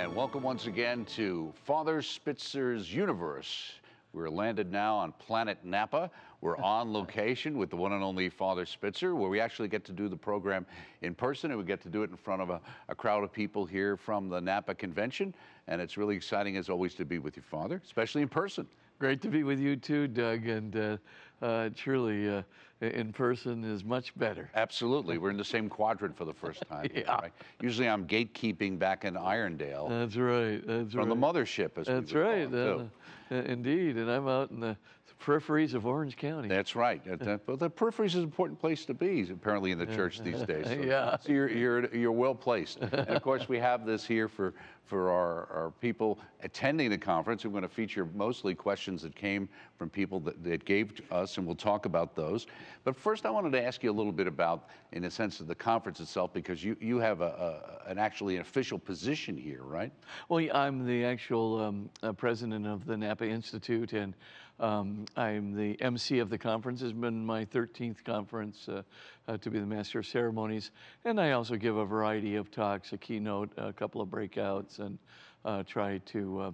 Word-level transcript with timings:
and 0.00 0.16
welcome 0.16 0.42
once 0.42 0.66
again 0.66 1.04
to 1.04 1.52
Father 1.66 2.00
Spitzer's 2.00 2.90
Universe. 2.90 3.72
We're 4.14 4.30
landed 4.30 4.72
now 4.72 4.96
on 4.96 5.12
planet 5.12 5.58
Napa. 5.62 6.10
We're 6.40 6.56
on 6.62 6.90
location 6.90 7.58
with 7.58 7.68
the 7.68 7.76
one 7.76 7.92
and 7.92 8.02
only 8.02 8.30
Father 8.30 8.64
Spitzer, 8.64 9.14
where 9.14 9.28
we 9.28 9.40
actually 9.40 9.68
get 9.68 9.84
to 9.84 9.92
do 9.92 10.08
the 10.08 10.16
program 10.16 10.64
in 11.02 11.14
person 11.14 11.50
and 11.50 11.60
we 11.60 11.66
get 11.66 11.82
to 11.82 11.90
do 11.90 12.02
it 12.02 12.08
in 12.08 12.16
front 12.16 12.40
of 12.40 12.48
a, 12.48 12.62
a 12.88 12.94
crowd 12.94 13.22
of 13.22 13.30
people 13.30 13.66
here 13.66 13.94
from 13.94 14.30
the 14.30 14.40
Napa 14.40 14.74
Convention. 14.74 15.34
And 15.68 15.82
it's 15.82 15.98
really 15.98 16.16
exciting, 16.16 16.56
as 16.56 16.70
always, 16.70 16.94
to 16.94 17.04
be 17.04 17.18
with 17.18 17.36
you, 17.36 17.42
Father, 17.42 17.82
especially 17.84 18.22
in 18.22 18.28
person. 18.28 18.66
Great 19.00 19.20
to 19.20 19.28
be 19.28 19.42
with 19.42 19.60
you 19.60 19.76
too, 19.76 20.08
Doug. 20.08 20.46
And 20.46 20.76
uh, 20.76 20.96
uh, 21.42 21.68
truly, 21.76 22.26
uh, 22.26 22.42
in 22.80 23.12
person 23.12 23.64
is 23.64 23.84
much 23.84 24.16
better. 24.16 24.50
Absolutely. 24.54 25.18
We're 25.18 25.30
in 25.30 25.36
the 25.36 25.44
same 25.44 25.68
quadrant 25.68 26.16
for 26.16 26.24
the 26.24 26.34
first 26.34 26.62
time. 26.68 26.88
Yeah. 26.94 27.12
right? 27.16 27.32
Usually 27.60 27.88
I'm 27.88 28.06
gatekeeping 28.06 28.78
back 28.78 29.04
in 29.04 29.14
Irondale 29.14 29.88
That's 29.88 30.16
right. 30.16 30.66
That's 30.66 30.92
from 30.92 31.08
right. 31.08 31.08
the 31.08 31.14
mothership, 31.14 31.78
as 31.78 31.86
That's 31.86 32.12
right. 32.12 32.52
uh, 32.52 32.84
uh, 33.30 33.34
indeed. 33.34 33.96
And 33.96 34.10
I'm 34.10 34.26
out 34.28 34.50
in 34.50 34.60
the 34.60 34.76
peripheries 35.20 35.74
of 35.74 35.86
Orange 35.86 36.16
County. 36.16 36.48
That's 36.48 36.74
right. 36.74 37.02
But 37.46 37.58
the 37.58 37.70
peripheries 37.70 38.06
is 38.06 38.14
an 38.16 38.22
important 38.24 38.58
place 38.58 38.84
to 38.86 38.94
be, 38.94 39.28
apparently, 39.30 39.70
in 39.70 39.78
the 39.78 39.86
church 39.86 40.20
these 40.20 40.42
days. 40.42 40.66
So, 40.66 40.72
Yeah. 40.82 41.16
so 41.18 41.32
you're, 41.32 41.50
you're, 41.50 41.94
you're 41.94 42.12
well 42.12 42.34
placed. 42.34 42.78
And 42.80 42.94
of 43.08 43.22
course, 43.22 43.48
we 43.48 43.58
have 43.58 43.84
this 43.84 44.06
here 44.06 44.28
for, 44.28 44.54
for 44.86 45.10
our, 45.10 45.46
our 45.52 45.72
people 45.80 46.18
attending 46.42 46.90
the 46.90 46.98
conference. 46.98 47.44
We're 47.44 47.50
going 47.50 47.62
to 47.62 47.68
feature 47.68 48.08
mostly 48.14 48.54
questions 48.54 49.02
that 49.02 49.14
came 49.14 49.48
from 49.76 49.90
people 49.90 50.20
that, 50.20 50.42
that 50.42 50.64
gave 50.64 50.94
to 50.96 51.02
us, 51.12 51.36
and 51.36 51.46
we'll 51.46 51.54
talk 51.54 51.84
about 51.84 52.16
those. 52.16 52.46
But 52.84 52.96
first, 52.96 53.26
I 53.26 53.30
wanted 53.30 53.52
to 53.52 53.62
ask 53.62 53.82
you 53.82 53.90
a 53.90 53.92
little 53.92 54.12
bit 54.12 54.26
about, 54.26 54.70
in 54.92 55.04
a 55.04 55.10
sense, 55.10 55.40
of 55.40 55.46
the 55.46 55.54
conference 55.54 56.00
itself, 56.00 56.32
because 56.32 56.64
you, 56.64 56.76
you 56.80 56.98
have 56.98 57.20
a, 57.20 57.82
a, 57.86 57.90
an 57.90 57.98
actually 57.98 58.36
an 58.36 58.40
official 58.42 58.78
position 58.78 59.36
here, 59.36 59.62
right? 59.62 59.92
Well, 60.28 60.40
yeah, 60.40 60.56
I'm 60.58 60.86
the 60.86 61.04
actual 61.04 61.60
um, 61.60 61.90
uh, 62.02 62.12
president 62.12 62.66
of 62.66 62.86
the 62.86 62.96
Napa 62.96 63.26
Institute, 63.28 63.92
and 63.92 64.14
um, 64.60 65.06
I'm 65.16 65.54
the 65.54 65.80
MC 65.80 66.18
of 66.18 66.30
the 66.30 66.38
conference. 66.38 66.82
It's 66.82 66.92
been 66.92 67.24
my 67.24 67.44
13th 67.44 68.04
conference 68.04 68.68
uh, 68.68 68.82
uh, 69.26 69.36
to 69.38 69.50
be 69.50 69.58
the 69.58 69.66
master 69.66 69.98
of 69.98 70.06
ceremonies, 70.06 70.70
and 71.04 71.20
I 71.20 71.32
also 71.32 71.56
give 71.56 71.76
a 71.76 71.84
variety 71.84 72.36
of 72.36 72.50
talks, 72.50 72.92
a 72.92 72.98
keynote, 72.98 73.50
a 73.56 73.72
couple 73.72 74.00
of 74.00 74.08
breakouts, 74.08 74.78
and 74.78 74.98
uh, 75.44 75.62
try 75.64 75.98
to. 76.06 76.40
Uh, 76.40 76.52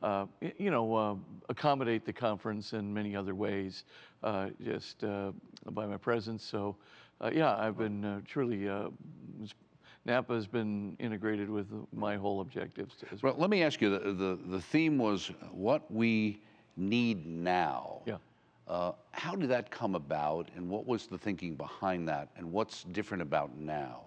uh, 0.00 0.26
you 0.58 0.70
know, 0.70 0.94
uh, 0.94 1.16
accommodate 1.48 2.04
the 2.04 2.12
conference 2.12 2.72
in 2.72 2.94
many 2.94 3.16
other 3.16 3.34
ways, 3.34 3.82
uh, 4.22 4.46
just 4.62 5.02
uh, 5.02 5.32
by 5.72 5.86
my 5.86 5.96
presence. 5.96 6.44
So, 6.44 6.76
uh, 7.20 7.32
yeah, 7.34 7.56
I've 7.56 7.76
been 7.76 8.04
uh, 8.04 8.20
truly 8.24 8.68
uh, 8.68 8.90
Napa 10.04 10.34
has 10.34 10.46
been 10.46 10.96
integrated 10.98 11.50
with 11.50 11.66
my 11.92 12.16
whole 12.16 12.40
objectives 12.40 12.94
as 13.12 13.22
well. 13.22 13.32
Well, 13.32 13.40
let 13.42 13.50
me 13.50 13.62
ask 13.62 13.80
you 13.80 13.90
the, 13.90 14.12
the, 14.12 14.38
the 14.46 14.60
theme 14.60 14.98
was 14.98 15.30
what 15.52 15.90
we 15.92 16.40
need 16.78 17.26
now. 17.26 18.00
Yeah. 18.06 18.16
Uh, 18.68 18.92
how 19.12 19.34
did 19.34 19.48
that 19.48 19.70
come 19.70 19.94
about, 19.94 20.50
and 20.54 20.68
what 20.68 20.86
was 20.86 21.06
the 21.06 21.16
thinking 21.16 21.54
behind 21.54 22.06
that, 22.06 22.28
and 22.36 22.52
what's 22.52 22.84
different 22.84 23.22
about 23.22 23.56
now? 23.56 24.02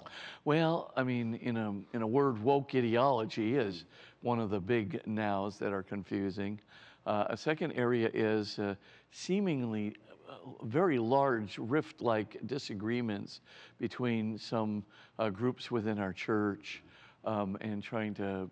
Well, 0.45 0.91
I 0.95 1.01
mean, 1.03 1.35
in 1.41 1.57
a 1.57 1.73
in 1.95 2.03
a 2.03 2.07
word, 2.07 2.41
woke 2.43 2.75
ideology 2.75 3.55
is 3.55 3.85
one 4.21 4.39
of 4.39 4.51
the 4.51 4.59
big 4.59 5.01
nows 5.07 5.57
that 5.57 5.73
are 5.73 5.81
confusing. 5.81 6.59
Uh, 7.07 7.25
a 7.29 7.37
second 7.37 7.71
area 7.71 8.11
is 8.13 8.59
uh, 8.59 8.75
seemingly 9.09 9.95
uh, 10.29 10.65
very 10.65 10.99
large 10.99 11.57
rift-like 11.57 12.37
disagreements 12.45 13.41
between 13.79 14.37
some 14.37 14.83
uh, 15.17 15.31
groups 15.31 15.71
within 15.71 15.97
our 15.97 16.13
church, 16.13 16.83
um, 17.25 17.57
and 17.61 17.81
trying 17.81 18.13
to 18.13 18.47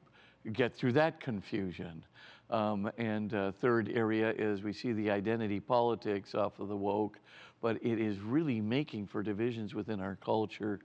get 0.53 0.73
through 0.73 0.93
that 0.93 1.19
confusion. 1.19 2.03
Um, 2.49 2.91
and 2.97 3.33
uh, 3.33 3.51
third 3.61 3.91
area 3.93 4.33
is 4.37 4.63
we 4.63 4.73
see 4.73 4.91
the 4.91 5.11
identity 5.11 5.59
politics 5.59 6.33
off 6.33 6.59
of 6.59 6.67
the 6.67 6.75
woke, 6.75 7.19
but 7.61 7.75
it 7.83 7.99
is 7.99 8.19
really 8.19 8.59
making 8.59 9.07
for 9.07 9.21
divisions 9.21 9.75
within 9.75 9.99
our 9.99 10.15
culture, 10.15 10.79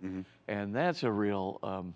and 0.48 0.74
that's 0.74 1.04
a 1.04 1.10
real 1.10 1.58
um, 1.62 1.94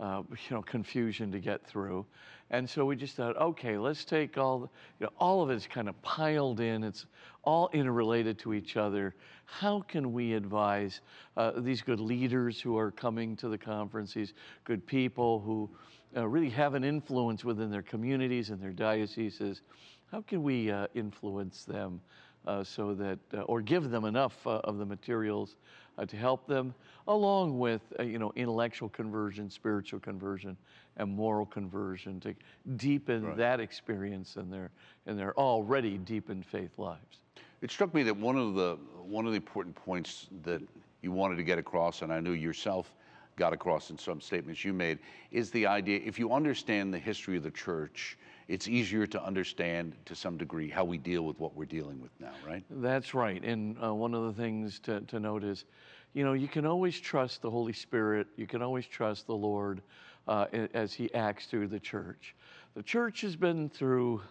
uh, 0.00 0.22
you 0.30 0.56
know 0.56 0.62
confusion 0.62 1.32
to 1.32 1.38
get 1.38 1.66
through. 1.66 2.04
And 2.50 2.68
so 2.68 2.86
we 2.86 2.96
just 2.96 3.14
thought, 3.14 3.36
okay, 3.36 3.76
let's 3.76 4.04
take 4.04 4.38
all 4.38 4.60
the, 4.60 4.68
you 5.00 5.06
know 5.06 5.12
all 5.18 5.42
of 5.42 5.50
it's 5.50 5.66
kind 5.66 5.88
of 5.88 6.00
piled 6.02 6.60
in. 6.60 6.84
It's 6.84 7.06
all 7.44 7.70
interrelated 7.72 8.38
to 8.40 8.52
each 8.54 8.76
other. 8.76 9.14
How 9.46 9.80
can 9.80 10.12
we 10.12 10.34
advise 10.34 11.00
uh, 11.36 11.52
these 11.56 11.80
good 11.82 12.00
leaders 12.00 12.60
who 12.60 12.76
are 12.76 12.90
coming 12.90 13.36
to 13.36 13.48
the 13.48 13.58
conference, 13.58 14.12
these 14.12 14.34
good 14.64 14.86
people 14.86 15.40
who 15.40 15.70
uh, 16.16 16.26
really 16.26 16.50
have 16.50 16.74
an 16.74 16.84
influence 16.84 17.44
within 17.44 17.70
their 17.70 17.82
communities 17.82 18.50
and 18.50 18.60
their 18.60 18.72
dioceses? 18.72 19.62
How 20.10 20.22
can 20.22 20.42
we 20.42 20.70
uh, 20.70 20.86
influence 20.94 21.64
them 21.64 22.00
uh, 22.46 22.64
so 22.64 22.94
that, 22.94 23.18
uh, 23.34 23.40
or 23.42 23.60
give 23.60 23.90
them 23.90 24.04
enough 24.04 24.46
uh, 24.46 24.60
of 24.64 24.78
the 24.78 24.86
materials 24.86 25.56
uh, 25.98 26.06
to 26.06 26.16
help 26.16 26.46
them, 26.46 26.74
along 27.08 27.58
with, 27.58 27.82
uh, 27.98 28.02
you 28.04 28.18
know, 28.18 28.32
intellectual 28.36 28.88
conversion, 28.88 29.50
spiritual 29.50 30.00
conversion, 30.00 30.56
and 30.96 31.10
moral 31.10 31.44
conversion 31.44 32.20
to 32.20 32.34
deepen 32.76 33.24
Right. 33.24 33.36
that 33.36 33.60
experience 33.60 34.36
in 34.36 34.50
their, 34.50 34.70
in 35.06 35.16
their 35.16 35.36
already 35.38 35.98
deepened 35.98 36.46
faith 36.46 36.78
lives. 36.78 37.20
It 37.60 37.70
struck 37.70 37.92
me 37.92 38.02
that 38.04 38.16
one 38.16 38.38
of 38.38 38.54
the 38.54 38.78
one 39.02 39.26
of 39.26 39.32
the 39.32 39.36
important 39.36 39.74
points 39.74 40.28
that 40.42 40.62
you 41.02 41.10
wanted 41.10 41.36
to 41.36 41.42
get 41.42 41.58
across, 41.58 42.02
and 42.02 42.12
I 42.12 42.20
knew 42.20 42.32
yourself 42.32 42.94
got 43.38 43.52
across 43.54 43.90
in 43.90 43.96
some 43.96 44.20
statements 44.20 44.64
you 44.64 44.72
made, 44.72 44.98
is 45.30 45.50
the 45.50 45.66
idea 45.66 46.00
if 46.04 46.18
you 46.18 46.32
understand 46.32 46.92
the 46.92 46.98
history 46.98 47.36
of 47.36 47.42
the 47.42 47.50
church, 47.50 48.18
it's 48.48 48.66
easier 48.66 49.06
to 49.06 49.22
understand 49.22 49.94
to 50.06 50.14
some 50.14 50.36
degree 50.36 50.68
how 50.68 50.84
we 50.84 50.98
deal 50.98 51.22
with 51.22 51.38
what 51.38 51.54
we're 51.54 51.64
dealing 51.64 52.00
with 52.00 52.10
now, 52.18 52.32
right? 52.46 52.64
That's 52.68 53.14
right. 53.14 53.42
And 53.42 53.76
uh, 53.82 53.94
one 53.94 54.14
of 54.14 54.24
the 54.24 54.32
things 54.42 54.80
to, 54.80 55.00
to 55.02 55.20
note 55.20 55.44
is, 55.44 55.64
you 56.14 56.24
know, 56.24 56.32
you 56.32 56.48
can 56.48 56.66
always 56.66 56.98
trust 56.98 57.42
the 57.42 57.50
Holy 57.50 57.72
Spirit. 57.72 58.26
You 58.36 58.46
can 58.46 58.62
always 58.62 58.86
trust 58.86 59.26
the 59.26 59.36
Lord 59.36 59.82
uh, 60.26 60.46
as 60.74 60.92
He 60.92 61.12
acts 61.14 61.46
through 61.46 61.68
the 61.68 61.78
church. 61.80 62.34
The 62.74 62.82
church 62.82 63.20
has 63.20 63.36
been 63.36 63.68
through 63.68 64.22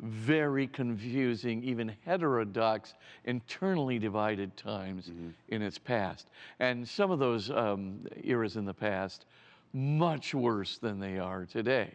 very 0.00 0.66
confusing, 0.66 1.62
even 1.62 1.94
heterodox, 2.04 2.94
internally 3.24 3.98
divided 3.98 4.56
times 4.56 5.10
in 5.48 5.62
its 5.62 5.78
past. 5.78 6.28
And 6.58 6.86
some 6.86 7.10
of 7.10 7.18
those 7.18 7.50
um, 7.50 8.06
eras 8.22 8.56
in 8.56 8.64
the 8.64 8.74
past, 8.74 9.26
much 9.72 10.34
worse 10.34 10.78
than 10.78 11.00
they 11.00 11.18
are 11.18 11.44
today. 11.46 11.90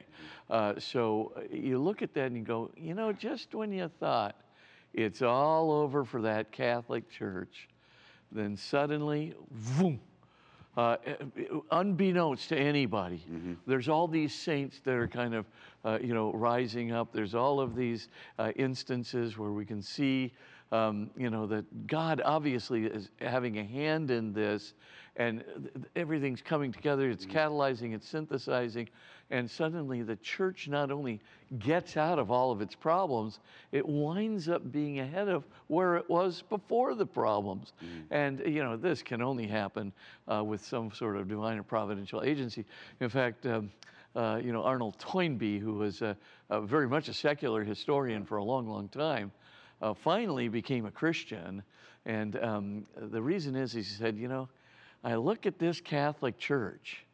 Uh, 0.49 0.73
so 0.77 1.31
uh, 1.37 1.41
you 1.51 1.77
look 1.77 2.01
at 2.01 2.13
that 2.13 2.25
and 2.25 2.35
you 2.35 2.43
go, 2.43 2.71
you 2.75 2.93
know, 2.93 3.13
just 3.13 3.55
when 3.55 3.71
you 3.71 3.89
thought 3.99 4.35
it's 4.93 5.21
all 5.21 5.71
over 5.71 6.03
for 6.03 6.21
that 6.21 6.51
Catholic 6.51 7.09
Church, 7.09 7.69
then 8.31 8.57
suddenly, 8.57 9.33
boom, 9.77 9.99
uh, 10.79 10.97
unbeknownst 11.71 12.47
to 12.49 12.57
anybody, 12.57 13.21
there's 13.67 13.89
all 13.89 14.07
these 14.07 14.33
saints 14.33 14.79
that 14.85 14.93
are 14.93 15.09
kind 15.09 15.33
of, 15.33 15.45
uh, 15.83 15.99
you 16.01 16.13
know, 16.13 16.31
rising 16.31 16.93
up. 16.93 17.11
There's 17.11 17.35
all 17.35 17.59
of 17.59 17.75
these 17.75 18.07
uh, 18.37 18.51
instances 18.55 19.37
where 19.37 19.51
we 19.51 19.65
can 19.65 19.81
see, 19.81 20.31
um, 20.71 21.09
you 21.17 21.29
know, 21.29 21.45
that 21.47 21.65
God 21.87 22.21
obviously 22.23 22.85
is 22.85 23.09
having 23.19 23.59
a 23.59 23.63
hand 23.63 24.09
in 24.09 24.31
this, 24.31 24.73
and 25.19 25.43
th- 25.45 25.73
th- 25.73 25.85
everything's 25.95 26.41
coming 26.41 26.71
together. 26.71 27.09
It's 27.09 27.25
catalyzing, 27.25 27.93
it's 27.93 28.07
synthesizing, 28.07 28.89
and 29.29 29.51
suddenly 29.51 30.01
the 30.01 30.15
church 30.15 30.67
not 30.67 30.89
only 30.89 31.19
gets 31.59 31.97
out 31.97 32.17
of 32.17 32.31
all 32.31 32.51
of 32.51 32.61
its 32.61 32.73
problems, 32.73 33.39
it 33.71 33.87
winds 33.87 34.49
up 34.49 34.71
being 34.71 34.99
ahead 35.01 35.27
of 35.27 35.43
where 35.67 35.97
it 35.97 36.09
was 36.09 36.41
before 36.49 36.95
the 36.95 37.05
problems. 37.05 37.73
And, 38.09 38.39
you 38.39 38.63
know, 38.63 38.77
this 38.77 39.03
can 39.03 39.21
only 39.21 39.45
happen 39.45 39.91
uh, 40.27 40.43
with 40.43 40.65
some 40.65 40.91
sort 40.91 41.17
of 41.17 41.27
divine 41.27 41.59
or 41.59 41.63
providential 41.63 42.23
agency. 42.23 42.65
In 43.01 43.09
fact, 43.09 43.45
um, 43.45 43.69
uh, 44.15 44.39
you 44.43 44.51
know, 44.51 44.63
Arnold 44.63 44.97
Toynbee, 44.97 45.59
who 45.59 45.73
was 45.73 46.01
a, 46.01 46.17
a 46.49 46.61
very 46.61 46.87
much 46.87 47.09
a 47.09 47.13
secular 47.13 47.63
historian 47.63 48.25
for 48.25 48.37
a 48.37 48.43
long, 48.43 48.67
long 48.67 48.87
time, 48.87 49.31
uh, 49.81 49.93
finally 49.93 50.47
became 50.47 50.85
a 50.87 50.91
Christian. 50.91 51.61
And 52.05 52.35
um, 52.37 52.85
the 52.95 53.21
reason 53.21 53.55
is, 53.55 53.71
he 53.73 53.83
said, 53.83 54.17
you 54.17 54.27
know, 54.27 54.49
I 55.03 55.15
look 55.15 55.45
at 55.45 55.59
this 55.59 55.81
Catholic 55.81 56.37
Church, 56.37 57.05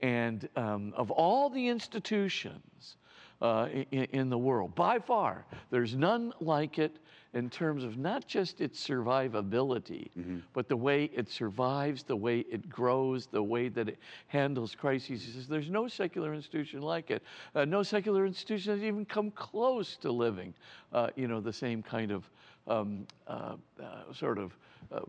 and 0.00 0.48
um, 0.56 0.92
of 0.96 1.10
all 1.10 1.50
the 1.50 1.68
institutions 1.68 2.96
uh, 3.42 3.68
in, 3.90 4.04
in 4.04 4.30
the 4.30 4.38
world, 4.38 4.74
by 4.74 4.98
far, 4.98 5.44
there's 5.70 5.94
none 5.94 6.32
like 6.40 6.78
it 6.78 6.98
in 7.34 7.50
terms 7.50 7.84
of 7.84 7.98
not 7.98 8.26
just 8.26 8.60
its 8.60 8.84
survivability, 8.86 10.08
but 10.54 10.68
the 10.68 10.76
way 10.76 11.10
it 11.12 11.30
survives, 11.30 12.02
the 12.02 12.16
way 12.16 12.40
it 12.50 12.68
grows, 12.70 13.26
the 13.26 13.42
way 13.42 13.68
that 13.68 13.88
it 13.88 13.98
handles 14.28 14.74
crises. 14.74 15.22
He 15.22 15.32
says 15.32 15.46
there's 15.46 15.70
no 15.70 15.88
secular 15.88 16.32
institution 16.32 16.80
like 16.80 17.10
it. 17.10 17.22
Uh, 17.54 17.66
no 17.66 17.82
secular 17.82 18.24
institution 18.24 18.72
has 18.72 18.82
even 18.82 19.04
come 19.04 19.30
close 19.32 19.96
to 19.98 20.10
living, 20.10 20.54
uh, 20.92 21.08
you 21.16 21.28
know, 21.28 21.40
the 21.40 21.52
same 21.52 21.82
kind 21.82 22.10
of 22.10 22.30
um, 22.66 23.06
uh, 23.26 23.56
uh, 23.80 24.12
sort 24.12 24.38
of 24.38 24.56
uh, 24.90 25.00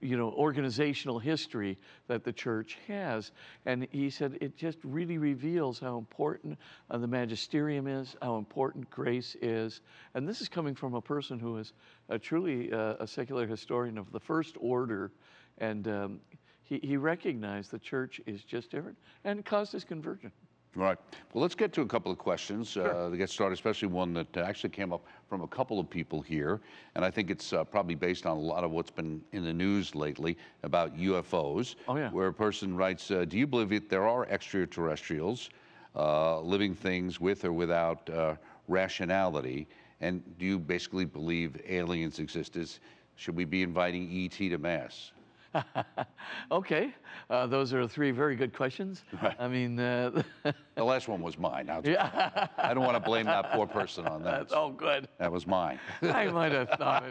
you 0.00 0.16
know, 0.16 0.30
organizational 0.32 1.18
history 1.18 1.78
that 2.08 2.24
the 2.24 2.32
church 2.32 2.78
has. 2.88 3.32
And 3.66 3.86
he 3.90 4.10
said 4.10 4.38
it 4.40 4.56
just 4.56 4.78
really 4.82 5.18
reveals 5.18 5.78
how 5.78 5.98
important 5.98 6.58
uh, 6.90 6.98
the 6.98 7.06
magisterium 7.06 7.86
is, 7.86 8.16
how 8.22 8.36
important 8.38 8.90
grace 8.90 9.36
is. 9.40 9.82
And 10.14 10.28
this 10.28 10.40
is 10.40 10.48
coming 10.48 10.74
from 10.74 10.94
a 10.94 11.00
person 11.00 11.38
who 11.38 11.58
is 11.58 11.72
uh, 12.08 12.18
truly 12.20 12.72
uh, 12.72 12.94
a 13.00 13.06
secular 13.06 13.46
historian 13.46 13.98
of 13.98 14.10
the 14.12 14.20
first 14.20 14.56
order. 14.60 15.12
And 15.58 15.86
um, 15.88 16.20
he, 16.62 16.80
he 16.82 16.96
recognized 16.96 17.70
the 17.70 17.78
church 17.78 18.20
is 18.26 18.42
just 18.42 18.70
different 18.70 18.98
and 19.24 19.44
caused 19.44 19.72
his 19.72 19.84
conversion. 19.84 20.32
Right. 20.76 20.96
Well, 21.32 21.42
let's 21.42 21.56
get 21.56 21.72
to 21.74 21.82
a 21.82 21.86
couple 21.86 22.12
of 22.12 22.18
questions 22.18 22.76
uh, 22.76 23.08
to 23.10 23.16
get 23.16 23.28
started, 23.28 23.54
especially 23.54 23.88
one 23.88 24.12
that 24.14 24.36
uh, 24.36 24.40
actually 24.42 24.70
came 24.70 24.92
up 24.92 25.04
from 25.28 25.42
a 25.42 25.48
couple 25.48 25.80
of 25.80 25.90
people 25.90 26.22
here. 26.22 26.60
And 26.94 27.04
I 27.04 27.10
think 27.10 27.28
it's 27.28 27.52
uh, 27.52 27.64
probably 27.64 27.96
based 27.96 28.24
on 28.24 28.36
a 28.36 28.40
lot 28.40 28.62
of 28.62 28.70
what's 28.70 28.90
been 28.90 29.20
in 29.32 29.42
the 29.42 29.52
news 29.52 29.96
lately 29.96 30.38
about 30.62 30.96
UFOs. 30.96 31.74
Oh, 31.88 31.96
yeah. 31.96 32.10
Where 32.10 32.28
a 32.28 32.32
person 32.32 32.76
writes 32.76 33.10
uh, 33.10 33.24
Do 33.24 33.36
you 33.36 33.48
believe 33.48 33.70
that 33.70 33.88
there 33.88 34.06
are 34.06 34.26
extraterrestrials, 34.26 35.50
uh, 35.96 36.40
living 36.40 36.76
things 36.76 37.20
with 37.20 37.44
or 37.44 37.52
without 37.52 38.08
uh, 38.08 38.36
rationality? 38.68 39.66
And 40.00 40.22
do 40.38 40.46
you 40.46 40.58
basically 40.58 41.04
believe 41.04 41.60
aliens 41.68 42.20
exist? 42.20 42.56
Is, 42.56 42.78
should 43.16 43.34
we 43.34 43.44
be 43.44 43.62
inviting 43.62 44.08
ET 44.24 44.38
to 44.38 44.58
Mass? 44.58 45.10
okay, 46.52 46.94
uh, 47.28 47.46
those 47.46 47.72
are 47.72 47.86
three 47.86 48.10
very 48.10 48.36
good 48.36 48.52
questions. 48.52 49.04
I 49.38 49.48
mean, 49.48 49.78
uh, 49.78 50.22
The 50.74 50.84
last 50.84 51.08
one 51.08 51.20
was 51.20 51.38
mine. 51.38 51.70
Yeah, 51.84 52.48
I 52.58 52.72
don't 52.74 52.84
want 52.84 52.96
to 52.96 53.00
blame 53.00 53.26
that 53.26 53.52
poor 53.52 53.66
person 53.66 54.06
on 54.06 54.22
that. 54.22 54.38
that's 54.38 54.52
all 54.52 54.70
good. 54.70 55.08
That 55.18 55.30
was 55.30 55.46
mine. 55.46 55.78
I 56.02 56.26
might 56.28 56.52
have 56.52 56.70
thought 56.70 57.04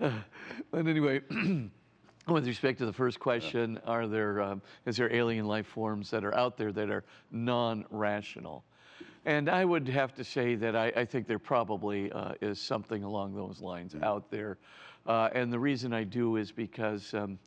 it. 0.00 0.12
but 0.70 0.86
anyway, 0.86 1.20
with 2.28 2.46
respect 2.46 2.78
to 2.78 2.86
the 2.86 2.92
first 2.92 3.18
question, 3.18 3.80
are 3.86 4.06
there 4.06 4.42
um, 4.42 4.62
is 4.86 4.96
there 4.96 5.12
alien 5.12 5.46
life 5.46 5.66
forms 5.66 6.10
that 6.10 6.24
are 6.24 6.34
out 6.34 6.56
there 6.56 6.72
that 6.72 6.90
are 6.90 7.04
non-rational? 7.30 8.64
And 9.24 9.48
I 9.50 9.64
would 9.64 9.88
have 9.88 10.14
to 10.14 10.24
say 10.24 10.54
that 10.54 10.76
I, 10.76 10.92
I 10.96 11.04
think 11.04 11.26
there 11.26 11.38
probably 11.38 12.10
uh, 12.12 12.34
is 12.40 12.60
something 12.60 13.02
along 13.02 13.34
those 13.34 13.60
lines 13.60 13.94
out 14.02 14.30
there. 14.30 14.58
Uh, 15.06 15.28
and 15.32 15.52
the 15.52 15.58
reason 15.58 15.92
I 15.92 16.04
do 16.04 16.36
is 16.36 16.52
because 16.52 17.12
um, 17.14 17.38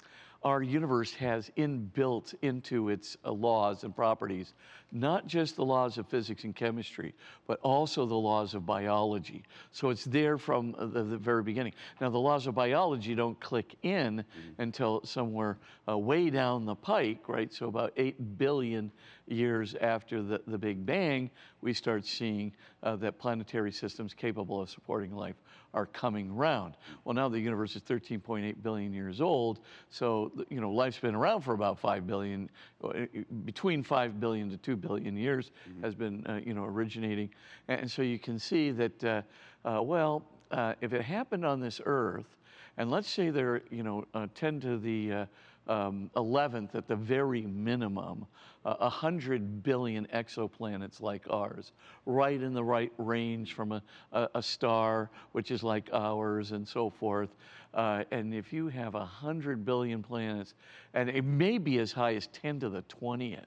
our 0.44 0.62
universe 0.64 1.14
has 1.14 1.52
inbuilt 1.58 2.34
into 2.42 2.90
its 2.90 3.18
uh, 3.24 3.32
laws 3.32 3.84
and 3.84 3.96
properties 3.96 4.54
not 4.92 5.26
just 5.28 5.56
the 5.56 5.64
laws 5.64 5.98
of 5.98 6.08
physics 6.08 6.44
and 6.44 6.56
chemistry, 6.56 7.14
but 7.48 7.60
also 7.62 8.06
the 8.06 8.16
laws 8.16 8.54
of 8.54 8.66
biology. 8.66 9.44
So 9.72 9.90
it's 9.90 10.04
there 10.06 10.38
from 10.38 10.76
uh, 10.78 10.86
the, 10.88 11.04
the 11.04 11.18
very 11.18 11.44
beginning. 11.44 11.74
Now, 12.00 12.10
the 12.10 12.20
laws 12.20 12.48
of 12.48 12.56
biology 12.56 13.16
don't 13.16 13.40
click 13.40 13.76
in 13.84 14.24
until 14.58 15.04
somewhere 15.06 15.58
uh, 15.88 15.98
way 15.98 16.30
down 16.30 16.66
the 16.66 16.76
pike, 16.76 17.28
right? 17.28 17.54
So, 17.54 17.68
about 17.68 17.94
8 17.96 18.38
billion 18.38 18.92
years 19.32 19.76
after 19.82 20.22
the, 20.22 20.42
the 20.48 20.58
Big 20.58 20.86
Bang, 20.86 21.30
we 21.62 21.74
start 21.74 22.06
seeing 22.06 22.54
uh, 22.84 22.96
that 22.98 23.18
planetary 23.18 23.72
systems 23.72 24.14
capable 24.14 24.62
of 24.62 24.70
supporting 24.70 25.16
life 25.16 25.36
are 25.74 25.86
coming 25.86 26.36
round. 26.36 26.76
Well, 27.06 27.14
now 27.14 27.30
the 27.30 27.40
universe 27.40 27.76
is 27.76 27.82
13.8 27.84 28.62
billion 28.62 28.94
years 28.94 29.22
old, 29.22 29.60
so 29.90 30.32
you 30.50 30.60
know 30.60 30.72
life's 30.72 31.00
been 31.00 31.16
around 31.16 31.42
for 31.42 31.54
about 31.54 31.80
5 31.80 32.06
billion, 32.06 32.50
uh, 32.84 33.06
between 33.46 33.84
5 33.84 34.20
billion 34.20 34.50
to 34.50 34.58
2 34.58 34.76
billion 34.76 35.16
years 35.16 35.52
has 35.82 35.96
been 35.96 36.26
uh, 36.28 36.40
you 36.46 36.54
know 36.54 36.66
originating, 36.66 37.30
and 37.68 37.90
so 37.90 38.02
you 38.02 38.20
can 38.20 38.38
see 38.38 38.72
that 38.72 39.04
uh, 39.04 39.22
uh, 39.64 39.82
well, 39.82 40.24
uh, 40.52 40.74
if 40.82 40.94
it 40.94 41.02
happened 41.02 41.46
on 41.46 41.60
this 41.60 41.80
Earth, 41.86 42.36
and 42.78 42.90
let's 42.90 43.10
say 43.10 43.30
there 43.30 43.62
you 43.70 43.84
know 43.84 44.06
uh, 44.14 44.28
10 44.36 44.60
to 44.62 44.78
the 44.78 45.12
uh, 45.12 45.26
um, 45.68 46.10
11th 46.16 46.76
at 46.76 46.88
the 46.88 46.96
very 46.96 47.42
minimum, 47.42 48.26
uh, 48.66 48.76
100 48.80 49.64
billion 49.64 50.06
exoplanets 50.08 51.02
like 51.02 51.24
ours, 51.30 51.72
right 52.06 52.42
in 52.42 52.54
the 52.54 52.64
right 52.64 52.92
range 52.98 53.54
from 53.54 53.72
a, 53.72 53.84
a, 54.12 54.30
a 54.36 54.44
star, 54.44 55.10
which 55.32 55.52
is 55.52 55.64
like 55.64 55.90
ours, 55.94 56.52
and 56.52 56.68
so 56.68 56.90
forth. 56.90 57.30
Uh, 57.74 58.04
and 58.12 58.34
if 58.34 58.52
you 58.52 58.68
have 58.68 58.96
100 58.96 59.64
billion 59.64 60.04
planets, 60.04 60.56
and 60.94 61.10
it 61.10 61.24
may 61.24 61.58
be 61.58 61.80
as 61.80 61.92
high 61.92 62.16
as 62.16 62.28
10 62.28 62.60
to 62.60 62.70
the 62.70 62.82
20th, 62.84 63.46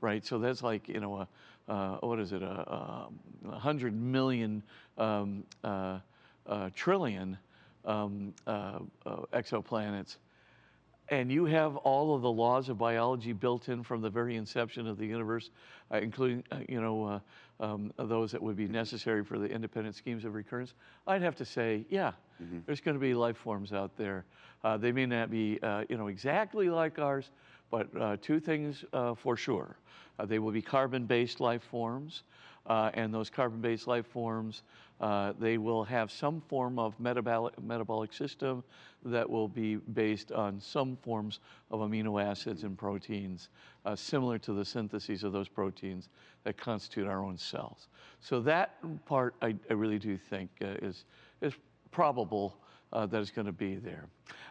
right? 0.00 0.24
So 0.24 0.38
that's 0.38 0.62
like, 0.62 0.88
you 0.88 1.00
know, 1.00 1.16
a, 1.16 1.72
uh, 1.72 1.96
what 2.00 2.20
is 2.20 2.32
it, 2.32 2.42
a, 2.42 2.46
a 2.46 3.08
100 3.42 4.00
million 4.00 4.62
um, 4.98 5.42
uh, 5.64 5.98
uh, 6.46 6.70
trillion 6.74 7.36
um, 7.84 8.32
uh, 8.46 8.78
uh, 9.04 9.16
exoplanets 9.32 10.16
and 11.08 11.30
you 11.30 11.44
have 11.44 11.76
all 11.76 12.14
of 12.14 12.22
the 12.22 12.30
laws 12.30 12.68
of 12.68 12.78
biology 12.78 13.32
built 13.32 13.68
in 13.68 13.82
from 13.82 14.00
the 14.00 14.10
very 14.10 14.36
inception 14.36 14.86
of 14.86 14.98
the 14.98 15.06
universe, 15.06 15.50
uh, 15.92 15.98
including, 15.98 16.42
uh, 16.50 16.58
you 16.68 16.80
know, 16.80 17.04
uh, 17.04 17.20
um, 17.60 17.92
those 17.96 18.32
that 18.32 18.42
would 18.42 18.56
be 18.56 18.68
necessary 18.68 19.24
for 19.24 19.38
the 19.38 19.46
independent 19.46 19.94
schemes 19.94 20.24
of 20.24 20.34
recurrence, 20.34 20.74
I'd 21.06 21.22
have 21.22 21.36
to 21.36 21.44
say, 21.44 21.86
yeah, 21.88 22.12
there's 22.66 22.80
going 22.80 22.96
to 22.96 23.00
be 23.00 23.14
life 23.14 23.36
forms 23.36 23.72
out 23.72 23.96
there. 23.96 24.24
Uh, 24.62 24.76
they 24.76 24.92
may 24.92 25.06
not 25.06 25.30
be, 25.30 25.58
uh, 25.62 25.84
you 25.88 25.96
know, 25.96 26.08
exactly 26.08 26.68
like 26.68 26.98
ours, 26.98 27.30
but 27.70 27.88
uh, 27.98 28.16
two 28.20 28.40
things 28.40 28.84
uh, 28.92 29.14
for 29.14 29.36
sure. 29.36 29.76
Uh, 30.18 30.26
they 30.26 30.38
will 30.38 30.52
be 30.52 30.62
carbon-based 30.62 31.40
life 31.40 31.62
forms, 31.70 32.24
uh, 32.66 32.90
and 32.94 33.12
those 33.12 33.30
carbon-based 33.30 33.86
life 33.86 34.06
forms, 34.06 34.62
uh, 35.00 35.32
they 35.38 35.58
will 35.58 35.84
have 35.84 36.10
some 36.10 36.40
form 36.48 36.78
of 36.78 36.98
metabolic, 36.98 37.60
metabolic 37.62 38.12
system 38.12 38.64
that 39.04 39.28
will 39.28 39.48
be 39.48 39.76
based 39.76 40.32
on 40.32 40.60
some 40.60 40.96
forms 41.02 41.40
of 41.70 41.80
amino 41.80 42.22
acids 42.22 42.62
and 42.64 42.76
proteins, 42.78 43.50
uh, 43.84 43.94
similar 43.94 44.38
to 44.38 44.52
the 44.52 44.64
syntheses 44.64 45.22
of 45.22 45.32
those 45.32 45.48
proteins 45.48 46.08
that 46.44 46.56
constitute 46.56 47.06
our 47.06 47.22
own 47.22 47.36
cells. 47.36 47.88
So 48.20 48.40
that 48.40 48.76
part, 49.04 49.34
I, 49.42 49.54
I 49.70 49.74
really 49.74 49.98
do 49.98 50.16
think 50.16 50.50
uh, 50.62 50.66
is, 50.82 51.04
is 51.40 51.52
probable 51.90 52.56
uh, 52.92 53.06
it's 53.12 53.30
going 53.30 53.46
to 53.46 53.52
be 53.52 53.76
there. 53.76 54.08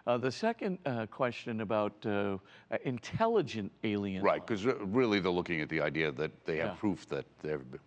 Uh, 0.08 0.18
the 0.18 0.32
second 0.32 0.78
uh, 0.86 1.06
question 1.08 1.62
about 1.62 1.94
uh, 2.06 2.38
intelligent 2.84 3.72
aliens. 3.84 4.24
Right, 4.24 4.46
because 4.46 4.66
really 4.66 5.20
they're 5.20 5.32
looking 5.32 5.62
at 5.62 5.70
the 5.70 5.82
idea 5.82 6.12
that 6.12 6.46
they 6.46 6.58
have 6.58 6.66
Yeah. 6.68 6.76
proof 6.76 7.08
that 7.08 7.26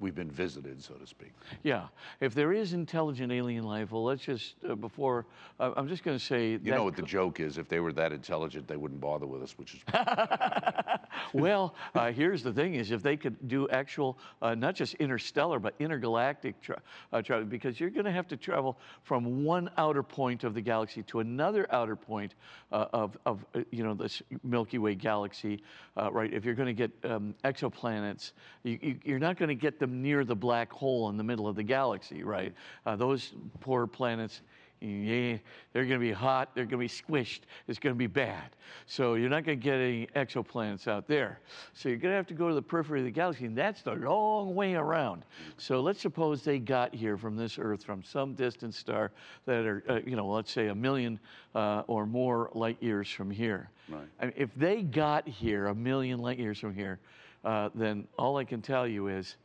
we've 0.00 0.14
been 0.14 0.30
visited, 0.30 0.82
so 0.82 0.94
to 0.94 1.06
speak. 1.06 1.32
Yeah, 1.62 1.88
if 2.20 2.34
there 2.34 2.52
is 2.52 2.72
intelligent 2.72 3.32
alien 3.32 3.64
life, 3.64 3.92
well, 3.92 4.04
let's 4.04 4.22
just 4.22 4.56
uh, 4.68 4.74
before 4.74 5.26
uh, 5.60 5.72
I'm 5.76 5.86
just 5.88 6.02
going 6.02 6.18
to 6.18 6.24
say 6.24 6.52
You 6.52 6.72
know 6.72 6.84
what 6.84 6.96
the 6.96 7.02
joke 7.02 7.38
is? 7.40 7.56
If 7.56 7.68
they 7.68 7.78
were 7.78 7.92
that 7.92 8.12
intelligent, 8.12 8.66
they 8.66 8.76
wouldn't 8.76 9.00
bother 9.00 9.26
with 9.26 9.42
us, 9.42 9.56
which 9.56 9.74
is 9.74 9.80
well, 11.32 11.74
uh, 11.94 12.10
here's 12.12 12.42
the 12.42 12.52
thing: 12.52 12.74
is 12.74 12.90
if 12.90 13.02
they 13.02 13.16
could 13.16 13.48
do 13.48 13.68
actual, 13.68 14.18
uh, 14.42 14.54
not 14.56 14.74
just 14.74 14.94
interstellar, 14.94 15.60
but 15.60 15.74
intergalactic 15.78 16.60
tra- 16.60 16.82
uh, 17.12 17.22
travel, 17.22 17.44
because 17.46 17.78
you're 17.78 17.90
going 17.90 18.04
to 18.04 18.12
have 18.12 18.26
to 18.28 18.36
travel 18.36 18.76
from 19.04 19.44
one 19.44 19.70
outer 19.76 20.02
point 20.02 20.42
of 20.44 20.54
the 20.54 20.60
galaxy 20.60 21.02
to 21.04 21.20
another 21.20 21.66
outer 21.70 21.77
point 21.96 22.34
uh, 22.72 22.86
of, 22.92 23.16
of 23.26 23.44
uh, 23.54 23.60
you 23.70 23.82
know, 23.82 23.94
this 23.94 24.22
Milky 24.42 24.78
Way 24.78 24.94
galaxy, 24.94 25.62
uh, 25.96 26.10
right? 26.12 26.32
If 26.32 26.44
you're 26.44 26.54
going 26.54 26.74
to 26.74 26.88
get 26.88 27.10
um, 27.10 27.34
exoplanets, 27.44 28.32
you, 28.62 28.98
you're 29.04 29.18
not 29.18 29.38
going 29.38 29.48
to 29.48 29.54
get 29.54 29.78
them 29.78 30.02
near 30.02 30.24
the 30.24 30.36
black 30.36 30.72
hole 30.72 31.08
in 31.10 31.16
the 31.16 31.24
middle 31.24 31.48
of 31.48 31.56
the 31.56 31.62
galaxy, 31.62 32.22
right? 32.22 32.52
Uh, 32.86 32.96
those 32.96 33.32
poor 33.60 33.86
planets. 33.86 34.42
Yeah, 34.80 35.38
they're 35.72 35.86
going 35.86 35.98
to 36.00 36.06
be 36.06 36.12
hot. 36.12 36.50
They're 36.54 36.64
going 36.64 36.70
to 36.70 36.76
be 36.78 36.88
squished. 36.88 37.40
It's 37.66 37.80
going 37.80 37.94
to 37.94 37.98
be 37.98 38.06
bad. 38.06 38.50
So 38.86 39.14
you're 39.14 39.28
not 39.28 39.44
going 39.44 39.58
to 39.58 39.64
get 39.64 39.74
any 39.74 40.06
exoplanets 40.14 40.86
out 40.86 41.08
there. 41.08 41.40
So 41.74 41.88
you're 41.88 41.98
going 41.98 42.12
to 42.12 42.16
have 42.16 42.28
to 42.28 42.34
go 42.34 42.48
to 42.48 42.54
the 42.54 42.62
periphery 42.62 43.00
of 43.00 43.04
the 43.04 43.10
galaxy, 43.10 43.46
and 43.46 43.56
that's 43.56 43.82
the 43.82 43.94
long 43.94 44.54
way 44.54 44.74
around. 44.74 45.24
So 45.56 45.80
let's 45.80 46.00
suppose 46.00 46.42
they 46.42 46.60
got 46.60 46.94
here 46.94 47.16
from 47.16 47.36
this 47.36 47.58
Earth 47.58 47.82
from 47.82 48.04
some 48.04 48.34
distant 48.34 48.72
star 48.74 49.10
that 49.46 49.66
are, 49.66 49.82
uh, 49.88 50.00
you 50.06 50.14
know, 50.14 50.28
let's 50.28 50.52
say 50.52 50.68
a 50.68 50.74
million 50.74 51.18
uh, 51.56 51.82
or 51.88 52.06
more 52.06 52.50
light 52.54 52.80
years 52.80 53.10
from 53.10 53.30
here. 53.30 53.70
Right. 53.88 54.02
I 54.20 54.24
mean, 54.26 54.34
if 54.36 54.54
they 54.54 54.82
got 54.82 55.26
here 55.26 55.66
a 55.66 55.74
million 55.74 56.20
light 56.20 56.38
years 56.38 56.60
from 56.60 56.74
here, 56.74 57.00
uh, 57.44 57.70
then 57.74 58.06
all 58.16 58.36
I 58.36 58.44
can 58.44 58.62
tell 58.62 58.86
you 58.86 59.08
is 59.08 59.36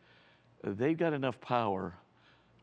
they've 0.64 0.98
got 0.98 1.14
enough 1.14 1.40
power 1.42 1.94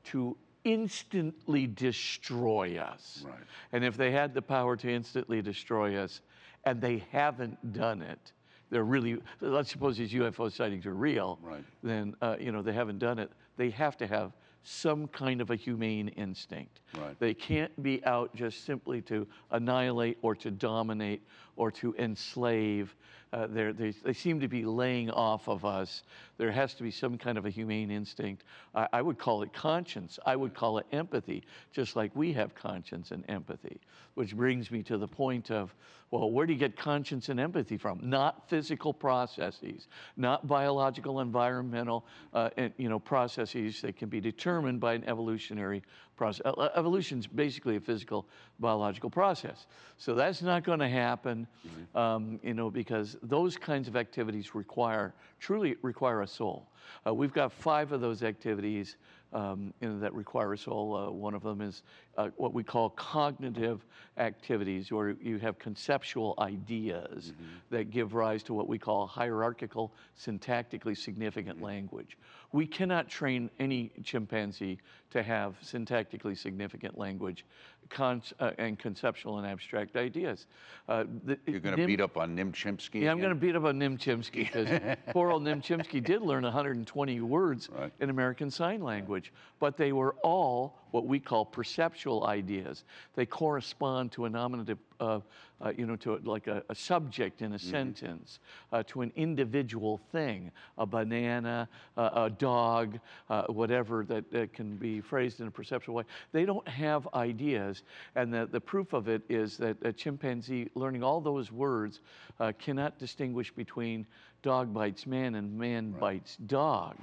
to 0.04 0.36
instantly 0.64 1.66
destroy 1.66 2.78
us. 2.78 3.24
Right. 3.26 3.34
And 3.72 3.84
if 3.84 3.96
they 3.96 4.10
had 4.10 4.34
the 4.34 4.42
power 4.42 4.76
to 4.76 4.90
instantly 4.90 5.42
destroy 5.42 5.96
us 5.96 6.20
and 6.64 6.80
they 6.80 7.04
haven't 7.10 7.72
done 7.72 8.02
it, 8.02 8.32
they're 8.70 8.84
really, 8.84 9.18
let's 9.40 9.70
suppose 9.70 9.96
these 9.96 10.12
UFO 10.12 10.50
sightings 10.52 10.86
are 10.86 10.94
real, 10.94 11.38
Right. 11.42 11.64
then, 11.82 12.14
uh, 12.22 12.36
you 12.38 12.52
know, 12.52 12.62
they 12.62 12.72
haven't 12.72 12.98
done 12.98 13.18
it. 13.18 13.30
They 13.56 13.70
have 13.70 13.96
to 13.98 14.06
have 14.06 14.32
some 14.62 15.08
kind 15.08 15.40
of 15.40 15.50
a 15.50 15.56
humane 15.56 16.08
instinct. 16.08 16.80
Right. 16.96 17.18
They 17.18 17.34
can't 17.34 17.82
be 17.82 18.04
out 18.04 18.34
just 18.34 18.64
simply 18.64 19.00
to 19.02 19.26
annihilate 19.50 20.18
or 20.22 20.34
to 20.36 20.50
dominate 20.50 21.22
or 21.60 21.70
to 21.70 21.94
enslave. 21.98 22.96
Uh, 23.34 23.46
they, 23.46 23.92
they 24.02 24.12
seem 24.14 24.40
to 24.40 24.48
be 24.48 24.64
laying 24.64 25.10
off 25.10 25.46
of 25.46 25.64
us. 25.64 26.02
There 26.38 26.50
has 26.50 26.72
to 26.74 26.82
be 26.82 26.90
some 26.90 27.18
kind 27.18 27.36
of 27.36 27.44
a 27.44 27.50
humane 27.50 27.90
instinct. 27.90 28.44
I, 28.74 28.88
I 28.94 29.02
would 29.02 29.18
call 29.18 29.42
it 29.42 29.52
conscience. 29.52 30.18
I 30.24 30.36
would 30.36 30.54
call 30.54 30.78
it 30.78 30.86
empathy, 30.90 31.44
just 31.70 31.96
like 31.96 32.16
we 32.16 32.32
have 32.32 32.54
conscience 32.54 33.10
and 33.10 33.24
empathy. 33.28 33.78
Which 34.14 34.34
brings 34.34 34.70
me 34.70 34.82
to 34.84 34.96
the 34.96 35.06
point 35.06 35.50
of, 35.50 35.74
well, 36.10 36.30
where 36.30 36.46
do 36.46 36.54
you 36.54 36.58
get 36.58 36.76
conscience 36.76 37.28
and 37.28 37.38
empathy 37.38 37.76
from? 37.76 38.00
Not 38.02 38.48
physical 38.48 38.92
processes, 38.92 39.86
not 40.16 40.46
biological, 40.46 41.20
environmental, 41.20 42.06
uh, 42.32 42.48
and, 42.56 42.72
you 42.78 42.88
know, 42.88 42.98
processes 42.98 43.82
that 43.82 43.96
can 43.96 44.08
be 44.08 44.20
determined 44.20 44.80
by 44.80 44.94
an 44.94 45.04
evolutionary 45.04 45.82
process. 46.20 46.42
Evolution 46.76 47.18
is 47.18 47.26
basically 47.26 47.76
a 47.76 47.80
physical, 47.80 48.26
biological 48.58 49.08
process. 49.08 49.66
So 49.96 50.14
that's 50.14 50.42
not 50.42 50.64
going 50.64 50.80
to 50.80 50.88
happen, 50.88 51.46
um, 51.94 52.38
you 52.42 52.52
know, 52.52 52.70
because 52.70 53.16
those 53.22 53.56
kinds 53.56 53.88
of 53.88 53.96
activities 53.96 54.54
require, 54.54 55.14
truly 55.38 55.76
require 55.80 56.20
a 56.20 56.26
soul. 56.26 56.68
Uh, 57.06 57.14
we've 57.14 57.32
got 57.32 57.50
five 57.50 57.92
of 57.92 58.02
those 58.02 58.22
activities 58.22 58.96
um, 59.32 59.72
you 59.80 59.88
know, 59.88 59.98
that 59.98 60.12
require 60.12 60.52
a 60.52 60.58
soul. 60.58 60.94
Uh, 60.94 61.10
one 61.10 61.32
of 61.32 61.42
them 61.42 61.62
is 61.62 61.84
uh, 62.20 62.30
what 62.36 62.52
we 62.52 62.62
call 62.62 62.90
cognitive 62.90 63.84
activities, 64.18 64.92
where 64.92 65.10
you 65.22 65.38
have 65.38 65.58
conceptual 65.58 66.34
ideas 66.38 67.32
that 67.70 67.90
give 67.90 68.12
rise 68.14 68.42
to 68.42 68.52
what 68.54 68.68
we 68.68 68.78
call 68.78 69.06
hierarchical, 69.06 69.92
syntactically 70.18 70.96
significant 70.96 71.62
language. 71.62 72.18
We 72.52 72.66
cannot 72.66 73.08
train 73.08 73.48
any 73.58 73.92
chimpanzee 74.04 74.78
to 75.12 75.22
have 75.22 75.54
syntactically 75.64 76.36
significant 76.36 76.98
language 76.98 77.44
con- 77.88 78.22
uh, 78.40 78.50
and 78.58 78.78
conceptual 78.78 79.38
and 79.38 79.46
abstract 79.46 79.96
ideas. 79.96 80.46
Uh, 80.88 81.04
the- 81.24 81.38
You're 81.46 81.60
going 81.60 81.76
to 81.76 81.86
beat 81.86 82.00
up 82.00 82.16
on 82.16 82.34
Nim 82.34 82.52
Chimpsky? 82.52 83.02
yeah, 83.02 83.12
I'm 83.12 83.18
going 83.18 83.30
to 83.30 83.40
beat 83.46 83.54
up 83.56 83.64
on 83.64 83.78
Nim 83.78 83.96
Chimpsky 83.96 84.52
because 84.52 84.68
poor 85.12 85.30
old 85.30 85.44
Nim 85.44 85.62
Chimpsky 85.62 86.02
did 86.02 86.22
learn 86.22 86.42
120 86.42 87.20
words 87.20 87.68
Right. 87.70 87.92
in 88.00 88.10
American 88.10 88.50
Sign 88.50 88.82
Language, 88.82 89.32
but 89.60 89.76
they 89.76 89.92
were 89.92 90.16
all 90.22 90.76
what 90.90 91.06
we 91.06 91.20
call 91.20 91.44
perceptual 91.44 92.09
ideas. 92.18 92.84
They 93.14 93.26
correspond 93.26 94.12
to 94.12 94.24
a 94.24 94.30
nominative, 94.30 94.78
uh, 94.98 95.20
uh, 95.60 95.72
you 95.76 95.86
know, 95.86 95.96
to 95.96 96.14
a- 96.14 96.20
like 96.24 96.46
a, 96.46 96.62
a 96.68 96.74
subject 96.74 97.42
in 97.42 97.52
a 97.52 97.58
sentence, 97.58 98.38
uh, 98.72 98.82
to 98.88 99.02
an 99.02 99.12
individual 99.16 99.98
thing, 100.10 100.50
a 100.78 100.86
banana, 100.86 101.68
uh, 101.96 102.10
a 102.14 102.30
dog, 102.30 102.98
uh, 103.28 103.44
whatever 103.44 104.04
that, 104.04 104.30
that 104.32 104.52
can 104.52 104.76
be 104.76 105.00
phrased 105.00 105.40
in 105.40 105.46
a 105.46 105.50
perceptual 105.50 105.94
way. 105.94 106.04
They 106.32 106.44
don't 106.44 106.66
have 106.68 107.06
ideas, 107.14 107.82
and 108.14 108.32
the, 108.32 108.48
the 108.50 108.60
proof 108.60 108.92
of 108.92 109.08
it 109.08 109.22
is 109.28 109.56
that 109.58 109.76
a 109.82 109.92
chimpanzee 109.92 110.68
learning 110.74 111.02
all 111.02 111.20
those 111.20 111.52
words 111.52 112.00
uh, 112.38 112.52
cannot 112.58 112.98
distinguish 112.98 113.52
between 113.52 114.06
dog 114.42 114.72
bites 114.72 115.06
man 115.06 115.34
and 115.34 115.56
man 115.56 115.90
bites 115.90 116.36
dog. 116.46 116.96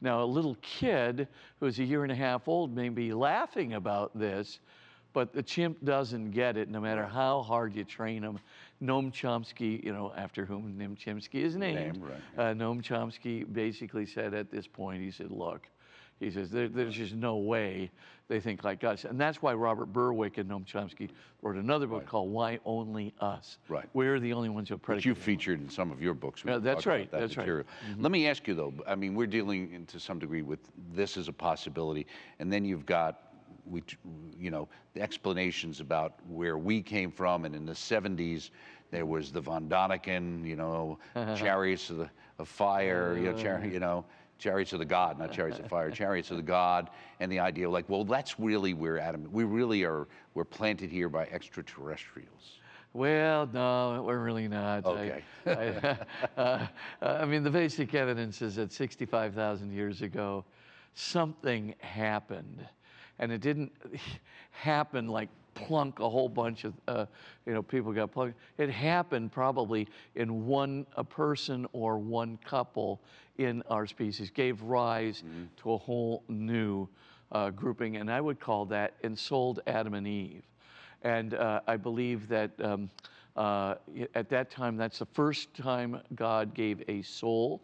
Now, 0.00 0.22
a 0.22 0.24
little 0.24 0.56
kid 0.62 1.28
who's 1.60 1.78
a 1.78 1.84
year 1.84 2.02
and 2.02 2.12
a 2.12 2.16
half 2.16 2.48
old 2.48 2.74
may 2.74 2.88
be 2.88 3.12
laughing 3.12 3.74
about 3.74 4.16
this, 4.18 4.60
but 5.12 5.32
the 5.32 5.42
chimp 5.42 5.84
doesn't 5.84 6.30
get 6.30 6.56
it 6.56 6.70
no 6.70 6.80
matter 6.80 7.04
how 7.04 7.42
hard 7.42 7.74
you 7.74 7.84
train 7.84 8.22
him. 8.22 8.38
Noam 8.82 9.12
Chomsky, 9.12 9.82
you 9.84 9.92
know, 9.92 10.12
after 10.16 10.44
whom 10.44 10.74
Noam 10.78 10.96
Chomsky 10.96 11.42
is 11.42 11.56
named, 11.56 11.96
Name, 11.96 12.02
right, 12.02 12.50
uh, 12.50 12.54
Noam 12.54 12.82
Chomsky 12.82 13.50
basically 13.52 14.06
said 14.06 14.34
at 14.34 14.50
this 14.50 14.66
point, 14.66 15.02
he 15.02 15.10
said, 15.10 15.30
look, 15.30 15.68
he 16.22 16.30
says, 16.30 16.50
there, 16.50 16.68
there's 16.68 16.94
just 16.94 17.14
no 17.14 17.36
way 17.36 17.90
they 18.28 18.40
think 18.40 18.64
like 18.64 18.84
us. 18.84 19.04
And 19.04 19.20
that's 19.20 19.42
why 19.42 19.52
Robert 19.54 19.92
Berwick 19.92 20.38
and 20.38 20.48
Noam 20.48 20.64
Chomsky 20.64 21.10
wrote 21.42 21.56
another 21.56 21.86
book 21.86 22.06
called 22.06 22.30
Why 22.30 22.60
Only 22.64 23.12
Us? 23.20 23.58
Right. 23.68 23.88
We're 23.92 24.20
the 24.20 24.32
only 24.32 24.48
ones 24.48 24.68
who 24.68 24.76
Which 24.76 24.82
predicate. 24.82 25.06
you 25.06 25.14
featured 25.14 25.60
in 25.60 25.68
some 25.68 25.90
of 25.90 26.00
your 26.00 26.14
books. 26.14 26.42
Yeah, 26.46 26.58
that's 26.58 26.86
right, 26.86 27.10
that 27.10 27.20
that's 27.20 27.36
right. 27.36 27.42
material. 27.42 27.66
Mm-hmm. 27.90 28.02
Let 28.02 28.12
me 28.12 28.28
ask 28.28 28.46
you 28.46 28.54
though. 28.54 28.72
I 28.86 28.94
mean, 28.94 29.14
we're 29.14 29.26
dealing 29.26 29.72
in, 29.72 29.86
to 29.86 29.98
some 29.98 30.18
degree 30.18 30.42
with 30.42 30.60
this 30.94 31.16
as 31.16 31.28
a 31.28 31.32
possibility, 31.32 32.06
and 32.38 32.52
then 32.52 32.64
you've 32.64 32.86
got, 32.86 33.34
we, 33.66 33.82
you 34.38 34.50
know, 34.50 34.68
the 34.94 35.02
explanations 35.02 35.80
about 35.80 36.14
where 36.28 36.56
we 36.56 36.80
came 36.80 37.10
from, 37.10 37.44
and 37.44 37.54
in 37.54 37.66
the 37.66 37.72
'70s 37.72 38.50
there 38.90 39.06
was 39.06 39.32
the 39.32 39.40
von 39.40 39.68
Daniken, 39.68 40.46
you 40.46 40.56
know, 40.56 40.98
chariots 41.36 41.90
of 41.90 41.96
the 41.98 42.10
of 42.38 42.48
fire, 42.48 43.16
you 43.16 43.32
know, 43.32 43.36
char, 43.36 43.56
uh-huh. 43.56 43.66
you 43.66 43.80
know. 43.80 44.04
Chariots 44.42 44.72
of 44.72 44.80
the 44.80 44.84
God, 44.84 45.20
not 45.20 45.30
chariots 45.30 45.60
of 45.60 45.68
fire, 45.68 45.88
chariots 45.92 46.32
of 46.32 46.36
the 46.36 46.42
God, 46.42 46.90
and 47.20 47.30
the 47.30 47.38
idea 47.38 47.66
of 47.68 47.72
like, 47.72 47.88
well, 47.88 48.02
that's 48.02 48.40
really 48.40 48.74
where 48.74 48.98
Adam, 48.98 49.28
we 49.30 49.44
really 49.44 49.84
are, 49.84 50.08
we're 50.34 50.44
planted 50.44 50.90
here 50.90 51.08
by 51.08 51.26
extraterrestrials. 51.26 52.58
Well, 52.92 53.48
no, 53.52 54.02
we're 54.04 54.18
really 54.18 54.48
not. 54.48 54.84
I- 54.84 54.90
Okay. 54.90 55.22
I, 55.46 55.96
uh, 56.40 56.66
I 57.00 57.24
mean, 57.24 57.44
the 57.44 57.50
basic 57.52 57.94
evidence 57.94 58.42
is 58.42 58.56
that 58.56 58.72
65,000 58.72 59.70
years 59.72 60.02
ago, 60.02 60.44
something 60.94 61.76
happened. 61.78 62.66
And 63.20 63.30
it 63.30 63.42
didn't 63.42 63.70
happen 64.50 65.06
like 65.06 65.28
plunk 65.54 66.00
a 66.00 66.08
whole 66.08 66.28
bunch 66.28 66.64
of, 66.64 66.74
uh, 66.88 67.06
you 67.46 67.52
know, 67.52 67.62
people 67.62 67.92
got 67.92 68.12
plunked. 68.12 68.38
It 68.58 68.70
happened 68.70 69.32
probably 69.32 69.88
in 70.14 70.46
one 70.46 70.86
a 70.96 71.04
person 71.04 71.66
or 71.72 71.98
one 71.98 72.38
couple 72.44 73.00
in 73.38 73.62
our 73.68 73.86
species, 73.86 74.30
gave 74.30 74.62
rise 74.62 75.22
to 75.58 75.72
a 75.72 75.78
whole 75.78 76.22
new 76.28 76.88
uh, 77.32 77.50
grouping. 77.50 77.96
And 77.96 78.10
I 78.10 78.20
would 78.20 78.40
call 78.40 78.66
that 78.66 78.94
ensouled 79.02 79.60
Adam 79.66 79.94
and 79.94 80.06
Eve. 80.06 80.42
And 81.02 81.34
uh, 81.34 81.60
I 81.66 81.76
believe 81.76 82.28
that 82.28 82.50
um, 82.62 82.90
uh, 83.36 83.76
at 84.14 84.28
that 84.28 84.50
time, 84.50 84.76
that's 84.76 84.98
the 84.98 85.06
first 85.06 85.54
time 85.54 86.00
God 86.14 86.54
gave 86.54 86.82
a 86.88 87.02
soul 87.02 87.62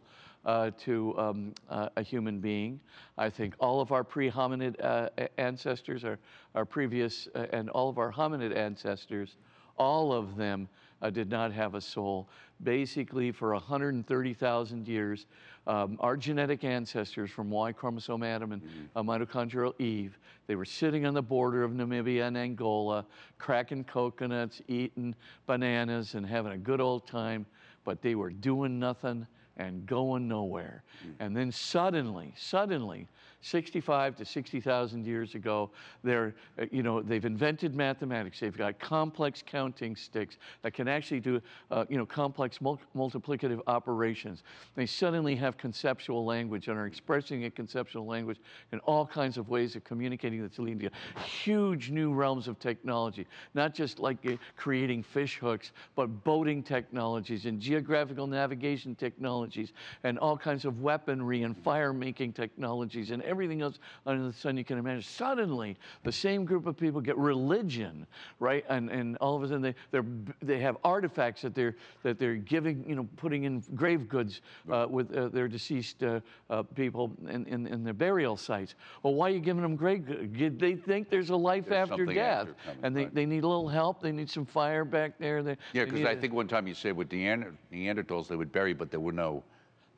uh, 0.49 0.71
to 0.79 1.15
um, 1.19 1.53
uh, 1.69 1.91
a 1.97 2.03
human 2.03 2.41
being. 2.41 2.81
I 3.19 3.29
think 3.29 3.55
all 3.61 3.83
of 3.83 3.93
our 3.93 4.03
pre 4.03 4.31
hominid 4.31 4.83
uh, 4.83 5.11
ancestors, 5.37 6.05
our, 6.05 6.19
our 6.55 6.65
previous, 6.65 7.29
uh, 7.35 7.47
and 7.53 7.69
all 7.69 7.91
of 7.91 7.99
our 7.99 8.11
hominid 8.11 8.57
ancestors, 8.57 9.37
all 9.77 10.11
of 10.11 10.37
them 10.37 10.67
uh, 11.03 11.11
did 11.11 11.29
not 11.29 11.53
have 11.53 11.75
a 11.75 11.81
soul. 11.83 12.31
Basically, 12.63 13.31
for 13.31 13.53
130,000 13.53 14.89
years, 14.89 15.27
um, 15.67 15.99
our 16.01 16.17
genetic 16.17 16.65
ancestors 16.65 17.31
from 17.31 17.51
Y 17.51 17.71
chromosome 17.71 18.23
Adam 18.23 18.53
and 18.53 18.63
uh, 18.97 19.03
mitochondrial 19.03 19.79
Eve, 19.79 20.19
they 20.47 20.57
were 20.57 20.65
sitting 20.65 21.05
on 21.05 21.13
the 21.13 21.23
border 21.23 21.63
of 21.63 21.73
Namibia 21.73 22.27
and 22.27 22.39
Angola, 22.39 23.05
cracking 23.37 23.85
coconuts, 23.85 24.63
eating 24.67 25.15
bananas, 25.47 26.15
and 26.15 26.25
having 26.25 26.53
a 26.53 26.59
good 26.59 26.81
old 26.81 27.07
time, 27.07 27.45
but 27.85 28.01
they 28.01 28.15
were 28.15 28.31
doing 28.31 28.79
nothing 28.79 29.27
and 29.59 29.87
going 29.87 30.29
nowhere. 30.29 30.83
Mm. 31.07 31.15
And 31.21 31.37
then 31.37 31.53
suddenly, 31.53 32.33
suddenly, 32.37 33.09
65 33.41 34.17
to 34.17 34.25
60,000 34.25 35.07
years 35.07 35.35
ago, 35.35 35.71
they're, 36.03 36.35
uh, 36.61 36.67
you 36.73 36.83
know, 36.83 37.01
they've 37.01 37.25
invented 37.25 37.75
mathematics. 37.75 38.41
They've 38.41 38.57
got 38.57 38.79
complex 38.81 39.43
counting 39.47 39.95
sticks 39.95 40.39
that 40.63 40.75
can 40.75 40.89
actually 40.89 41.21
do, 41.21 41.41
uh, 41.71 41.85
you 41.89 41.97
know, 41.97 42.07
complex 42.07 42.61
mul- 42.61 42.81
multiplicative 42.97 43.61
operations. 43.69 44.43
They 44.75 44.87
suddenly 44.87 45.37
have 45.37 45.57
conceptual 45.57 46.25
language 46.25 46.69
and 46.69 46.77
are 46.77 46.87
expressing 46.87 47.45
a 47.45 47.51
conceptual 47.51 48.07
language 48.07 48.39
in 48.73 48.81
all 48.81 49.07
kinds 49.07 49.39
of 49.39 49.49
ways 49.49 49.77
of 49.77 49.85
communicating 49.85 50.43
that's 50.43 50.59
leading 50.59 50.81
to 50.81 51.23
huge 51.23 51.91
new 51.91 52.13
realms 52.13 52.49
of 52.49 52.59
technology, 52.59 53.27
not 53.55 53.73
just 53.73 54.01
like 54.01 54.19
uh, 54.27 54.33
creating 54.57 55.03
fish 55.03 55.39
hooks, 55.39 55.73
but 55.95 56.07
boating 56.25 56.63
technologies 56.63 57.47
and 57.47 57.61
geographical 57.61 58.27
navigation 58.27 58.97
technologies 58.97 59.73
and 60.03 60.19
all 60.19 60.37
kinds 60.37 60.65
of 60.65 60.81
weaponry 60.81 61.45
and 61.45 61.57
fire 61.57 61.93
making 61.93 62.33
technologies 62.33 63.11
and 63.11 63.23
everything 63.29 63.61
else 63.63 63.79
under 64.07 64.27
the 64.27 64.33
sun 64.33 64.57
you 64.57 64.65
can 64.65 64.79
imagine. 64.79 65.03
Suddenly, 65.03 65.77
the 66.03 66.11
same 66.13 66.45
group 66.45 66.67
of 66.67 66.77
people 66.77 67.01
get 67.01 67.17
religion, 67.17 68.07
right? 68.41 68.65
And, 68.69 68.91
and 68.91 69.17
all 69.19 69.37
of 69.37 69.43
a 69.43 69.47
sudden 69.49 69.63
they, 69.63 69.75
they're, 69.91 70.05
they 70.43 70.59
have 70.61 70.79
artifacts 70.83 71.43
that 71.43 71.55
they're, 71.55 71.77
that 72.03 72.19
they're 72.19 72.37
giving, 72.37 72.85
you 72.89 72.97
know, 72.97 73.07
putting 73.17 73.45
in 73.45 73.63
grave 73.75 74.09
goods 74.09 74.41
uh, 74.73 74.87
with 74.89 75.15
uh, 75.15 75.29
their 75.29 75.47
deceased 75.49 76.03
uh, 76.03 76.21
uh, 76.51 76.63
people 76.63 77.13
in, 77.29 77.47
in, 77.47 77.67
in 77.67 77.85
their 77.85 77.93
burial 77.93 78.37
sites. 78.37 78.75
Well, 79.03 79.15
why 79.15 79.29
are 79.29 79.35
you 79.35 79.41
giving 79.41 79.63
them 79.63 79.77
grave 79.77 80.07
goods? 80.07 80.59
They 80.59 80.75
think 80.75 81.11
there's 81.11 81.31
a 81.31 81.37
life 81.37 81.67
There's 81.69 81.91
after 81.91 82.07
death. 82.07 82.49
after 82.49 82.55
coming, 82.65 82.81
and 82.83 82.97
they, 82.97 83.05
right. 83.05 83.15
they 83.15 83.27
need 83.27 83.45
a 83.45 83.49
little 83.49 83.69
help. 83.69 84.01
They 84.03 84.13
need 84.13 84.31
some 84.31 84.47
fire 84.47 84.85
back 84.85 85.19
there. 85.19 85.43
They, 85.43 85.57
Yeah, 85.75 85.85
because 85.85 86.05
I 86.05 86.13
a- 86.13 86.17
think 86.17 86.33
one 86.33 86.49
time 86.49 86.67
you 86.67 86.75
said 86.75 86.97
with 86.97 87.11
Neander- 87.13 87.55
Neanderthals 87.73 88.29
they 88.29 88.37
would 88.37 88.53
bury, 88.53 88.73
but 88.73 88.91
there 88.91 89.01
were 89.01 89.13
no 89.13 89.43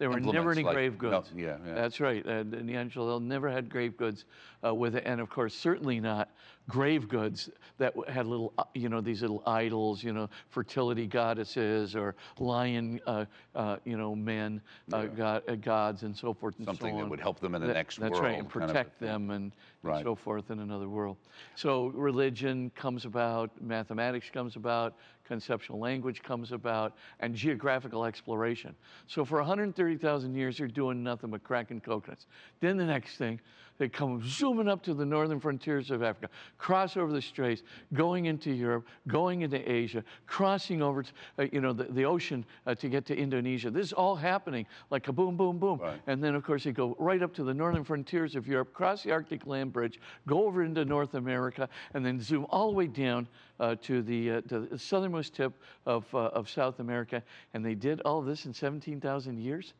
There 0.01 0.09
were 0.09 0.19
never 0.19 0.51
any 0.51 0.63
like- 0.63 0.75
grave 0.75 0.95
no, 1.03 1.11
goods. 1.11 1.31
yeah, 1.37 1.59
yeah. 1.65 1.75
That's 1.75 2.01
right. 2.01 2.25
And 2.25 2.55
and 2.55 2.71
Angelo 2.71 3.19
never 3.19 3.51
had 3.51 3.69
grave 3.69 3.99
goods 3.99 4.25
uh, 4.65 4.75
with 4.75 4.97
it. 4.97 5.03
And 5.05 5.21
of 5.21 5.29
course, 5.29 5.55
certainly 5.55 6.01
not 6.01 6.31
grave 6.69 7.07
goods 7.07 7.51
that 7.77 7.93
had 8.09 8.25
little, 8.27 8.55
uh, 8.57 8.65
you 8.75 8.89
know, 8.89 9.03
these 9.03 9.21
little 9.21 9.43
idols, 9.47 10.03
you 10.03 10.13
know, 10.15 10.31
fertility 10.49 11.07
goddesses 11.07 11.95
or 11.95 12.15
lion, 12.39 12.99
uh, 13.07 13.27
uh, 13.55 13.77
you 13.85 13.99
know, 13.99 14.15
men, 14.15 14.63
uh, 14.93 15.05
god, 15.05 15.43
uh, 15.49 15.55
gods, 15.57 16.03
and 16.03 16.17
so 16.17 16.33
forth 16.33 16.57
and 16.59 16.65
Something 16.67 16.95
so 16.95 17.03
that 17.03 17.11
would 17.11 17.21
help 17.21 17.39
them 17.41 17.55
in 17.55 17.61
the 17.61 17.67
That- 17.67 17.75
next 17.75 17.99
that's 18.01 18.13
world. 18.13 18.25
right, 18.25 18.39
and 18.39 18.49
protect 18.49 19.01
them 19.01 19.31
and, 19.31 19.53
and 19.85 20.03
so 20.03 20.15
forth 20.15 20.51
in 20.51 20.61
another 20.61 20.89
world. 20.89 21.19
So 21.57 21.89
religion 21.89 22.71
comes 22.75 23.05
about, 23.05 23.51
mathematics 23.61 24.31
comes 24.31 24.57
about, 24.57 24.95
conceptual 25.31 25.79
language 25.79 26.25
comes 26.25 26.51
about, 26.51 26.97
and 27.21 27.37
geographical 27.37 28.05
exploration. 28.05 28.75
So 29.07 29.25
for 29.25 29.39
130,000 29.39 30.35
years, 30.35 30.59
they're 30.59 30.67
doing 30.67 31.05
nothing 31.05 31.31
but 31.31 31.45
cracking 31.45 31.81
coconuts. 31.81 32.27
Then 32.59 32.77
the 32.77 32.85
next 32.85 33.17
thing, 33.17 33.39
they 33.81 33.89
come 33.89 34.23
zooming 34.29 34.69
up 34.69 34.83
to 34.83 34.93
the 34.93 35.07
northern 35.07 35.41
frontiers 35.41 35.91
of 35.91 36.03
Africa, 36.03 36.29
cross 36.59 36.99
over 36.99 37.11
the 37.11 37.23
straits, 37.23 37.63
going 37.95 38.27
into 38.27 38.53
Europe, 38.53 38.87
going 39.09 39.41
into 39.41 39.59
Asia, 39.69 40.05
crossing 40.27 40.83
over, 40.83 41.03
to, 41.03 41.13
uh, 41.39 41.47
you 41.51 41.63
know, 41.63 41.73
the, 41.73 41.85
the 41.85 42.05
ocean 42.05 42.45
uh, 42.67 42.75
to 42.75 42.91
get 42.91 43.07
to 43.07 43.17
Indonesia. 43.17 43.71
This 43.71 43.87
is 43.87 43.93
all 43.95 44.15
happening 44.15 44.67
like 44.91 45.09
a 45.09 45.13
boom, 45.15 45.35
boom, 45.35 45.59
boom. 45.59 45.79
Right. 45.79 45.99
And 46.07 46.23
then, 46.23 46.35
of 46.35 46.45
course, 46.45 46.65
they 46.65 46.73
go 46.73 46.95
right 46.99 47.23
up 47.23 47.33
to 47.37 47.43
the 47.43 47.55
northern 47.55 47.83
frontiers 47.83 48.37
of 48.37 48.47
Europe, 48.47 48.75
cross 48.75 49.03
the 49.03 49.13
Arctic 49.13 49.47
land 49.47 49.73
bridge, 49.73 49.99
go 50.27 50.45
over 50.45 50.63
into 50.63 50.85
North 50.85 51.15
America, 51.15 51.67
and 51.95 52.05
then 52.05 52.21
zoom 52.21 52.45
all 52.51 52.71
the 52.71 52.77
way 52.77 52.87
down 52.87 53.27
uh, 53.61 53.77
to, 53.81 54.03
the, 54.03 54.31
uh, 54.31 54.41
to 54.43 54.61
the 54.61 54.79
southernmost 54.79 55.35
tip 55.35 55.55
of, 55.87 56.05
uh, 56.15 56.19
of 56.19 56.51
South 56.51 56.81
America. 56.81 57.23
And 57.55 57.65
they 57.65 57.75
did 57.75 58.03
all 58.03 58.21
this 58.21 58.45
in 58.45 58.53
17,000 58.53 59.39
years. 59.39 59.73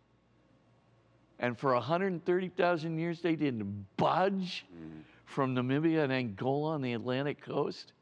And 1.41 1.59
for 1.59 1.73
130,000 1.73 2.99
years, 2.99 3.23
they 3.23 3.35
didn't 3.35 3.87
budge 3.97 4.67
mm. 4.73 5.01
from 5.25 5.57
Namibia 5.57 6.05
and 6.05 6.13
Angola 6.13 6.73
on 6.75 6.83
the 6.83 6.93
Atlantic 6.93 7.41
coast. 7.41 7.95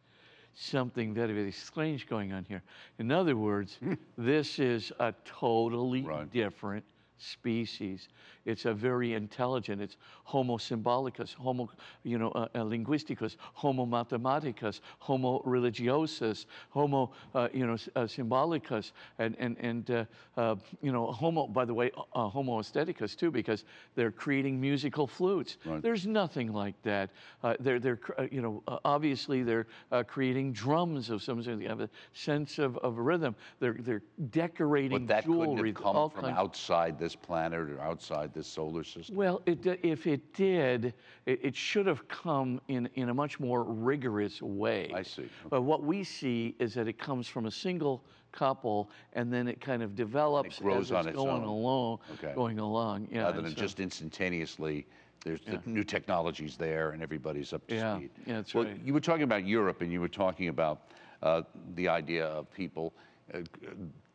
Something 0.54 1.14
very, 1.14 1.32
very 1.32 1.52
strange 1.52 2.08
going 2.08 2.32
on 2.32 2.44
here. 2.44 2.62
In 2.98 3.12
other 3.12 3.36
words, 3.36 3.78
this 4.18 4.58
is 4.58 4.92
a 4.98 5.14
totally 5.24 6.02
Right. 6.02 6.30
different 6.32 6.84
species. 7.18 8.08
It's 8.44 8.64
a 8.64 8.72
very 8.72 9.14
intelligent. 9.14 9.82
It's 9.82 9.96
Homo 10.24 10.56
symbolicus, 10.56 11.34
Homo, 11.34 11.68
you 12.02 12.18
know, 12.18 12.30
uh, 12.30 12.48
uh, 12.54 12.60
linguisticus, 12.60 13.36
Homo 13.54 13.84
mathematicus, 13.84 14.80
Homo 14.98 15.42
religiosus, 15.46 16.46
Homo, 16.70 17.12
uh, 17.34 17.48
you 17.52 17.66
know, 17.66 17.76
uh, 17.96 18.06
symbolicus, 18.06 18.92
and 19.18 19.36
and 19.38 19.56
and 19.58 19.90
uh, 19.90 20.04
uh, 20.36 20.56
you 20.82 20.92
know, 20.92 21.12
Homo. 21.12 21.46
By 21.46 21.64
the 21.64 21.74
way, 21.74 21.90
uh, 22.14 22.28
Homo 22.28 22.60
aestheticus 22.60 23.14
too, 23.16 23.30
because 23.30 23.64
they're 23.94 24.10
creating 24.10 24.60
musical 24.60 25.06
flutes. 25.06 25.56
Right. 25.64 25.82
There's 25.82 26.06
nothing 26.06 26.52
like 26.52 26.80
that. 26.82 27.10
Uh, 27.42 27.54
they're 27.60 27.78
they're 27.78 27.98
you 28.30 28.40
know, 28.40 28.62
uh, 28.68 28.78
obviously 28.84 29.42
they're 29.42 29.66
uh, 29.92 30.02
creating 30.04 30.52
drums 30.52 31.10
of 31.10 31.22
some 31.22 31.42
sort. 31.42 31.58
They 31.58 31.66
have 31.66 31.80
a 31.80 31.90
sense 32.12 32.58
of, 32.58 32.76
of 32.78 32.98
rhythm. 32.98 33.34
They're 33.60 33.76
they're 33.78 34.02
decorating 34.30 35.06
But 35.06 35.08
that 35.08 35.24
couldn't 35.24 35.64
have 35.64 35.74
come 35.74 36.10
from 36.10 36.22
kinds- 36.22 36.38
outside 36.38 36.98
this 36.98 37.07
planet 37.14 37.58
or 37.58 37.80
outside 37.80 38.32
this 38.34 38.46
solar 38.46 38.84
system. 38.84 39.16
well, 39.16 39.42
it, 39.46 39.64
if 39.82 40.06
it 40.06 40.32
did, 40.34 40.94
it, 41.26 41.40
it 41.42 41.56
should 41.56 41.86
have 41.86 42.06
come 42.08 42.60
in, 42.68 42.88
in 42.94 43.08
a 43.08 43.14
much 43.14 43.38
more 43.40 43.62
rigorous 43.64 44.40
way. 44.42 44.90
I 44.94 45.02
see. 45.02 45.28
But 45.50 45.62
what 45.62 45.82
we 45.82 46.04
see 46.04 46.54
is 46.58 46.74
that 46.74 46.88
it 46.88 46.98
comes 46.98 47.28
from 47.28 47.46
a 47.46 47.50
single 47.50 48.02
couple, 48.32 48.90
and 49.14 49.32
then 49.32 49.48
it 49.48 49.60
kind 49.60 49.82
of 49.82 49.94
develops 49.94 50.58
grows 50.58 50.86
as 50.86 50.92
on 50.92 50.98
it's 51.00 51.08
its 51.08 51.16
going 51.16 51.42
own. 51.42 51.48
along. 51.48 51.98
Okay. 52.14 52.32
Going 52.34 52.58
along, 52.58 53.08
yeah. 53.10 53.22
Rather 53.22 53.40
than 53.40 53.52
so- 53.54 53.60
just 53.60 53.80
instantaneously, 53.80 54.86
there's 55.24 55.40
the 55.42 55.60
new 55.66 55.82
technologies 55.82 56.56
there 56.56 56.90
and 56.90 57.02
everybody's 57.02 57.52
up 57.52 57.66
to 57.66 57.74
Yeah, 57.74 57.96
speed. 57.96 58.10
yeah, 58.24 58.36
that's 58.36 58.54
well, 58.54 58.64
right. 58.64 58.80
You 58.84 58.94
were 58.94 59.00
talking 59.00 59.24
about 59.24 59.44
Europe 59.44 59.80
and 59.80 59.92
you 59.92 60.00
were 60.00 60.08
talking 60.08 60.48
about 60.48 60.92
uh, 61.22 61.42
the 61.74 61.88
idea 61.88 62.26
of 62.26 62.50
people 62.52 62.92
uh, 63.34 63.40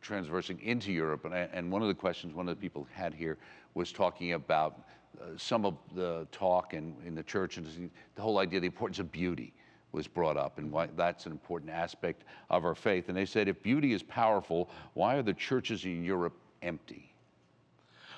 transversing 0.04 0.60
into 0.60 0.92
Europe. 0.92 1.24
And, 1.24 1.34
I, 1.34 1.48
and 1.52 1.72
one 1.72 1.82
of 1.82 1.88
the 1.88 1.94
questions 1.94 2.34
one 2.34 2.48
of 2.48 2.54
the 2.54 2.60
people 2.60 2.86
had 2.92 3.14
here 3.14 3.38
was 3.74 3.90
talking 3.90 4.34
about 4.34 4.80
uh, 5.20 5.24
some 5.36 5.64
of 5.64 5.76
the 5.94 6.26
talk 6.30 6.74
in, 6.74 6.94
in 7.06 7.14
the 7.14 7.22
church 7.22 7.56
and 7.56 7.90
the 8.14 8.22
whole 8.22 8.38
idea, 8.38 8.58
of 8.58 8.62
the 8.62 8.66
importance 8.66 8.98
of 8.98 9.10
beauty 9.10 9.52
was 9.92 10.06
brought 10.06 10.36
up 10.36 10.58
and 10.58 10.70
why 10.70 10.88
that's 10.96 11.26
an 11.26 11.32
important 11.32 11.70
aspect 11.70 12.24
of 12.50 12.64
our 12.64 12.74
faith. 12.74 13.08
And 13.08 13.16
they 13.16 13.24
said, 13.24 13.48
if 13.48 13.62
beauty 13.62 13.92
is 13.92 14.02
powerful, 14.02 14.68
why 14.94 15.14
are 15.14 15.22
the 15.22 15.34
churches 15.34 15.84
in 15.84 16.04
Europe 16.04 16.36
empty? 16.62 17.12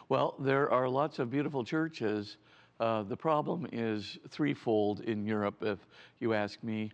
Well, 0.09 0.35
there 0.39 0.71
are 0.71 0.89
lots 0.89 1.19
of 1.19 1.31
beautiful 1.31 1.65
churches. 1.65 2.39
Uh, 2.81 3.03
the 3.03 3.17
problem 3.17 3.67
is 3.73 4.19
threefold 4.29 5.01
in 5.01 5.27
Europe, 5.27 5.57
if 5.63 5.79
you 6.19 6.33
ask 6.33 6.63
me. 6.63 6.91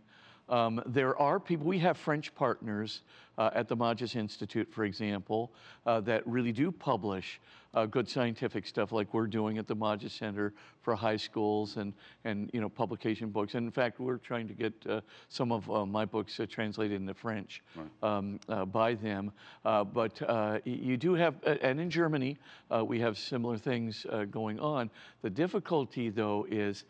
Um, 0.52 0.82
there 0.84 1.18
are 1.18 1.40
people, 1.40 1.66
we 1.66 1.78
have 1.78 1.96
French 1.96 2.34
partners 2.34 3.00
uh, 3.38 3.48
at 3.54 3.68
the 3.68 3.74
Magis 3.74 4.16
Institute, 4.16 4.68
for 4.70 4.84
example, 4.84 5.50
uh, 5.86 6.00
that 6.02 6.26
really 6.26 6.52
do 6.52 6.70
publish 6.70 7.40
uh, 7.72 7.86
good 7.86 8.06
scientific 8.06 8.66
stuff 8.66 8.92
like 8.92 9.14
we're 9.14 9.26
doing 9.26 9.56
at 9.56 9.66
the 9.66 9.74
Magis 9.74 10.12
Center 10.12 10.52
for 10.82 10.94
high 10.94 11.16
schools 11.16 11.78
and, 11.78 11.94
and 12.26 12.50
you 12.52 12.60
know, 12.60 12.68
publication 12.68 13.30
books. 13.30 13.54
And 13.54 13.64
in 13.64 13.72
fact, 13.72 13.98
we're 13.98 14.18
trying 14.18 14.46
to 14.46 14.52
get 14.52 14.74
uh, 14.86 15.00
some 15.30 15.52
of 15.52 15.70
uh, 15.70 15.86
my 15.86 16.04
books 16.04 16.38
uh, 16.38 16.44
translated 16.44 17.00
into 17.00 17.14
French 17.14 17.62
um, 18.02 18.38
uh, 18.50 18.66
by 18.66 18.92
them. 18.92 19.32
Uh, 19.64 19.84
but 19.84 20.20
uh, 20.28 20.58
you 20.66 20.98
do 20.98 21.14
have, 21.14 21.36
and 21.62 21.80
in 21.80 21.88
Germany, 21.88 22.36
uh, 22.70 22.84
we 22.84 23.00
have 23.00 23.16
similar 23.16 23.56
things 23.56 24.04
uh, 24.10 24.24
going 24.24 24.60
on. 24.60 24.90
The 25.22 25.30
difficulty, 25.30 26.10
though, 26.10 26.46
is 26.50 26.84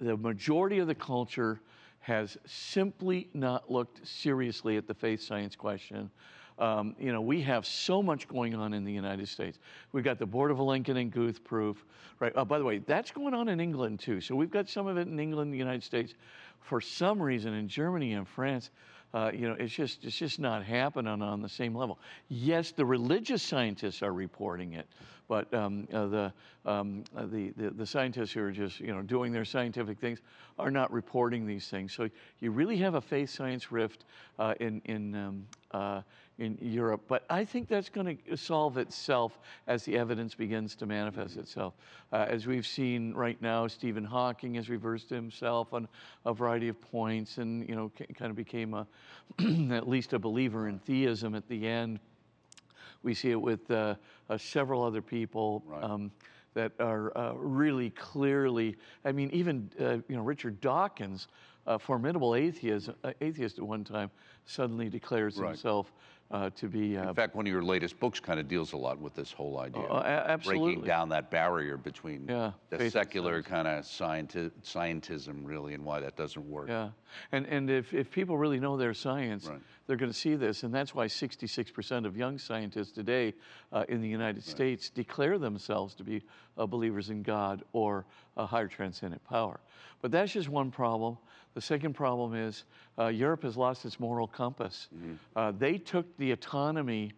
the 0.00 0.16
majority 0.16 0.80
of 0.80 0.88
the 0.88 0.94
culture 0.96 1.60
has 2.04 2.36
simply 2.44 3.30
not 3.32 3.70
looked 3.70 4.06
seriously 4.06 4.76
at 4.76 4.86
the 4.86 4.92
faith 4.92 5.22
science 5.22 5.56
question. 5.56 6.10
Um, 6.58 6.94
you 6.98 7.10
know, 7.10 7.22
we 7.22 7.40
have 7.40 7.64
so 7.64 8.02
much 8.02 8.28
going 8.28 8.54
on 8.54 8.74
in 8.74 8.84
the 8.84 8.92
United 8.92 9.26
States. 9.26 9.58
We've 9.92 10.04
got 10.04 10.18
the 10.18 10.26
Borde-Vilenkin 10.26 11.00
and 11.00 11.10
Guth 11.10 11.42
proof, 11.42 11.82
right? 12.20 12.30
Oh, 12.36 12.44
by 12.44 12.58
the 12.58 12.64
way, 12.64 12.76
that's 12.76 13.10
going 13.10 13.32
on 13.32 13.48
in 13.48 13.58
England 13.58 14.00
too. 14.00 14.20
So 14.20 14.36
we've 14.36 14.50
got 14.50 14.68
some 14.68 14.86
of 14.86 14.98
it 14.98 15.08
in 15.08 15.18
England, 15.18 15.54
the 15.54 15.56
United 15.56 15.82
States. 15.82 16.12
For 16.60 16.78
some 16.78 17.22
reason, 17.22 17.54
in 17.54 17.68
Germany 17.68 18.12
and 18.12 18.28
France, 18.28 18.68
uh, 19.14 19.30
you 19.32 19.48
know, 19.48 19.56
it's 19.58 19.72
just 19.72 20.04
it's 20.04 20.18
just 20.18 20.38
not 20.38 20.62
happening 20.62 21.22
on 21.22 21.40
the 21.40 21.48
same 21.48 21.74
level. 21.74 21.98
Yes, 22.28 22.72
the 22.72 22.84
religious 22.84 23.42
scientists 23.42 24.02
are 24.02 24.12
reporting 24.12 24.74
it, 24.74 24.86
but 25.28 25.52
um, 25.54 25.88
uh, 25.92 26.06
the, 26.06 26.32
um, 26.66 27.04
uh, 27.16 27.26
the 27.26 27.50
the 27.56 27.70
the 27.70 27.86
scientists 27.86 28.32
who 28.32 28.42
are 28.42 28.52
just 28.52 28.80
you 28.80 28.94
know 28.94 29.02
doing 29.02 29.32
their 29.32 29.44
scientific 29.44 29.98
things 29.98 30.20
are 30.58 30.70
not 30.70 30.92
reporting 30.92 31.46
these 31.46 31.68
things. 31.68 31.92
So 31.92 32.08
you 32.40 32.50
really 32.50 32.76
have 32.78 32.94
a 32.94 33.00
faith 33.00 33.30
science 33.30 33.72
rift 33.72 34.04
uh, 34.38 34.54
in 34.60 34.80
in 34.84 35.14
um, 35.14 35.46
uh, 35.70 36.02
in 36.38 36.58
Europe, 36.60 37.02
but 37.06 37.24
I 37.30 37.44
think 37.44 37.68
that's 37.68 37.88
going 37.88 38.18
to 38.26 38.36
solve 38.36 38.76
itself 38.76 39.38
as 39.68 39.84
the 39.84 39.96
evidence 39.96 40.34
begins 40.34 40.74
to 40.76 40.86
manifest 40.86 41.36
itself. 41.36 41.74
Uh, 42.12 42.26
as 42.28 42.46
we've 42.46 42.66
seen 42.66 43.14
right 43.14 43.40
now, 43.40 43.68
Stephen 43.68 44.04
Hawking 44.04 44.54
has 44.54 44.68
reversed 44.68 45.08
himself 45.08 45.72
on 45.72 45.86
a 46.26 46.34
variety 46.34 46.68
of 46.68 46.80
points, 46.80 47.38
and 47.38 47.68
you 47.68 47.76
know, 47.76 47.90
kind 48.18 48.30
of 48.30 48.36
became 48.36 48.74
a 48.74 48.86
at 49.72 49.88
least 49.88 50.12
a 50.12 50.18
believer 50.18 50.68
in 50.68 50.78
theism 50.80 51.34
at 51.34 51.48
the 51.48 51.66
end. 51.66 52.00
We 53.04 53.14
see 53.14 53.30
it 53.30 53.40
with 53.40 53.70
uh, 53.70 53.96
uh, 54.30 54.38
several 54.38 54.82
other 54.82 55.02
people 55.02 55.62
Right. 55.66 55.84
um, 55.84 56.10
that 56.54 56.72
are 56.80 57.16
uh, 57.16 57.34
really 57.34 57.90
clearly. 57.90 58.76
I 59.04 59.12
mean, 59.12 59.30
even 59.32 59.70
uh, 59.78 59.98
you 60.08 60.16
know 60.16 60.22
Richard 60.22 60.60
Dawkins, 60.60 61.28
a 61.66 61.78
formidable 61.78 62.34
atheist, 62.34 62.90
uh, 63.04 63.12
atheist 63.20 63.58
at 63.58 63.64
one 63.64 63.84
time, 63.84 64.10
suddenly 64.46 64.88
declares 64.88 65.36
Right. 65.36 65.48
himself 65.50 65.92
uh, 66.34 66.50
to 66.56 66.66
be. 66.68 66.96
Uh, 66.98 67.08
In 67.08 67.14
fact, 67.14 67.36
one 67.36 67.46
of 67.46 67.52
your 67.52 67.62
latest 67.62 67.98
books 68.00 68.18
kind 68.18 68.40
of 68.40 68.48
deals 68.48 68.72
a 68.72 68.76
lot 68.76 68.98
with 68.98 69.14
this 69.14 69.30
whole 69.30 69.60
idea. 69.60 69.86
Oh, 69.88 69.98
a- 70.04 70.36
Breaking 70.44 70.82
down 70.82 71.08
that 71.10 71.30
barrier 71.30 71.76
between 71.76 72.26
Yeah, 72.28 72.50
the 72.70 72.90
secular 72.90 73.40
kind 73.42 73.68
of 73.68 73.84
scienti- 73.84 74.50
scientism, 74.62 75.42
really, 75.44 75.74
and 75.74 75.84
why 75.84 76.00
that 76.00 76.16
doesn't 76.16 76.44
work. 76.50 76.68
Yeah, 76.68 76.90
and 77.30 77.46
and 77.46 77.70
if, 77.70 77.94
if 77.94 78.10
people 78.10 78.36
really 78.36 78.58
know 78.58 78.76
their 78.76 78.94
science, 78.94 79.46
Right. 79.46 79.60
they're 79.86 79.96
going 79.96 80.10
to 80.10 80.18
see 80.18 80.34
this, 80.34 80.64
and 80.64 80.74
that's 80.74 80.92
why 80.92 81.06
66% 81.06 82.04
of 82.04 82.16
young 82.16 82.36
scientists 82.38 82.90
today 82.90 83.32
uh, 83.72 83.84
in 83.88 84.00
the 84.00 84.08
United 84.08 84.42
States 84.42 84.90
declare 84.90 85.38
themselves 85.38 85.94
to 85.94 86.04
be 86.04 86.20
uh, 86.58 86.66
believers 86.66 87.10
in 87.10 87.22
God 87.22 87.62
or 87.72 88.04
a 88.36 88.44
higher 88.44 88.66
transcendent 88.68 89.22
power. 89.24 89.60
But 90.02 90.10
that's 90.10 90.32
just 90.32 90.48
one 90.48 90.70
problem. 90.72 91.16
The 91.54 91.60
second 91.60 91.94
problem 91.94 92.34
is 92.34 92.64
uh, 92.98 93.06
Europe 93.06 93.44
has 93.44 93.56
lost 93.56 93.84
its 93.84 94.00
moral 94.00 94.26
compass. 94.26 94.88
Uh, 95.36 95.52
they 95.56 95.78
took 95.78 96.16
the 96.18 96.32
autonomy 96.32 97.12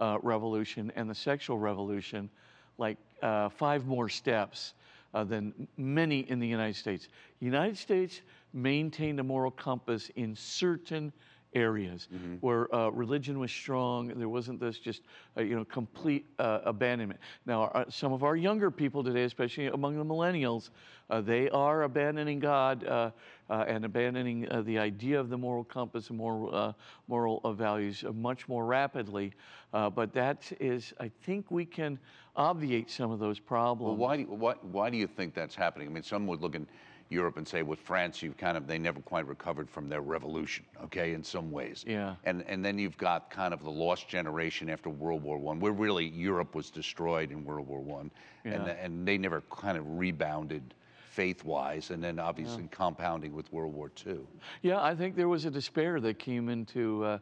uh, 0.00 0.18
revolution 0.22 0.90
and 0.96 1.08
the 1.08 1.14
sexual 1.14 1.58
revolution 1.58 2.30
like 2.78 2.96
uh, 3.22 3.48
five 3.50 3.86
more 3.86 4.08
steps 4.08 4.74
uh, 5.14 5.24
than 5.24 5.68
many 5.76 6.20
in 6.30 6.40
the 6.40 6.46
United 6.46 6.76
States. 6.76 7.08
United 7.40 7.76
States 7.76 8.22
maintained 8.52 9.20
a 9.20 9.22
moral 9.22 9.50
compass 9.50 10.10
in 10.16 10.34
certain 10.34 11.12
areas 11.54 12.08
where 12.40 12.74
uh, 12.74 12.88
religion 12.90 13.38
was 13.38 13.50
strong. 13.50 14.08
There 14.08 14.28
wasn't 14.28 14.60
this 14.60 14.78
just 14.78 15.02
uh, 15.36 15.42
you 15.42 15.56
know 15.56 15.64
complete 15.64 16.26
uh, 16.38 16.60
abandonment. 16.64 17.20
Now, 17.46 17.64
uh, 17.64 17.84
some 17.88 18.12
of 18.12 18.22
our 18.22 18.36
younger 18.36 18.70
people 18.70 19.04
today, 19.04 19.24
especially 19.24 19.66
among 19.66 19.96
the 19.96 20.04
millennials, 20.04 20.70
uh, 21.10 21.20
they 21.20 21.50
are 21.50 21.82
abandoning 21.82 22.38
God 22.38 22.84
uh, 22.86 23.10
uh, 23.50 23.64
and 23.68 23.84
abandoning 23.84 24.48
uh, 24.50 24.62
the 24.62 24.78
idea 24.78 25.20
of 25.20 25.28
the 25.28 25.38
moral 25.38 25.64
compass 25.64 26.08
and 26.08 26.18
moral 26.18 26.54
uh, 26.54 26.72
moral 27.08 27.40
uh, 27.44 27.52
values 27.52 28.04
much 28.14 28.48
more 28.48 28.64
rapidly. 28.64 29.32
Uh, 29.72 29.88
but 29.88 30.12
that 30.12 30.52
is, 30.60 30.92
I 31.00 31.10
think, 31.24 31.50
we 31.50 31.64
can 31.64 31.98
obviate 32.36 32.90
some 32.90 33.10
of 33.10 33.18
those 33.18 33.38
problems. 33.38 33.98
Well, 33.98 34.08
why 34.08 34.16
do, 34.16 34.22
you, 34.22 34.28
why, 34.28 34.54
why 34.62 34.90
do 34.90 34.96
you 34.96 35.06
think 35.06 35.34
that's 35.34 35.54
happening? 35.54 35.88
I 35.88 35.90
mean, 35.90 36.02
some 36.02 36.26
would 36.26 36.40
look 36.40 36.54
in 36.54 36.66
Europe 37.12 37.36
and 37.36 37.46
say, 37.46 37.62
with 37.62 37.78
France, 37.78 38.22
you've 38.22 38.36
kind 38.36 38.56
of, 38.56 38.66
they 38.66 38.78
never 38.78 39.00
quite 39.00 39.26
recovered 39.26 39.68
from 39.70 39.88
their 39.88 40.00
revolution, 40.00 40.64
okay, 40.82 41.12
in 41.12 41.22
some 41.22 41.52
ways. 41.52 41.84
Yeah. 41.86 42.16
And, 42.24 42.42
and 42.48 42.64
then 42.64 42.78
you've 42.78 42.96
got 42.96 43.30
kind 43.30 43.52
of 43.54 43.62
the 43.62 43.70
lost 43.70 44.08
generation 44.08 44.70
after 44.70 44.88
World 44.90 45.22
War 45.22 45.38
One, 45.38 45.60
where 45.60 45.72
really 45.72 46.06
Europe 46.06 46.54
was 46.54 46.70
destroyed 46.70 47.30
in 47.30 47.44
World 47.44 47.68
War 47.68 47.80
One, 47.80 48.10
and, 48.44 48.66
Yeah. 48.66 48.72
and 48.82 49.06
they 49.06 49.18
never 49.18 49.42
kind 49.50 49.76
of 49.78 49.84
rebounded 49.86 50.74
faith-wise, 51.10 51.90
and 51.90 52.02
then 52.02 52.18
obviously 52.18 52.66
compounding 52.70 53.34
with 53.34 53.52
World 53.52 53.74
War 53.74 53.90
Two. 53.90 54.26
Yeah, 54.62 54.80
I 54.80 54.94
think 54.94 55.14
there 55.14 55.28
was 55.28 55.44
a 55.44 55.50
despair 55.50 56.00
that 56.00 56.18
came 56.18 56.48
into 56.48 57.04
uh, 57.04 57.18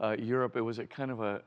uh, 0.00 0.16
Europe. 0.18 0.56
It 0.56 0.60
was 0.60 0.78
a 0.78 0.86
kind 0.86 1.10
of 1.10 1.20
a, 1.20 1.42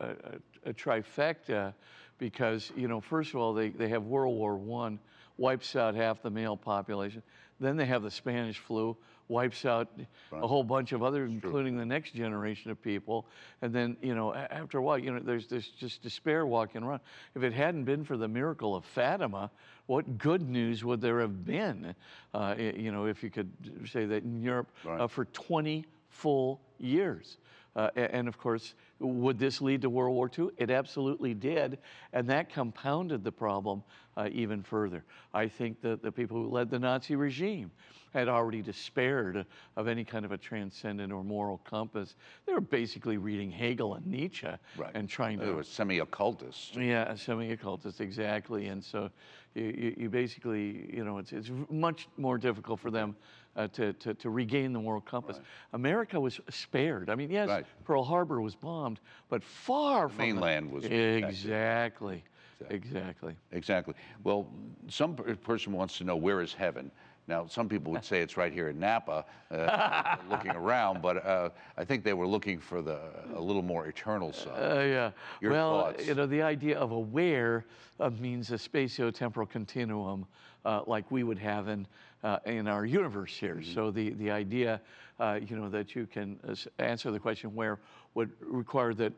a, 0.66 0.70
a 0.70 0.74
trifecta 0.74 1.74
because, 2.18 2.74
you 2.76 2.90
know, 2.90 3.00
first 3.00 3.30
of 3.34 3.40
all, 3.40 3.54
they, 3.54 3.70
they 3.70 3.88
have 3.88 4.04
World 4.04 4.36
War 4.38 4.58
One, 4.58 5.00
wipes 5.38 5.76
out 5.76 5.96
half 5.96 6.22
the 6.22 6.30
male 6.30 6.58
population. 6.58 7.24
Then 7.60 7.78
they 7.78 7.86
have 7.86 8.04
the 8.04 8.12
Spanish 8.12 8.60
flu, 8.60 8.98
wipes 9.28 9.66
out 9.66 9.88
a 10.32 10.46
whole 10.48 10.64
bunch 10.64 10.92
of 10.92 11.02
others, 11.02 11.32
including 11.32 11.78
the 11.78 11.86
next 11.86 12.14
generation 12.14 12.70
of 12.70 12.82
people. 12.82 13.26
And 13.62 13.74
then, 13.74 13.98
you 14.02 14.14
know, 14.14 14.34
after 14.34 14.78
a 14.78 14.82
while, 14.82 14.98
you 15.00 15.12
know, 15.12 15.20
there's 15.20 15.48
this 15.48 15.68
just 15.70 16.04
despair 16.04 16.46
walking 16.46 16.84
around. 16.84 17.00
If 17.34 17.44
it 17.44 17.54
hadn't 17.54 17.86
been 17.86 18.04
for 18.04 18.18
the 18.18 18.28
miracle 18.28 18.76
of 18.76 18.86
Fatima, 18.86 19.50
what 19.88 20.18
good 20.18 20.48
news 20.48 20.84
would 20.84 21.02
there 21.02 21.22
have 21.22 21.46
been? 21.46 21.96
Uh, 22.34 22.56
you 22.58 22.92
know, 22.92 23.06
if 23.06 23.24
you 23.24 23.30
could 23.30 23.50
say 23.90 24.06
that 24.06 24.24
in 24.24 24.42
Europe 24.42 24.70
Right. 24.84 25.02
uh, 25.02 25.08
for 25.08 25.26
20 25.26 25.86
full 26.10 26.60
years. 26.80 27.38
Uh, 27.76 27.90
and 27.96 28.28
of 28.28 28.38
course, 28.38 28.74
would 29.00 29.38
this 29.38 29.62
lead 29.62 29.82
to 29.82 29.90
World 29.90 30.16
War 30.16 30.30
II? 30.38 30.50
It 30.58 30.70
absolutely 30.70 31.34
did. 31.34 31.80
And 32.14 32.30
that 32.30 32.50
compounded 32.50 33.24
the 33.24 33.32
problem 33.32 33.84
uh, 34.18 34.30
even 34.32 34.64
further. 34.64 35.04
I 35.34 35.48
think 35.48 35.82
that 35.82 36.02
the 36.02 36.12
people 36.12 36.38
who 36.38 36.50
led 36.50 36.70
the 36.70 36.80
Nazi 36.80 37.16
regime 37.16 37.72
had 38.14 38.30
already 38.30 38.62
despaired 38.62 39.46
of 39.76 39.90
any 39.90 40.06
kind 40.06 40.24
of 40.24 40.32
a 40.32 40.38
transcendent 40.38 41.12
or 41.12 41.22
moral 41.22 41.58
compass. 41.66 42.16
They 42.46 42.54
were 42.54 42.62
basically 42.62 43.18
reading 43.18 43.52
Hegel 43.52 43.96
and 43.96 44.08
Nietzsche 44.08 44.48
and 44.94 45.10
trying 45.10 45.40
to. 45.40 45.46
They 45.46 45.52
were 45.52 45.64
semi-occultists. 45.64 46.78
yeah, 46.78 47.14
semi-occultist, 47.14 48.00
exactly. 48.00 48.68
And 48.68 48.82
so 48.82 49.10
you, 49.54 49.64
you, 49.64 49.96
you 49.98 50.10
basically, 50.10 50.90
you 50.94 51.04
know, 51.04 51.18
it's, 51.18 51.34
it's 51.34 51.52
much 51.70 52.08
more 52.16 52.38
difficult 52.38 52.80
for 52.80 52.90
them 52.90 53.18
uh, 53.56 53.68
to, 53.70 53.94
to, 53.94 54.14
to 54.16 54.30
regain 54.30 54.74
the 54.74 54.80
moral 54.80 55.02
compass. 55.02 55.40
America 55.74 56.20
was 56.20 56.40
spared. 56.50 57.10
I 57.10 57.16
mean, 57.16 57.30
yes, 57.30 57.48
Right. 57.50 57.66
Pearl 57.84 58.04
Harbor 58.04 58.42
was 58.42 58.56
bombed, 58.56 59.00
but 59.30 59.44
far 59.44 60.10
from 60.10 60.18
the- 60.18 60.24
mainland 60.34 60.72
was 60.72 60.84
protected. 60.84 61.24
Exactly, 61.24 62.24
exactly. 62.70 63.36
Exactly. 63.52 63.94
Well, 64.24 64.48
some 64.90 65.16
person 65.16 65.74
wants 65.74 65.98
to 66.00 66.04
know 66.04 66.16
where 66.16 66.42
is 66.42 66.54
heaven. 66.54 66.92
Now, 67.28 67.48
some 67.48 67.68
people 67.68 67.92
would 67.94 68.06
say 68.06 68.22
it's 68.22 68.38
right 68.38 68.54
here 68.54 68.70
in 68.70 68.80
Napa, 68.80 69.26
uh, 69.50 70.16
looking 70.30 70.52
around, 70.52 71.02
but 71.02 71.26
uh, 71.26 71.50
I 71.76 71.84
think 71.84 72.04
they 72.04 72.14
were 72.14 72.28
looking 72.28 72.60
for 72.60 72.84
the 72.84 73.00
a 73.36 73.42
little 73.42 73.64
more 73.64 73.88
eternal 73.88 74.32
side. 74.32 74.52
Uh, 74.60 74.82
yeah. 74.82 75.12
Your 75.42 75.52
well, 75.52 75.82
thoughts? 75.86 76.06
you 76.06 76.14
know, 76.14 76.28
the 76.28 76.44
idea 76.44 76.78
of 76.78 76.92
a 76.92 77.00
where 77.00 77.66
uh, 78.00 78.12
means 78.12 78.52
a 78.52 78.56
spatio-temporal 78.56 79.48
continuum, 79.48 80.28
uh, 80.66 80.82
like 80.86 81.10
we 81.10 81.24
would 81.24 81.40
have 81.40 81.68
in 81.68 81.88
uh, 82.26 82.40
in 82.46 82.68
our 82.68 82.86
universe 82.86 83.38
here. 83.38 83.58
Mm-hmm. 83.58 83.74
So 83.74 83.92
the 83.92 84.10
the 84.12 84.32
idea, 84.32 84.82
uh, 85.20 85.40
you 85.46 85.56
know, 85.56 85.70
that 85.70 85.96
you 85.96 86.08
can 86.08 86.40
uh, 86.48 86.56
answer 86.80 87.12
the 87.12 87.20
question 87.20 87.54
where 87.54 87.80
would 88.16 88.32
require 88.42 88.94
that 88.96 89.14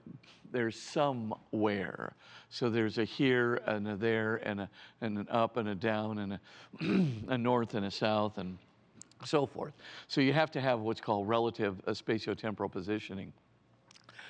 there's 0.51 0.77
somewhere. 0.79 2.13
So 2.49 2.69
there's 2.69 2.97
a 2.97 3.05
here 3.05 3.61
and 3.65 3.87
a 3.87 3.95
there 3.95 4.41
and 4.43 4.61
a 4.61 4.69
and 5.01 5.17
an 5.17 5.27
up 5.31 5.55
and 5.55 5.69
a 5.69 5.75
down 5.75 6.19
and 6.19 6.33
a, 6.33 6.39
a 7.33 7.37
north 7.37 7.75
and 7.75 7.85
a 7.85 7.91
south 7.91 8.37
and 8.39 8.57
so 9.23 9.45
forth. 9.45 9.73
So 10.09 10.19
you 10.19 10.33
have 10.33 10.51
to 10.51 10.61
have 10.61 10.81
what's 10.81 11.01
called 11.01 11.27
relative 11.27 11.81
uh, 11.87 11.91
spatio-temporal 11.91 12.69
positioning. 12.69 13.33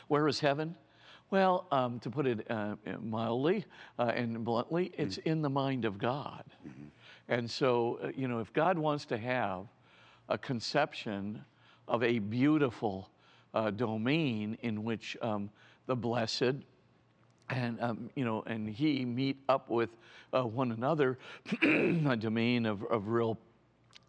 Where 0.08 0.28
is 0.28 0.40
heaven? 0.40 0.76
Well, 1.30 1.68
um, 1.72 2.00
to 2.00 2.10
put 2.10 2.26
it 2.26 2.50
uh, 2.50 2.76
mildly 3.02 3.66
uh, 4.00 4.14
and 4.16 4.46
bluntly, 4.46 4.94
it's 4.98 5.18
in 5.18 5.42
the 5.42 5.50
mind 5.50 5.84
of 5.84 5.98
God. 5.98 6.46
And 7.30 7.50
so, 7.50 8.00
uh, 8.04 8.12
you 8.16 8.28
know, 8.28 8.40
if 8.40 8.54
God 8.54 8.78
wants 8.78 9.06
to 9.06 9.18
have 9.18 9.66
a 10.30 10.38
conception 10.38 11.44
of 11.88 12.04
a 12.04 12.20
beautiful 12.20 13.10
uh, 13.54 13.72
domain 13.72 14.58
in 14.62 14.84
which 14.84 15.18
um, 15.22 15.50
the 15.86 15.96
blessed 15.96 16.56
and 17.50 17.82
um, 17.82 18.10
you 18.16 18.26
know, 18.26 18.44
and 18.46 18.70
he 18.70 19.06
meet 19.06 19.38
up 19.48 19.70
with 19.70 19.90
uh, 20.34 20.44
one 20.44 20.72
another, 20.74 21.18
a 21.62 22.16
domain 22.18 22.66
of, 22.66 22.84
of 22.86 23.08
real 23.08 23.38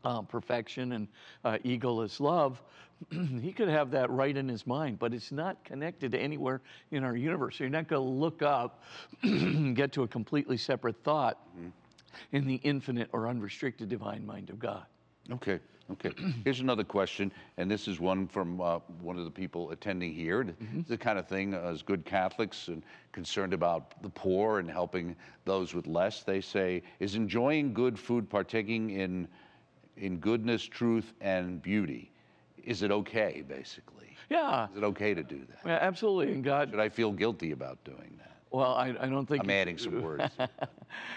uh, 0.05 0.23
perfection 0.23 0.93
and 0.93 1.09
uh, 1.45 1.59
eagle 1.63 2.03
is 2.03 2.21
love. 2.21 2.61
he 3.41 3.53
could 3.53 3.69
have 3.69 3.93
that 3.93 4.11
right 4.11 4.37
in 4.37 4.49
his 4.49 4.67
mind, 4.67 4.99
but 4.99 5.15
it's 5.15 5.31
not 5.31 5.63
connected 5.65 6.13
to 6.13 6.19
anywhere 6.19 6.61
in 6.91 7.05
our 7.05 7.17
universe. 7.17 7.57
So 7.59 7.65
you're 7.65 7.71
not 7.71 7.87
going 7.87 8.03
to 8.03 8.09
look 8.09 8.43
up, 8.43 8.83
get 9.75 9.93
to 9.93 10.03
a 10.03 10.09
completely 10.09 10.57
separate 10.57 10.97
thought 11.05 11.39
in 12.33 12.47
the 12.47 12.57
infinite 12.57 13.09
or 13.13 13.29
unrestricted 13.29 13.89
divine 13.89 14.25
mind 14.27 14.51
of 14.51 14.59
God. 14.59 14.85
Okay, 15.31 15.59
okay. 15.91 16.11
Here's 16.45 16.61
another 16.61 16.85
question, 16.85 17.31
and 17.59 17.71
this 17.71 17.87
is 17.89 18.01
one 18.01 18.27
from 18.27 18.61
uh, 18.61 18.79
one 19.01 19.19
of 19.19 19.25
the 19.25 19.31
people 19.31 19.71
attending 19.71 20.15
here. 20.15 20.45
Mm-hmm. 20.45 20.81
It's 20.81 20.89
the 20.89 20.97
kind 20.99 21.19
of 21.19 21.29
thing, 21.29 21.55
uh, 21.55 21.61
as 21.61 21.83
good 21.83 22.05
Catholics 22.05 22.69
and 22.69 22.83
concerned 23.13 23.53
about 23.53 24.01
the 24.03 24.09
poor 24.09 24.59
and 24.59 24.71
helping 24.71 25.15
those 25.45 25.75
with 25.75 25.87
less, 25.87 26.23
they 26.23 26.41
say, 26.41 26.83
is 27.01 27.15
enjoying 27.15 27.75
good 27.75 27.99
food, 27.99 28.29
partaking 28.31 28.91
in, 28.91 29.29
in 29.97 30.19
goodness, 30.19 30.63
truth, 30.65 31.13
and 31.21 31.61
beauty, 31.61 32.11
is 32.65 32.83
it 32.83 32.91
okay, 32.91 33.43
basically? 33.47 33.95
Yeah, 34.31 34.69
Is 34.71 34.77
it 34.77 34.85
okay 34.85 35.15
to 35.15 35.23
do 35.23 35.39
that? 35.49 35.59
yeah, 35.65 35.79
absolutely. 35.81 36.35
And 36.35 36.45
God, 36.45 36.71
Should 36.71 36.81
I 36.81 36.89
feel 36.91 37.13
guilty 37.13 37.53
about 37.53 37.83
doing 37.85 38.19
that? 38.19 38.28
Well, 38.51 38.75
I, 38.75 38.95
I 39.01 39.07
don't 39.07 39.27
think 39.27 39.45
I'm 39.45 39.51
adding 39.51 39.79
some 39.79 40.03
words. 40.03 40.25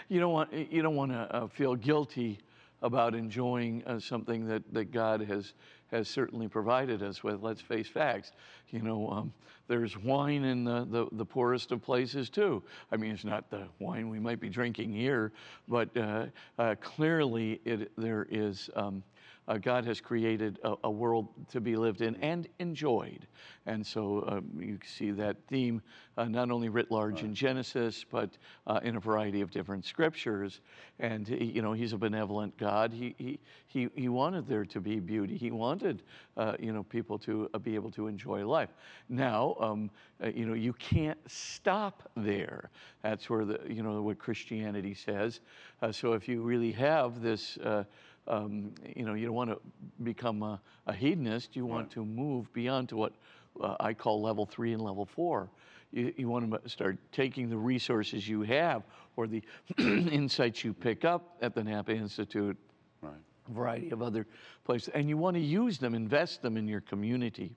you 0.09 0.19
don't 0.19 0.33
want 0.33 0.53
you 0.53 0.81
don't 0.81 0.95
want 0.95 1.11
to 1.11 1.35
uh, 1.35 1.47
feel 1.47 1.75
guilty 1.75 2.39
about 2.81 3.13
enjoying 3.13 3.83
uh, 3.85 3.99
something 3.99 4.47
that, 4.47 4.63
that 4.73 4.91
God 4.91 5.21
has 5.21 5.53
has 5.91 6.07
certainly 6.07 6.47
provided 6.47 7.03
us 7.03 7.23
with. 7.23 7.41
Let's 7.41 7.61
face 7.61 7.87
facts. 7.87 8.31
You 8.69 8.81
know, 8.81 9.09
um, 9.09 9.33
there's 9.67 9.97
wine 9.97 10.45
in 10.45 10.63
the, 10.63 10.85
the, 10.89 11.07
the 11.11 11.25
poorest 11.25 11.71
of 11.71 11.81
places 11.81 12.29
too. 12.29 12.63
I 12.91 12.97
mean, 12.97 13.11
it's 13.11 13.25
not 13.25 13.49
the 13.49 13.67
wine 13.79 14.09
we 14.09 14.19
might 14.19 14.39
be 14.39 14.49
drinking 14.49 14.93
here, 14.93 15.31
but 15.67 15.95
uh, 15.97 16.27
uh, 16.57 16.75
clearly 16.81 17.59
it, 17.65 17.91
there 17.97 18.27
is. 18.29 18.69
Um, 18.75 19.03
uh, 19.47 19.57
God 19.57 19.85
has 19.85 19.99
created 19.99 20.59
a, 20.63 20.75
a 20.83 20.91
world 20.91 21.27
to 21.51 21.59
be 21.59 21.75
lived 21.75 22.01
in 22.01 22.15
and 22.17 22.47
enjoyed. 22.59 23.27
And 23.65 23.85
so 23.85 24.23
um, 24.27 24.49
you 24.59 24.79
see 24.85 25.11
that 25.11 25.37
theme 25.47 25.81
uh, 26.17 26.25
not 26.25 26.51
only 26.51 26.69
writ 26.69 26.91
large 26.91 27.23
in 27.23 27.33
Genesis, 27.33 28.05
but 28.09 28.37
uh, 28.67 28.79
in 28.83 28.95
a 28.95 28.99
variety 28.99 29.41
of 29.41 29.51
different 29.51 29.85
scriptures. 29.85 30.61
And, 30.99 31.27
he- 31.27 31.45
you 31.45 31.61
know, 31.61 31.73
He's 31.73 31.93
a 31.93 31.97
benevolent 31.97 32.57
God. 32.57 32.91
He, 32.93 33.15
he, 33.17 33.39
he, 33.67 33.89
he 33.95 34.09
wanted 34.09 34.47
there 34.47 34.65
to 34.65 34.79
be 34.81 34.99
beauty. 34.99 35.37
He 35.37 35.51
wanted, 35.51 36.03
uh, 36.37 36.55
you 36.59 36.73
know, 36.73 36.83
people 36.83 37.17
to 37.19 37.49
uh, 37.53 37.59
be 37.59 37.75
able 37.75 37.91
to 37.91 38.07
enjoy 38.07 38.45
life. 38.47 38.69
Now, 39.09 39.55
um, 39.59 39.89
uh, 40.23 40.29
you 40.29 40.45
know, 40.45 40.53
you 40.53 40.73
can't 40.73 41.19
stop 41.27 42.09
there. 42.15 42.69
That's 43.03 43.29
where 43.29 43.45
the, 43.45 43.59
you 43.67 43.83
know, 43.83 44.01
what 44.01 44.19
Christianity 44.19 44.93
says. 44.93 45.39
Uh, 45.81 45.91
so 45.91 46.13
if 46.13 46.27
you 46.27 46.41
really 46.41 46.71
have 46.73 47.21
this, 47.21 47.57
uh, 47.57 47.83
um, 48.27 48.73
you 48.95 49.05
know, 49.05 49.13
you 49.13 49.25
don't 49.25 49.35
want 49.35 49.49
to 49.49 49.59
become 50.03 50.43
a, 50.43 50.59
a 50.87 50.93
hedonist. 50.93 51.55
You 51.55 51.65
want 51.65 51.91
to 51.91 52.05
move 52.05 52.51
beyond 52.53 52.89
to 52.89 52.97
what 52.97 53.13
uh, 53.61 53.75
I 53.79 53.93
call 53.93 54.21
level 54.21 54.45
three 54.45 54.73
and 54.73 54.81
level 54.81 55.05
four. 55.05 55.49
You, 55.91 56.13
you 56.17 56.29
want 56.29 56.51
to 56.63 56.69
start 56.69 56.97
taking 57.11 57.49
the 57.49 57.57
resources 57.57 58.27
you 58.27 58.43
have 58.43 58.83
or 59.15 59.27
the 59.27 59.41
insights 59.77 60.63
you 60.63 60.73
pick 60.73 61.03
up 61.03 61.35
at 61.41 61.53
the 61.53 61.63
Napa 61.63 61.91
Institute, 61.91 62.57
Right. 63.01 63.13
a 63.49 63.51
variety 63.51 63.89
of 63.91 64.01
other 64.01 64.27
places, 64.63 64.89
and 64.93 65.09
you 65.09 65.17
want 65.17 65.35
to 65.35 65.41
use 65.41 65.79
them, 65.79 65.95
invest 65.95 66.41
them 66.41 66.55
in 66.55 66.67
your 66.67 66.81
community. 66.81 67.55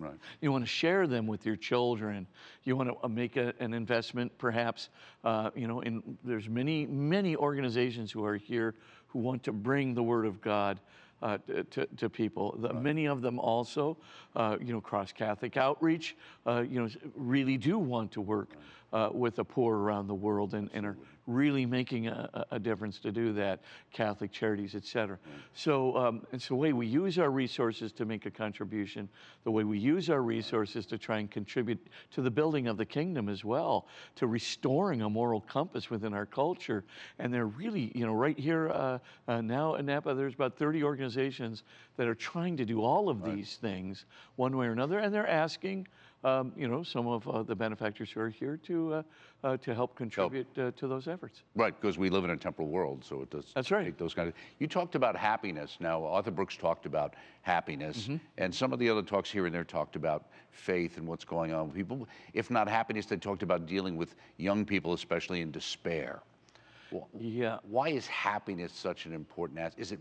Right. 0.00 0.14
You 0.40 0.52
want 0.52 0.62
to 0.62 0.68
share 0.70 1.08
them 1.08 1.26
with 1.26 1.44
your 1.44 1.56
children. 1.56 2.28
You 2.62 2.76
want 2.76 3.02
to 3.02 3.08
make 3.08 3.36
a, 3.36 3.52
an 3.58 3.74
investment, 3.74 4.30
perhaps. 4.38 4.90
Uh, 5.24 5.50
you 5.56 5.66
know, 5.66 5.80
in 5.80 6.16
there's 6.22 6.48
many 6.48 6.86
many 6.86 7.34
organizations 7.34 8.12
who 8.12 8.24
are 8.24 8.36
here 8.36 8.76
who 9.08 9.18
want 9.18 9.42
to 9.44 9.52
bring 9.52 9.94
the 9.94 10.02
Word 10.02 10.26
of 10.26 10.40
God 10.40 10.80
uh, 11.22 11.38
to, 11.70 11.86
to 11.96 12.08
people. 12.08 12.56
The, 12.58 12.72
Many 12.72 13.06
of 13.06 13.22
them 13.22 13.38
also, 13.38 13.96
uh, 14.36 14.56
you 14.60 14.72
know, 14.72 14.80
cross 14.80 15.12
Catholic 15.12 15.56
outreach, 15.56 16.16
uh, 16.46 16.64
you 16.68 16.80
know, 16.80 16.88
really 17.16 17.56
do 17.56 17.78
want 17.78 18.12
to 18.12 18.20
work 18.20 18.50
uh, 18.92 19.10
with 19.12 19.36
the 19.36 19.44
poor 19.44 19.76
around 19.76 20.06
the 20.06 20.14
world 20.14 20.54
and, 20.54 20.70
and 20.72 20.86
are 20.86 20.96
really 21.28 21.66
making 21.66 22.08
a, 22.08 22.46
a 22.52 22.58
difference 22.58 22.98
to 22.98 23.12
do 23.12 23.32
that. 23.34 23.60
Catholic 23.92 24.32
charities, 24.32 24.74
et 24.74 24.84
cetera. 24.84 25.18
So 25.52 25.94
um, 25.96 26.26
it's 26.32 26.48
the 26.48 26.54
way 26.54 26.72
we 26.72 26.86
use 26.86 27.18
our 27.18 27.30
resources 27.30 27.92
to 27.92 28.06
make 28.06 28.24
a 28.24 28.30
contribution, 28.30 29.08
the 29.44 29.50
way 29.50 29.64
we 29.64 29.78
use 29.78 30.08
our 30.08 30.22
resources 30.22 30.86
to 30.86 30.96
try 30.96 31.18
and 31.18 31.30
contribute 31.30 31.86
to 32.12 32.22
the 32.22 32.30
building 32.30 32.66
of 32.66 32.78
the 32.78 32.86
kingdom 32.86 33.28
as 33.28 33.44
well, 33.44 33.86
to 34.16 34.26
restoring 34.26 35.02
a 35.02 35.10
moral 35.10 35.42
compass 35.42 35.90
within 35.90 36.14
our 36.14 36.26
culture. 36.26 36.82
And 37.18 37.32
they're 37.32 37.46
really, 37.46 37.92
you 37.94 38.06
know, 38.06 38.14
right 38.14 38.38
here 38.38 38.70
uh, 38.70 38.98
uh, 39.28 39.42
now 39.42 39.74
in 39.74 39.84
Napa, 39.86 40.14
there's 40.14 40.34
about 40.34 40.56
30 40.56 40.82
organizations 40.82 41.62
that 41.98 42.08
are 42.08 42.14
trying 42.14 42.56
to 42.56 42.64
do 42.64 42.82
all 42.82 43.10
of 43.10 43.22
these 43.22 43.56
things 43.56 44.06
one 44.36 44.56
way 44.56 44.66
or 44.66 44.72
another, 44.72 44.98
and 44.98 45.14
they're 45.14 45.28
asking. 45.28 45.86
Um, 46.24 46.52
you 46.56 46.66
know, 46.66 46.82
some 46.82 47.06
of 47.06 47.28
uh, 47.28 47.44
the 47.44 47.54
benefactors 47.54 48.10
who 48.10 48.18
are 48.20 48.28
here 48.28 48.56
to 48.64 48.92
uh, 48.94 49.02
uh, 49.44 49.56
to 49.58 49.72
help 49.72 49.94
contribute 49.94 50.48
uh, 50.58 50.72
to 50.72 50.88
those 50.88 51.06
efforts. 51.06 51.42
Right, 51.54 51.80
because 51.80 51.96
we 51.96 52.10
live 52.10 52.24
in 52.24 52.30
a 52.30 52.36
temporal 52.36 52.66
world, 52.66 53.04
so 53.04 53.22
it 53.22 53.30
does. 53.30 53.52
That's 53.54 53.70
right. 53.70 53.84
take 53.84 53.98
Those 53.98 54.14
kind 54.14 54.28
of. 54.28 54.34
You 54.58 54.66
talked 54.66 54.96
about 54.96 55.14
happiness. 55.16 55.76
Now, 55.78 56.04
Arthur 56.04 56.32
Brooks 56.32 56.56
talked 56.56 56.86
about 56.86 57.14
happiness, 57.42 57.98
Mm-hmm. 58.08 58.16
and 58.38 58.52
some 58.52 58.72
of 58.72 58.80
the 58.80 58.90
other 58.90 59.02
talks 59.02 59.30
here 59.30 59.46
and 59.46 59.54
there 59.54 59.62
talked 59.62 59.94
about 59.94 60.26
faith 60.50 60.96
and 60.98 61.06
what's 61.06 61.24
going 61.24 61.52
on 61.54 61.66
with 61.68 61.76
people. 61.76 62.08
If 62.34 62.50
not 62.50 62.68
happiness, 62.68 63.06
they 63.06 63.16
talked 63.16 63.44
about 63.44 63.66
dealing 63.66 63.96
with 63.96 64.16
young 64.38 64.64
people, 64.64 64.94
especially 64.94 65.40
in 65.40 65.52
despair. 65.52 66.18
Wh- 66.92 67.04
Yeah. 67.16 67.58
Why 67.62 67.90
is 67.90 68.08
happiness 68.08 68.72
such 68.72 69.06
an 69.06 69.12
important 69.12 69.60
aspect? 69.60 69.80
Is 69.80 69.92
it 69.92 70.00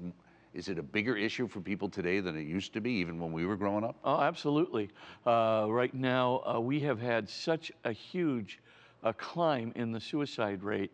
is 0.54 0.70
it 0.70 0.80
a 0.80 0.84
bigger 0.84 1.16
issue 1.16 1.48
for 1.48 1.62
people 1.62 1.90
today 1.90 2.20
than 2.20 2.36
it 2.38 2.48
used 2.48 2.74
to 2.74 2.82
be, 2.82 2.92
even 2.92 3.20
when 3.20 3.32
we 3.32 3.46
were 3.46 3.56
growing 3.56 3.84
up? 3.84 3.96
Oh, 4.04 4.22
absolutely. 4.22 4.90
Uh, 5.26 5.68
right 5.70 5.94
now, 5.94 6.42
uh, 6.46 6.60
we 6.60 6.80
have 6.82 7.00
had 7.00 7.30
such 7.30 7.72
a 7.84 7.92
huge 7.92 8.60
uh, 9.04 9.14
climb 9.14 9.72
in 9.76 9.92
the 9.92 10.00
suicide 10.00 10.64
rate 10.64 10.92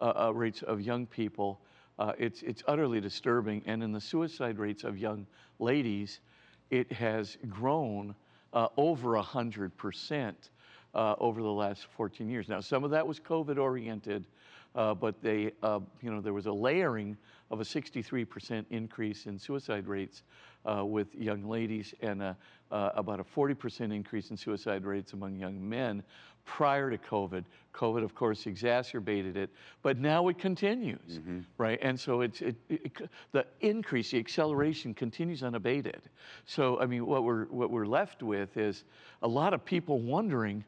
uh, 0.00 0.26
uh, 0.26 0.30
rates 0.32 0.62
of 0.62 0.80
young 0.80 1.06
people. 1.06 1.60
Uh, 1.98 2.12
it's 2.18 2.42
it's 2.42 2.62
utterly 2.66 3.00
disturbing, 3.00 3.62
and 3.66 3.82
in 3.82 3.92
the 3.92 4.00
suicide 4.00 4.58
rates 4.58 4.82
of 4.82 4.98
young 4.98 5.26
ladies, 5.58 6.20
it 6.70 6.90
has 6.90 7.38
grown 7.48 8.14
over 8.76 9.16
hundred 9.18 9.76
percent 9.76 10.50
over 10.94 11.42
the 11.42 11.48
last 11.48 11.86
14 11.96 12.28
years. 12.28 12.48
Now, 12.48 12.60
some 12.60 12.84
of 12.84 12.90
that 12.90 13.06
was 13.06 13.18
COVID 13.20 13.58
oriented, 13.58 14.26
but 14.74 15.20
they, 15.22 15.52
you 16.02 16.10
know, 16.10 16.20
there 16.20 16.32
was 16.32 16.46
a 16.46 16.52
layering 16.52 17.16
of 17.54 17.60
a 17.60 17.64
63% 17.64 18.64
increase 18.70 19.26
in 19.26 19.38
suicide 19.38 19.86
rates 19.86 20.22
uh, 20.64 20.84
with 20.84 21.14
young 21.14 21.48
ladies 21.48 21.94
and 22.00 22.22
a, 22.22 22.36
uh, 22.70 22.90
about 22.94 23.20
a 23.20 23.24
40% 23.24 23.94
increase 23.94 24.30
in 24.30 24.36
suicide 24.36 24.84
rates 24.84 25.12
among 25.12 25.36
young 25.36 25.66
men 25.66 26.02
prior 26.44 26.90
to 26.90 26.98
COVID. 26.98 27.44
COVID, 27.72 28.02
of 28.02 28.14
course, 28.14 28.46
exacerbated 28.46 29.36
it, 29.36 29.50
but 29.82 29.98
now 29.98 30.28
it 30.28 30.38
continues, 30.38 31.18
mm-hmm. 31.18 31.40
right? 31.58 31.78
And 31.80 31.98
so 31.98 32.20
it's 32.20 32.42
it, 32.42 32.56
it, 32.68 32.92
the 33.32 33.46
increase, 33.60 34.10
the 34.10 34.18
acceleration 34.18 34.94
continues 34.94 35.42
unabated. 35.42 36.02
So, 36.46 36.80
I 36.80 36.86
mean, 36.86 37.06
what 37.06 37.24
we're 37.24 37.46
what 37.46 37.70
we're 37.70 37.86
left 37.86 38.22
with 38.22 38.56
is 38.56 38.84
a 39.22 39.28
lot 39.28 39.54
of 39.54 39.64
people 39.64 40.00
wondering 40.00 40.64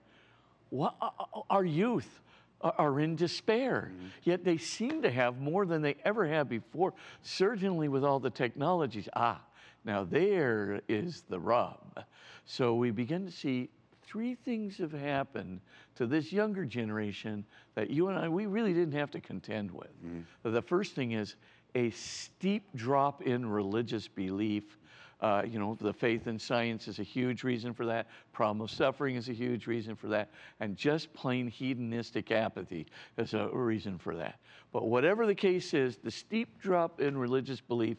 what, 0.70 0.94
uh, 1.00 1.10
uh, 1.18 1.40
our 1.50 1.64
youth 1.64 2.20
are- 2.60 3.00
in 3.00 3.16
despair, 3.16 3.92
yet 4.22 4.44
they 4.44 4.56
seem 4.56 5.02
to 5.02 5.10
have 5.10 5.40
more 5.40 5.66
than 5.66 5.82
they 5.82 5.96
ever 6.04 6.26
have 6.26 6.48
before, 6.48 6.94
certainly 7.22 7.88
with 7.88 8.04
all 8.04 8.18
the 8.18 8.30
technologies. 8.30 9.08
Ah, 9.14 9.40
now 9.84 10.04
there 10.04 10.80
is 10.88 11.22
the 11.28 11.38
rub. 11.38 12.04
So 12.44 12.74
we 12.74 12.90
begin 12.90 13.24
to 13.26 13.30
see 13.32 13.68
three 14.02 14.34
things 14.34 14.78
have 14.78 14.92
happened 14.92 15.60
to 15.96 16.06
this 16.06 16.32
younger 16.32 16.64
generation 16.64 17.44
that 17.74 17.90
you 17.90 18.08
and 18.08 18.18
I, 18.18 18.28
we 18.28 18.46
really 18.46 18.72
didn't 18.72 18.94
have 18.94 19.10
to 19.12 19.20
contend 19.20 19.70
with. 19.70 19.90
The 20.42 20.62
first 20.62 20.94
thing 20.94 21.12
is 21.12 21.36
a 21.74 21.90
steep 21.90 22.64
drop 22.74 23.22
in 23.22 23.44
religious 23.46 24.08
belief. 24.08 24.78
Uh, 25.20 25.42
you 25.48 25.58
know, 25.58 25.76
the 25.80 25.92
faith 25.92 26.26
in 26.26 26.38
science 26.38 26.88
is 26.88 26.98
a 26.98 27.02
huge 27.02 27.42
reason 27.42 27.72
for 27.72 27.86
that. 27.86 28.06
Problem 28.32 28.60
of 28.60 28.70
suffering 28.70 29.16
is 29.16 29.28
a 29.28 29.32
huge 29.32 29.66
reason 29.66 29.96
for 29.96 30.08
that. 30.08 30.30
And 30.60 30.76
just 30.76 31.12
plain 31.14 31.48
hedonistic 31.48 32.30
apathy 32.30 32.86
is 33.16 33.32
a 33.32 33.48
reason 33.48 33.96
for 33.98 34.14
that. 34.16 34.38
But 34.72 34.88
whatever 34.88 35.26
the 35.26 35.34
case 35.34 35.72
is, 35.72 35.96
the 35.96 36.10
steep 36.10 36.60
drop 36.60 37.00
in 37.00 37.16
religious 37.16 37.60
belief 37.60 37.96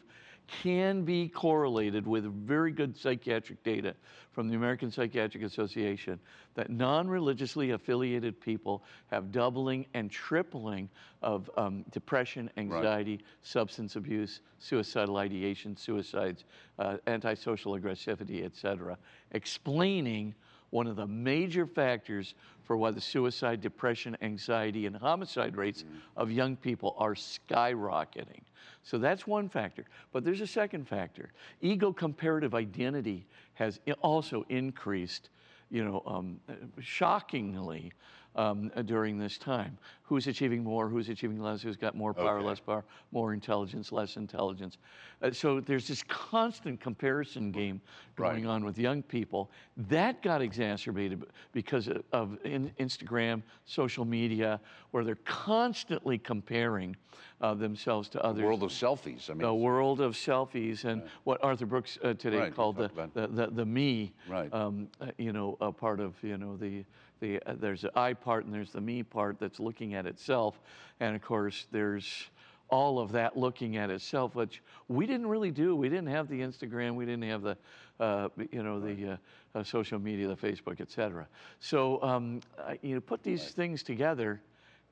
can 0.48 1.02
be 1.02 1.28
correlated 1.28 2.06
with 2.06 2.24
very 2.24 2.72
good 2.72 2.96
psychiatric 2.96 3.62
data 3.62 3.94
from 4.32 4.48
the 4.48 4.56
American 4.56 4.90
Psychiatric 4.90 5.42
Association 5.42 6.18
that 6.54 6.70
non 6.70 7.08
religiously 7.08 7.70
affiliated 7.72 8.40
people 8.40 8.82
have 9.10 9.30
doubling 9.30 9.86
and 9.94 10.10
tripling 10.10 10.88
of 11.22 11.50
um, 11.56 11.84
depression, 11.90 12.50
anxiety, 12.56 13.20
substance 13.42 13.96
abuse, 13.96 14.40
suicidal 14.58 15.18
ideation, 15.18 15.76
suicides, 15.76 16.44
uh, 16.78 16.96
antisocial 17.06 17.78
aggressivity, 17.78 18.44
et 18.44 18.56
cetera, 18.56 18.96
explaining 19.32 20.34
one 20.70 20.86
of 20.86 20.96
the 20.96 21.06
major 21.06 21.66
factors 21.66 22.34
for 22.68 22.76
why 22.76 22.90
the 22.90 23.00
suicide, 23.00 23.62
depression, 23.62 24.14
anxiety, 24.20 24.84
and 24.84 24.94
homicide 24.94 25.56
rates 25.56 25.86
of 26.18 26.30
young 26.30 26.54
people 26.54 26.94
are 26.98 27.14
skyrocketing. 27.14 28.42
So 28.82 28.98
that's 28.98 29.26
one 29.26 29.48
factor. 29.48 29.86
But 30.12 30.22
there's 30.22 30.42
a 30.42 30.46
second 30.46 30.86
factor. 30.86 31.32
Ego 31.62 31.94
comparative 31.94 32.54
identity 32.54 33.26
has 33.54 33.80
also 34.02 34.44
increased, 34.50 35.30
you 35.70 35.82
know, 35.82 36.02
um, 36.06 36.38
uh, 36.46 36.52
shockingly 36.78 37.90
um, 38.36 38.70
during 38.84 39.18
this 39.18 39.38
time. 39.38 39.78
Who's 40.08 40.26
achieving 40.26 40.64
more? 40.64 40.88
Who's 40.88 41.10
achieving 41.10 41.38
less? 41.38 41.60
Who's 41.60 41.76
got 41.76 41.94
more 41.94 42.14
power, 42.14 42.38
Okay. 42.38 42.46
less 42.46 42.60
power, 42.60 42.82
more 43.12 43.34
intelligence, 43.34 43.92
less 43.92 44.16
intelligence? 44.16 44.78
Uh, 45.20 45.30
so 45.32 45.60
there's 45.60 45.86
this 45.86 46.02
constant 46.04 46.80
comparison 46.80 47.52
game 47.52 47.82
going 48.16 48.44
Right. 48.46 48.50
on 48.50 48.64
with 48.64 48.78
young 48.78 49.02
people. 49.02 49.50
That 49.76 50.22
got 50.22 50.40
exacerbated 50.40 51.24
because 51.52 51.90
of- 52.12 52.38
in, 52.46 52.70
Instagram, 52.80 53.42
social 53.66 54.06
media, 54.06 54.62
where 54.92 55.04
they're 55.04 55.16
constantly 55.26 56.16
comparing 56.16 56.96
uh, 57.40 57.52
themselves 57.54 58.08
to 58.08 58.24
others. 58.24 58.40
The 58.40 58.46
World 58.46 58.62
of 58.62 58.70
selfies. 58.70 59.28
I 59.30 59.34
mean, 59.34 59.42
the 59.42 59.54
world 59.54 60.00
of 60.00 60.14
selfies 60.14 60.84
and 60.84 61.02
what 61.24 61.42
Arthur 61.44 61.66
Brooks 61.66 61.98
uh, 62.02 62.14
today 62.14 62.38
Right, 62.38 62.54
called 62.54 62.76
the, 62.76 62.90
the, 63.14 63.26
the, 63.28 63.46
the 63.48 63.64
me, 63.66 64.12
Right. 64.26 64.52
um, 64.54 64.88
uh, 65.00 65.12
you 65.18 65.32
know, 65.32 65.56
a 65.60 65.70
part 65.70 66.00
of, 66.00 66.14
you 66.22 66.36
know, 66.38 66.56
the, 66.56 66.84
the, 67.20 67.40
uh, 67.46 67.54
there's 67.58 67.82
the 67.82 67.96
I 67.98 68.12
part 68.14 68.44
and 68.44 68.52
there's 68.54 68.72
the 68.72 68.80
me 68.80 69.02
part 69.04 69.38
that's 69.38 69.60
looking 69.60 69.94
at 69.94 69.97
itself. 70.06 70.60
And 71.00 71.14
of 71.16 71.22
course, 71.22 71.66
there's 71.70 72.30
all 72.70 72.98
of 72.98 73.12
that 73.12 73.36
looking 73.36 73.76
at 73.76 73.90
itself, 73.90 74.34
which 74.34 74.62
we 74.88 75.06
didn't 75.06 75.26
really 75.26 75.50
do. 75.50 75.74
We 75.74 75.88
didn't 75.88 76.08
have 76.08 76.28
the 76.28 76.40
Instagram, 76.40 76.94
we 76.96 77.06
didn't 77.06 77.24
have 77.24 77.42
the, 77.42 77.56
uh, 77.98 78.28
you 78.52 78.62
know, 78.62 78.78
the 78.78 79.12
uh, 79.12 79.58
uh, 79.58 79.64
social 79.64 79.98
media, 79.98 80.28
the 80.28 80.36
Facebook, 80.36 80.80
et 80.80 80.90
cetera. 80.90 81.26
So, 81.60 82.02
um, 82.02 82.40
you 82.82 82.94
know, 82.94 83.00
put 83.00 83.22
these 83.22 83.50
things 83.52 83.82
together 83.82 84.42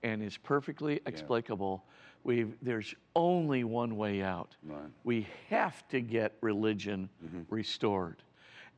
and 0.03 0.23
it's 0.23 0.37
perfectly 0.39 1.01
explicable. 1.07 1.85
We've, 2.25 2.55
there's 2.63 2.95
only 3.15 3.65
one 3.65 3.97
way 3.97 4.23
out. 4.23 4.57
Right. 4.65 4.79
We 5.05 5.27
have 5.49 5.87
to 5.89 6.01
get 6.01 6.33
religion 6.41 7.09
restored. 7.51 8.23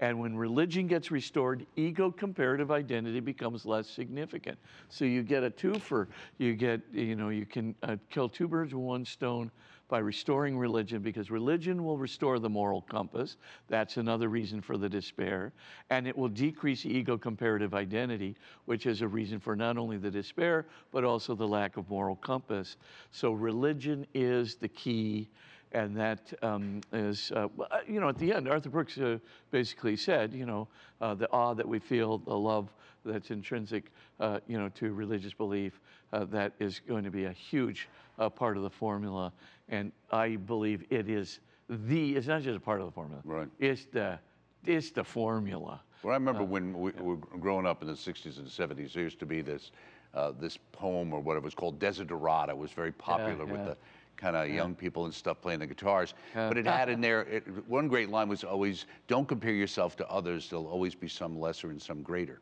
And 0.01 0.21
when 0.21 0.37
religion 0.37 0.87
gets 0.87 1.11
restored, 1.11 1.67
ego 1.77 2.11
comparative 2.11 2.71
identity 2.71 3.21
becomes 3.21 3.67
less 3.67 3.89
significant. 3.89 4.59
So 4.89 5.05
you 5.05 5.23
get 5.23 5.43
a 5.43 5.51
twofer. 5.51 6.07
You 6.39 6.55
get, 6.55 6.81
you 6.93 7.17
know, 7.17 7.31
you 7.31 7.47
can 7.47 7.75
uh, 7.83 7.97
kill 8.11 8.29
two 8.29 8.47
birds 8.47 8.73
with 8.73 8.83
one 8.83 9.05
stone 9.05 9.51
by 9.89 9.99
restoring 9.99 10.57
religion 10.57 11.01
because 11.01 11.31
religion 11.31 11.83
will 11.83 11.97
restore 11.97 12.39
the 12.39 12.49
moral 12.49 12.83
compass. 12.83 13.39
That's 13.69 13.97
another 13.97 14.29
reason 14.29 14.61
for 14.61 14.77
the 14.77 14.89
despair. 14.89 15.53
And 15.91 16.07
it 16.07 16.17
will 16.17 16.29
decrease 16.29 16.85
ego 16.85 17.17
comparative 17.17 17.75
identity, 17.75 18.37
which 18.67 18.87
is 18.87 19.01
a 19.01 19.09
reason 19.09 19.41
for 19.41 19.57
not 19.57 19.79
only 19.79 19.97
the 19.97 20.11
despair, 20.11 20.67
but 20.93 21.05
also 21.05 21.35
the 21.35 21.49
lack 21.49 21.77
of 21.79 21.89
moral 21.89 22.17
compass. 22.17 22.77
So 23.11 23.33
religion 23.33 24.07
is 24.15 24.57
the 24.57 24.69
key 24.69 25.29
and 25.73 25.97
that 25.97 26.33
um, 26.43 26.81
is, 26.93 27.31
uh, 27.35 27.49
uh, 27.61 27.79
you 27.87 28.01
know, 28.01 28.09
at 28.09 28.19
the 28.19 28.33
end, 28.33 28.49
Arthur 28.49 28.71
Brooks 28.71 28.99
uh, 28.99 29.19
basically 29.51 29.97
said, 29.97 30.33
you 30.33 30.47
know, 30.47 30.69
uh, 31.01 31.15
the 31.15 31.31
awe 31.31 31.55
that 31.55 31.69
we 31.69 31.79
feel, 31.79 32.19
the 32.19 32.37
love 32.37 32.73
that's 33.05 33.31
intrinsic, 33.31 33.93
uh, 34.21 34.41
you 34.47 34.59
know, 34.59 34.69
to 34.71 34.93
religious 34.93 35.33
belief, 35.33 35.81
uh, 36.13 36.25
that 36.27 36.53
is 36.59 36.81
going 36.81 37.05
to 37.05 37.11
be 37.11 37.25
a 37.25 37.33
huge 37.33 37.89
uh, 38.19 38.29
part 38.29 38.57
of 38.57 38.63
the 38.63 38.71
formula. 38.71 39.33
And 39.69 39.93
I 40.11 40.37
believe 40.37 40.85
it 40.91 41.09
is 41.09 41.41
the, 41.69 42.17
it's 42.17 42.27
not 42.27 42.43
just 42.43 42.57
a 42.57 42.61
part 42.61 42.81
of 42.81 42.87
the 42.87 42.93
formula. 42.93 43.21
Right. 43.25 43.49
It's 43.59 43.85
the, 43.87 44.19
it's 44.65 44.91
the 44.91 45.05
formula. 45.05 45.81
Well, 46.03 46.13
I 46.13 46.17
remember 46.17 46.45
when 46.45 46.79
we 46.79 46.93
were 46.93 47.17
growing 47.17 47.67
up 47.67 47.83
in 47.83 47.89
the 47.89 47.95
60s 47.95 48.39
and 48.39 48.47
70s, 48.47 48.93
there 48.93 49.03
used 49.03 49.19
to 49.19 49.27
be 49.27 49.43
this, 49.43 49.73
uh, 50.15 50.33
this 50.39 50.59
poem 50.73 51.13
or 51.13 51.21
whatever 51.21 51.45
it 51.45 51.49
was 51.49 51.55
called, 51.55 51.79
Desiderata, 51.79 52.57
was 52.57 52.71
very 52.71 52.93
popular 52.93 53.45
with 53.45 53.61
yeah. 53.61 53.65
the 53.65 53.77
kind 54.19 54.37
of 54.37 54.49
young 54.51 54.75
people 54.75 55.07
and 55.07 55.15
stuff 55.15 55.41
playing 55.41 55.61
the 55.61 55.67
guitars. 55.67 56.13
But 56.35 56.59
it 56.59 56.67
had 56.67 56.91
in 56.91 57.01
there, 57.01 57.23
it, 57.23 57.45
one 57.69 57.89
great 57.89 58.11
line 58.11 58.29
was 58.29 58.45
always, 58.45 58.85
don't 59.07 59.27
compare 59.27 59.53
yourself 59.53 59.97
to 59.97 60.09
others. 60.09 60.51
There'll 60.51 60.67
always 60.67 60.95
be 60.95 61.09
some 61.09 61.39
lesser 61.39 61.71
and 61.71 61.81
some 61.81 62.03
greater. 62.03 62.41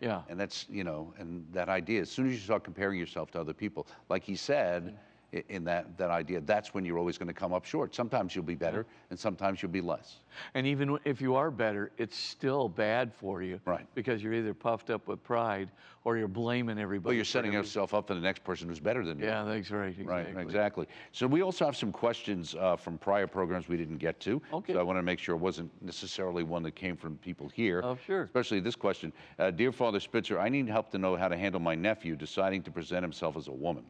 Yeah. 0.00 0.22
And 0.28 0.38
that's, 0.38 0.66
you 0.68 0.84
know, 0.84 1.12
and 1.18 1.46
that 1.52 1.68
idea, 1.68 2.00
as 2.00 2.10
soon 2.10 2.26
as 2.28 2.32
you 2.32 2.38
start 2.38 2.64
comparing 2.64 2.98
yourself 2.98 3.30
to 3.32 3.40
other 3.40 3.52
people, 3.52 3.86
like 4.08 4.24
he 4.24 4.36
said, 4.36 4.98
in 5.32 5.64
that, 5.64 5.98
that 5.98 6.10
idea, 6.10 6.40
that's 6.40 6.72
when 6.72 6.84
you're 6.84 6.98
always 6.98 7.18
going 7.18 7.28
to 7.28 7.34
come 7.34 7.52
up 7.52 7.66
short. 7.66 7.94
Sometimes 7.94 8.34
you'll 8.34 8.44
be 8.44 8.54
better 8.54 8.86
and 9.10 9.18
sometimes 9.18 9.62
you'll 9.62 9.70
be 9.70 9.82
less. 9.82 10.20
And 10.54 10.66
even 10.66 10.98
if 11.04 11.20
you 11.20 11.34
are 11.34 11.50
better, 11.50 11.90
it's 11.98 12.16
still 12.16 12.68
bad 12.68 13.12
for 13.12 13.42
you. 13.42 13.60
Right. 13.66 13.86
Because 13.94 14.22
you're 14.22 14.32
either 14.32 14.54
puffed 14.54 14.88
up 14.88 15.06
with 15.06 15.22
pride 15.22 15.68
or 16.04 16.16
you're 16.16 16.28
blaming 16.28 16.78
everybody. 16.78 17.10
Well, 17.10 17.14
you're 17.14 17.24
setting 17.26 17.50
every- 17.50 17.60
yourself 17.60 17.92
up 17.92 18.06
for 18.06 18.14
the 18.14 18.20
next 18.20 18.42
person 18.42 18.68
who's 18.68 18.80
better 18.80 19.04
than 19.04 19.18
you. 19.18 19.26
Yeah, 19.26 19.44
that's 19.44 19.70
right. 19.70 19.88
Exactly. 19.88 20.06
Right, 20.06 20.38
exactly. 20.38 20.86
So 21.12 21.26
we 21.26 21.42
also 21.42 21.66
have 21.66 21.76
some 21.76 21.92
questions 21.92 22.54
uh, 22.54 22.76
from 22.76 22.96
prior 22.96 23.26
programs 23.26 23.68
we 23.68 23.76
didn't 23.76 23.98
get 23.98 24.18
to. 24.20 24.40
Okay. 24.52 24.72
So 24.72 24.80
I 24.80 24.82
want 24.82 24.98
to 24.98 25.02
make 25.02 25.18
sure 25.18 25.34
it 25.34 25.40
wasn't 25.40 25.70
necessarily 25.82 26.42
one 26.42 26.62
that 26.62 26.74
came 26.74 26.96
from 26.96 27.18
people 27.18 27.50
here. 27.50 27.82
Oh, 27.84 27.98
sure. 28.06 28.22
Especially 28.22 28.60
this 28.60 28.76
question. 28.76 29.12
Uh, 29.38 29.50
Dear 29.50 29.72
Father 29.72 30.00
Spitzer, 30.00 30.38
I 30.40 30.48
need 30.48 30.68
help 30.68 30.90
to 30.92 30.98
know 30.98 31.16
how 31.16 31.28
to 31.28 31.36
handle 31.36 31.60
my 31.60 31.74
nephew 31.74 32.16
deciding 32.16 32.62
to 32.62 32.70
present 32.70 33.02
himself 33.02 33.36
as 33.36 33.48
a 33.48 33.52
woman. 33.52 33.84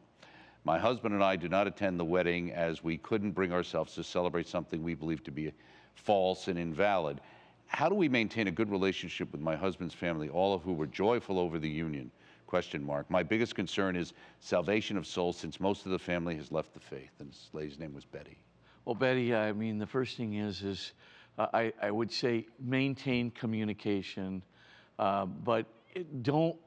My 0.63 0.77
husband 0.77 1.13
and 1.15 1.23
I 1.23 1.35
do 1.35 1.47
not 1.47 1.67
attend 1.67 1.99
the 1.99 2.05
wedding 2.05 2.51
as 2.51 2.83
we 2.83 2.97
couldn't 2.97 3.31
bring 3.31 3.53
ourselves 3.53 3.95
to 3.95 4.03
celebrate 4.03 4.47
something 4.47 4.83
we 4.83 4.93
believe 4.93 5.23
to 5.23 5.31
be 5.31 5.51
false 5.95 6.47
and 6.47 6.59
invalid. 6.59 7.21
How 7.67 7.87
do 7.87 7.95
we 7.95 8.09
maintain 8.09 8.47
a 8.47 8.51
good 8.51 8.69
relationship 8.69 9.31
with 9.31 9.41
my 9.41 9.55
husband's 9.55 9.93
family, 9.93 10.27
all 10.29 10.53
of 10.53 10.63
who 10.63 10.73
were 10.73 10.87
joyful 10.87 11.39
over 11.39 11.59
the 11.59 11.69
union? 11.69 12.11
Question 12.47 12.83
mark. 12.83 13.09
My 13.11 13.21
biggest 13.21 13.55
concern 13.55 13.95
is 13.95 14.13
salvation 14.39 14.97
of 14.97 15.05
souls 15.05 15.37
since 15.37 15.59
most 15.59 15.85
of 15.85 15.91
the 15.91 15.99
family 15.99 16.35
has 16.35 16.51
left 16.51 16.73
the 16.73 16.79
faith. 16.79 17.11
And 17.19 17.29
this 17.29 17.49
lady's 17.53 17.77
name 17.77 17.93
was 17.93 18.05
Betty. 18.05 18.39
Well, 18.85 18.95
Betty, 18.95 19.35
I 19.35 19.53
mean, 19.53 19.77
the 19.77 19.85
first 19.85 20.17
thing 20.17 20.33
is, 20.33 20.63
is 20.63 20.93
uh, 21.37 21.47
I, 21.53 21.73
I 21.81 21.91
would 21.91 22.11
say 22.11 22.47
maintain 22.59 23.29
communication, 23.31 24.41
uh, 24.97 25.25
but 25.25 25.67
don't 26.23 26.57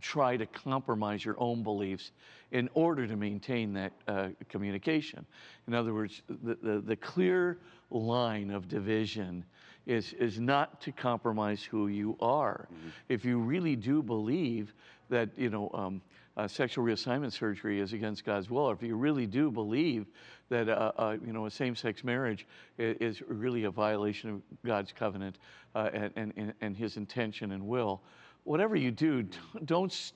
try 0.00 0.36
to 0.36 0.46
compromise 0.46 1.24
your 1.24 1.36
own 1.38 1.62
beliefs 1.62 2.12
in 2.50 2.68
order 2.74 3.06
to 3.06 3.16
maintain 3.16 3.72
that 3.74 3.92
uh, 4.06 4.28
communication. 4.48 5.26
In 5.66 5.74
other 5.74 5.92
words, 5.92 6.22
the, 6.28 6.56
the, 6.62 6.80
the 6.80 6.96
clear 6.96 7.58
line 7.90 8.50
of 8.50 8.68
division 8.68 9.44
is, 9.86 10.12
is 10.14 10.38
not 10.38 10.80
to 10.82 10.92
compromise 10.92 11.62
who 11.62 11.88
you 11.88 12.16
are. 12.20 12.68
If 13.08 13.24
you 13.24 13.38
really 13.38 13.76
do 13.76 14.02
believe 14.02 14.74
that, 15.08 15.30
you 15.36 15.50
know, 15.50 15.70
um, 15.72 16.02
uh, 16.36 16.46
sexual 16.46 16.84
reassignment 16.84 17.32
surgery 17.32 17.80
is 17.80 17.92
against 17.92 18.24
God's 18.24 18.48
will, 18.48 18.70
or 18.70 18.72
if 18.72 18.82
you 18.82 18.94
really 18.96 19.26
do 19.26 19.50
believe 19.50 20.06
that 20.50 20.68
uh, 20.68 20.92
uh, 20.96 21.16
you 21.26 21.32
know 21.32 21.46
a 21.46 21.50
same-sex 21.50 22.04
marriage 22.04 22.46
is, 22.78 23.18
is 23.18 23.22
really 23.26 23.64
a 23.64 23.70
violation 23.70 24.30
of 24.30 24.42
God's 24.64 24.92
covenant 24.92 25.38
uh, 25.74 25.90
and, 25.92 26.32
and, 26.36 26.54
and 26.60 26.76
His 26.76 26.96
intention 26.96 27.50
and 27.50 27.66
will, 27.66 28.02
whatever 28.48 28.76
you 28.76 28.90
do, 28.90 29.24
don't, 29.66 30.12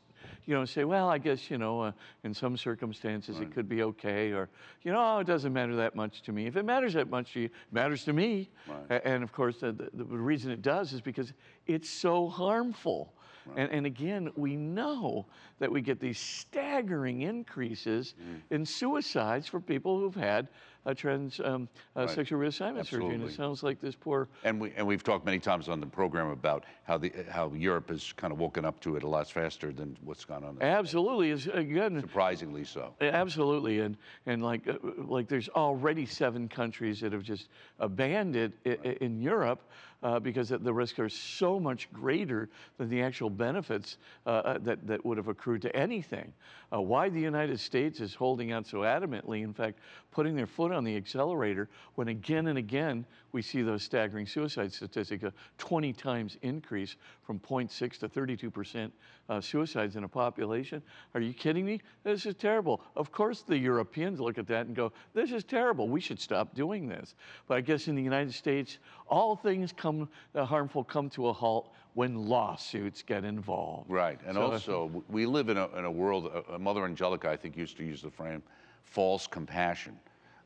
you 0.47 0.55
know 0.55 0.65
say, 0.65 0.85
well, 0.85 1.09
I 1.09 1.19
guess 1.19 1.51
you 1.51 1.59
know 1.59 1.81
uh, 1.83 1.93
in 2.25 2.33
some 2.35 2.57
circumstances 2.57 3.39
it 3.41 3.53
could 3.53 3.69
be 3.69 3.83
okay, 3.83 4.33
or 4.33 4.49
you 4.83 4.91
know 4.93 4.99
oh, 5.17 5.19
it 5.21 5.27
doesn't 5.27 5.53
matter 5.53 5.77
that 5.77 5.95
much 5.95 6.23
to 6.23 6.33
me. 6.33 6.47
If 6.47 6.57
it 6.57 6.65
matters 6.65 6.95
that 6.95 7.11
much 7.11 7.35
to 7.35 7.41
you, 7.41 7.47
it 7.47 7.53
matters 7.73 8.05
to 8.05 8.13
me. 8.13 8.51
A- 8.91 9.07
And 9.07 9.23
of 9.23 9.33
course, 9.33 9.59
the, 9.59 9.73
the, 9.73 10.05
the 10.05 10.17
reason 10.17 10.51
it 10.51 10.63
does 10.63 10.93
is 10.93 11.01
because 11.01 11.33
it's 11.67 11.89
so 11.91 12.29
harmful. 12.29 13.13
And, 13.57 13.73
and 13.73 13.87
again, 13.87 14.31
we 14.37 14.55
know 14.55 15.27
that 15.59 15.69
we 15.71 15.81
get 15.81 15.99
these 15.99 16.21
staggering 16.21 17.23
increases 17.23 18.15
Mm. 18.21 18.41
in 18.57 18.65
suicides 18.67 19.49
for 19.49 19.59
people 19.59 19.99
who've 19.99 20.15
had 20.15 20.47
a 20.85 20.95
trans 20.95 21.41
um, 21.45 21.69
uh, 21.97 22.07
sexual 22.07 22.41
reassignment 22.41 22.87
surgery. 22.87 23.15
And 23.15 23.23
it 23.25 23.33
sounds 23.33 23.63
like 23.63 23.81
this 23.81 23.95
poor 23.95 24.29
And, 24.43 24.61
we, 24.61 24.73
and 24.77 24.87
we've 24.87 25.05
talked 25.05 25.25
many 25.25 25.39
times 25.39 25.69
on 25.69 25.81
the 25.81 25.87
program 25.87 26.29
about 26.31 26.65
how, 26.85 26.99
the, 26.99 27.13
how 27.31 27.53
Europe 27.53 27.91
has 27.91 28.13
kind 28.15 28.33
of 28.33 28.39
woken 28.39 28.65
up 28.65 28.81
to 28.81 28.97
it 28.97 29.03
a 29.05 29.09
lot 29.09 29.31
faster 29.31 29.73
than 29.73 29.97
what's 30.03 30.25
gone 30.25 30.43
on. 30.45 30.59
absolutely 30.61 31.31
is 31.31 31.47
again 31.47 32.01
Surprisingly 32.01 32.65
so. 32.65 32.95
Absolutely, 33.01 33.81
and 33.81 33.97
and 34.27 34.43
like 34.43 34.67
uh, 34.69 34.75
like 34.97 35.29
there's 35.29 35.49
already 35.51 36.07
seven 36.07 36.49
countries 36.49 37.01
that 37.01 37.13
have 37.13 37.23
just 37.23 37.49
banned 37.91 38.35
it 38.37 38.53
i- 38.67 38.97
in 39.01 39.21
Europe 39.21 39.61
uh, 40.03 40.19
because 40.19 40.49
the- 40.49 40.73
risks 40.73 40.99
are 40.99 41.09
so 41.09 41.61
much 41.61 41.93
greater 41.93 42.49
than 42.79 42.89
the 42.89 43.03
actual 43.03 43.31
benefits 43.31 43.99
uh, 44.27 44.31
uh, 44.31 44.59
that 44.59 44.87
that 44.87 45.05
would 45.05 45.17
have 45.17 45.29
accrued 45.29 45.63
to 45.63 45.75
anything. 45.77 46.33
Uh, 46.73 46.81
why 46.81 47.09
the 47.09 47.21
United 47.21 47.61
States 47.61 48.01
is 48.01 48.15
holding 48.15 48.53
out 48.53 48.67
so 48.67 48.79
adamantly, 48.79 49.43
in 49.43 49.53
fact, 49.53 49.79
putting 50.11 50.35
their 50.35 50.47
foot 50.47 50.73
on 50.73 50.85
the 50.85 50.97
accelerator 50.97 51.69
when 51.95 52.09
again 52.09 52.49
and 52.49 52.59
again 52.59 53.05
we 53.33 53.43
see 53.43 53.63
those 53.63 53.83
staggering 53.83 54.27
suicide 54.27 54.73
statistics, 54.73 55.25
a 55.25 55.33
20 55.59 55.93
times 55.93 56.37
increase 56.43 56.97
from 57.23 57.39
0.6 57.39 57.99
to 57.99 58.09
32 58.09 58.51
percent 58.51 58.93
uh, 59.29 59.41
suicides 59.41 59.97
in 59.97 60.05
a 60.05 60.09
population. 60.09 60.83
Are 61.15 61.21
you 61.21 61.33
kidding 61.33 61.65
me? 61.65 61.81
This 62.05 62.27
is 62.27 62.35
terrible. 62.35 62.81
Of 62.97 63.13
course, 63.13 63.43
the 63.43 63.57
Europeans 63.57 64.21
look 64.21 64.39
at 64.39 64.47
that 64.49 64.67
and 64.67 64.75
go, 64.77 64.93
"This 65.15 65.33
is 65.33 65.45
terrible. 65.45 65.89
We 65.89 66.01
should 66.01 66.21
stop 66.21 66.55
doing 66.55 66.89
this." 66.89 67.15
But 67.47 67.57
I 67.57 67.61
guess 67.61 67.89
in 67.89 67.95
the 67.95 68.03
United 68.03 68.35
States, 68.35 68.79
all 69.09 69.37
things 69.37 69.73
come 69.73 70.09
uh, 70.35 70.45
harmful 70.45 70.85
come 70.85 71.09
to 71.11 71.29
a 71.29 71.33
halt 71.33 71.73
when 71.95 72.27
lawsuits 72.27 73.03
get 73.03 73.25
involved. 73.25 73.91
Right. 73.91 74.19
And 74.27 74.35
So- 74.35 74.43
also, 74.53 75.05
we 75.09 75.27
live 75.27 75.49
in 75.51 75.59
a, 75.59 75.69
in 75.77 75.85
a 75.85 75.91
world, 75.91 76.27
uh, 76.27 76.55
uh, 76.55 76.59
Mother 76.59 76.85
Angelica, 76.85 77.29
I 77.29 77.37
think, 77.37 77.57
used 77.57 77.77
to 77.77 77.85
use 77.85 78.01
the 78.03 78.11
frame 78.11 78.43
false 78.83 79.27
compassion. 79.27 79.99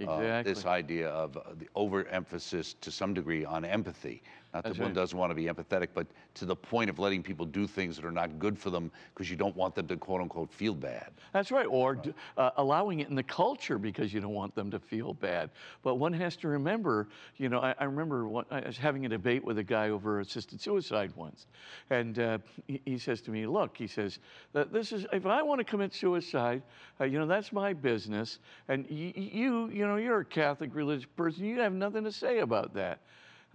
Uh, 0.07 0.43
this 0.43 0.67
idea 0.67 1.09
of 1.09 1.39
uh, 1.39 1.41
the 1.59 1.69
overemphasis 1.75 2.75
to 2.83 2.91
some 2.91 3.15
degree 3.15 3.47
on 3.47 3.65
empathy. 3.65 4.23
Not 4.55 4.63
that 4.63 4.71
That's 4.71 4.79
one 4.79 4.89
right. 4.89 4.95
doesn't 4.95 5.19
want 5.19 5.31
to 5.31 5.35
be 5.35 5.45
empathetic, 5.45 5.89
but 5.93 6.07
to 6.35 6.47
the 6.47 6.57
point 6.57 6.89
of 6.89 6.99
letting 6.99 7.23
people 7.23 7.45
do 7.45 7.67
things 7.67 7.97
that 7.97 8.05
are 8.07 8.11
not 8.11 8.39
good 8.39 8.59
for 8.59 8.71
them 8.71 8.91
because 9.13 9.31
you 9.31 9.37
don't 9.37 9.55
want 9.55 9.75
them 9.75 9.87
to 9.89 9.97
quote 9.97 10.23
unquote 10.23 10.51
feel 10.51 10.75
bad. 10.75 11.11
That's 11.33 11.51
right, 11.51 11.67
or 11.69 11.97
d- 11.97 12.15
Uh, 12.39 12.51
allowing 12.57 13.01
it 13.01 13.09
in 13.09 13.15
the 13.15 13.23
culture 13.23 13.79
because 13.79 14.15
you 14.15 14.21
don't 14.21 14.33
want 14.35 14.55
them 14.55 14.71
to 14.71 14.79
feel 14.79 15.13
bad. 15.13 15.51
But 15.83 15.97
one 15.97 16.13
has 16.15 16.37
to 16.37 16.49
remember, 16.49 17.09
you 17.37 17.49
know, 17.49 17.61
I, 17.61 17.75
I 17.79 17.85
remember 17.85 18.29
one, 18.29 18.47
I 18.51 18.61
was 18.61 18.79
having 18.79 19.05
a 19.05 19.09
debate 19.09 19.45
with 19.45 19.59
a 19.59 19.63
guy 19.65 19.91
over 19.91 20.21
assisted 20.21 20.61
suicide 20.61 21.13
once, 21.17 21.47
and 21.91 22.19
uh, 22.19 22.39
he, 22.67 22.81
he 22.85 22.99
says 22.99 23.21
to 23.23 23.31
me, 23.31 23.47
"Look," 23.47 23.77
he 23.77 23.87
says, 23.87 24.19
that 24.53 24.73
"this 24.73 24.93
is 24.93 25.07
if 25.13 25.27
I 25.27 25.43
want 25.43 25.59
to 25.59 25.65
commit 25.65 25.93
suicide, 25.93 26.63
uh, 27.01 27.05
you 27.05 27.19
know, 27.19 27.27
that's 27.27 27.53
my 27.53 27.73
business, 27.75 28.39
and 28.69 28.87
you, 28.89 29.69
you 29.69 29.87
know, 29.87 29.97
you're 29.97 30.21
a 30.21 30.25
Catholic 30.25 30.75
religious 30.75 31.07
person, 31.17 31.45
you 31.45 31.61
have 31.61 31.73
nothing 31.75 32.05
to 32.05 32.13
say 32.13 32.39
about 32.39 32.73
that." 32.75 33.01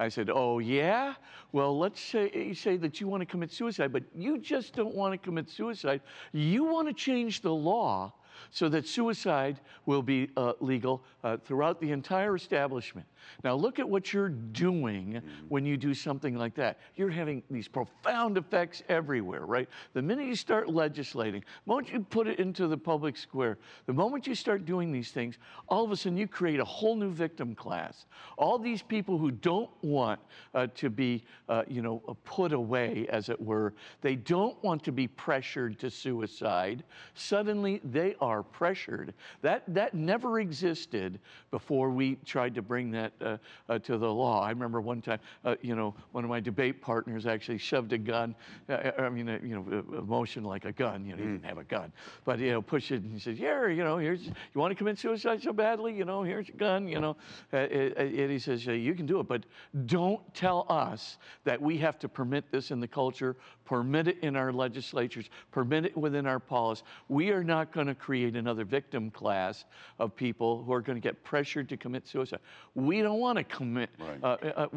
I 0.02 0.10
said, 0.10 0.32
"Oh 0.34 0.58
yeah, 0.58 1.14
well 1.52 1.78
let's 1.78 2.02
say 2.02 2.54
say 2.54 2.76
that 2.78 3.00
you 3.00 3.08
want 3.08 3.22
to 3.22 3.26
commit 3.26 3.52
suicide, 3.52 3.94
but 3.94 4.04
you 4.16 4.40
just 4.40 4.74
don't 4.74 4.96
want 4.96 5.14
to 5.14 5.18
commit 5.18 5.48
suicide. 5.48 6.02
You 6.32 6.64
want 6.64 6.88
to 6.88 6.94
change 6.94 7.42
the 7.42 7.54
law 7.54 8.12
so 8.50 8.70
that 8.70 8.88
suicide 8.88 9.60
will 9.86 10.02
be 10.02 10.30
uh, 10.38 10.54
legal 10.60 11.04
uh, 11.24 11.38
throughout 11.38 11.80
the 11.80 11.92
entire 11.92 12.36
establishment. 12.36 13.08
Now 13.44 13.56
look 13.56 13.80
at 13.80 13.88
what 13.88 14.14
you're 14.14 14.30
doing 14.30 15.22
when 15.50 15.66
you 15.66 15.78
do 15.78 15.94
something 15.94 16.36
like 16.36 16.56
that. 16.56 16.80
You're 16.96 17.10
having 17.10 17.44
these 17.50 17.68
profound 17.68 18.38
effects 18.38 18.84
everywhere, 18.90 19.46
right? 19.46 19.70
The 19.94 20.02
minute 20.02 20.26
you 20.26 20.36
start 20.36 20.70
legislating, 20.70 21.44
the 21.66 21.70
moment 21.70 21.92
you 21.92 22.00
put 22.02 22.28
it 22.28 22.40
into 22.40 22.68
the 22.68 22.78
public 22.78 23.18
square, 23.18 23.58
the 23.86 23.94
moment 23.94 24.28
you 24.28 24.36
start 24.36 24.66
doing 24.66 24.92
these 24.92 25.12
things, 25.12 25.38
all 25.68 25.84
of 25.84 25.92
a 25.92 25.96
sudden 25.96 26.18
you 26.18 26.28
create 26.28 26.60
a 26.60 26.66
whole 26.66 26.96
new 26.96 27.12
victim 27.12 27.56
class. 27.56 28.06
All 28.38 28.58
these 28.58 28.82
people 28.82 29.18
who 29.18 29.32
don't 29.32 29.70
want 29.82 30.20
uh, 30.54 30.68
to 30.76 30.90
be, 30.90 31.24
uh, 31.50 31.64
you 31.68 31.82
know, 31.82 32.02
uh, 32.08 32.14
put 32.24 32.54
away, 32.54 33.08
as 33.10 33.30
it 33.30 33.40
were, 33.40 33.74
they 34.02 34.16
don't 34.16 34.62
want 34.64 34.84
to 34.84 34.92
be 34.92 35.08
pressured 35.08 35.80
to 35.80 35.90
suicide. 35.90 36.84
Suddenly 37.14 37.82
they 37.84 38.16
are 38.20 38.31
pressured. 38.40 39.14
That 39.42 39.64
that 39.68 39.94
never 39.94 40.40
existed 40.40 41.20
before 41.52 41.90
we 41.90 42.16
tried 42.26 42.56
to 42.56 42.62
bring 42.62 42.92
that 42.92 43.12
uh, 43.22 43.38
uh, 43.68 43.80
to 43.80 43.98
the 43.98 44.12
law. 44.12 44.42
I 44.42 44.50
remember 44.50 44.80
one 44.80 45.02
time, 45.02 45.20
uh, 45.44 45.56
you 45.62 45.76
know, 45.76 45.94
one 46.14 46.24
of 46.24 46.30
my 46.30 46.40
debate 46.40 46.82
partners 46.82 47.26
actually 47.26 47.58
shoved 47.58 47.92
a 47.94 47.98
gun. 47.98 48.36
Uh, 48.70 48.92
I 48.98 49.10
mean, 49.10 49.28
uh, 49.28 49.40
you 49.44 49.56
know, 49.56 49.66
a, 49.72 49.98
a 49.98 50.02
motion 50.04 50.44
like 50.44 50.66
a 50.66 50.72
gun. 50.72 51.06
You 51.06 51.16
know, 51.16 51.18
he 51.18 51.24
didn't 51.24 51.46
have 51.46 51.58
a 51.58 51.64
gun, 51.64 51.92
but 52.24 52.40
you 52.40 52.52
know, 52.52 52.62
push 52.62 52.92
it 52.92 53.02
and 53.02 53.12
he 53.12 53.20
says, 53.20 53.40
"Yeah, 53.40 53.68
you 53.68 53.84
know, 53.84 53.98
here's 53.98 54.26
you 54.28 54.62
want 54.62 54.72
to 54.72 54.76
commit 54.76 54.98
suicide 55.00 55.42
so 55.42 55.52
badly, 55.52 55.94
you 55.94 56.06
know, 56.06 56.24
here's 56.24 56.48
a 56.50 56.54
gun, 56.54 56.88
you 56.88 57.00
know." 57.00 57.18
Uh, 57.52 57.58
uh, 57.58 57.60
and 57.60 58.32
he 58.32 58.40
says, 58.40 58.68
uh, 58.68 58.72
"You 58.72 58.94
can 58.94 59.06
do 59.06 59.20
it, 59.20 59.28
but 59.28 59.46
don't 59.86 60.22
tell 60.34 60.66
us 60.70 61.18
that 61.44 61.62
we 61.62 61.78
have 61.78 62.00
to 62.00 62.08
permit 62.10 62.46
this 62.52 62.72
in 62.72 62.80
the 62.80 62.88
culture, 62.88 63.36
permit 63.66 64.08
it 64.08 64.20
in 64.22 64.36
our 64.36 64.54
legislatures, 64.54 65.30
permit 65.52 65.86
it 65.86 65.98
within 65.98 66.26
our 66.26 66.40
policy. 66.40 66.84
We 67.10 67.32
are 67.32 67.44
not 67.44 67.72
going 67.72 67.88
to 67.88 67.96
create." 67.96 68.11
Create 68.12 68.36
another 68.36 68.66
victim 68.66 69.10
class 69.10 69.64
of 69.98 70.14
people 70.14 70.66
who 70.66 70.74
are 70.74 70.82
going 70.82 70.98
to 70.98 71.02
get 71.02 71.24
pressured 71.24 71.70
to 71.70 71.78
commit 71.78 72.06
suicide. 72.06 72.40
We 72.76 73.02
don't 73.02 73.22
want 73.22 73.38
to 73.38 73.46
commit. 73.46 73.90
Right. 73.98 74.22
Uh, 74.22 74.36
uh, 74.54 74.68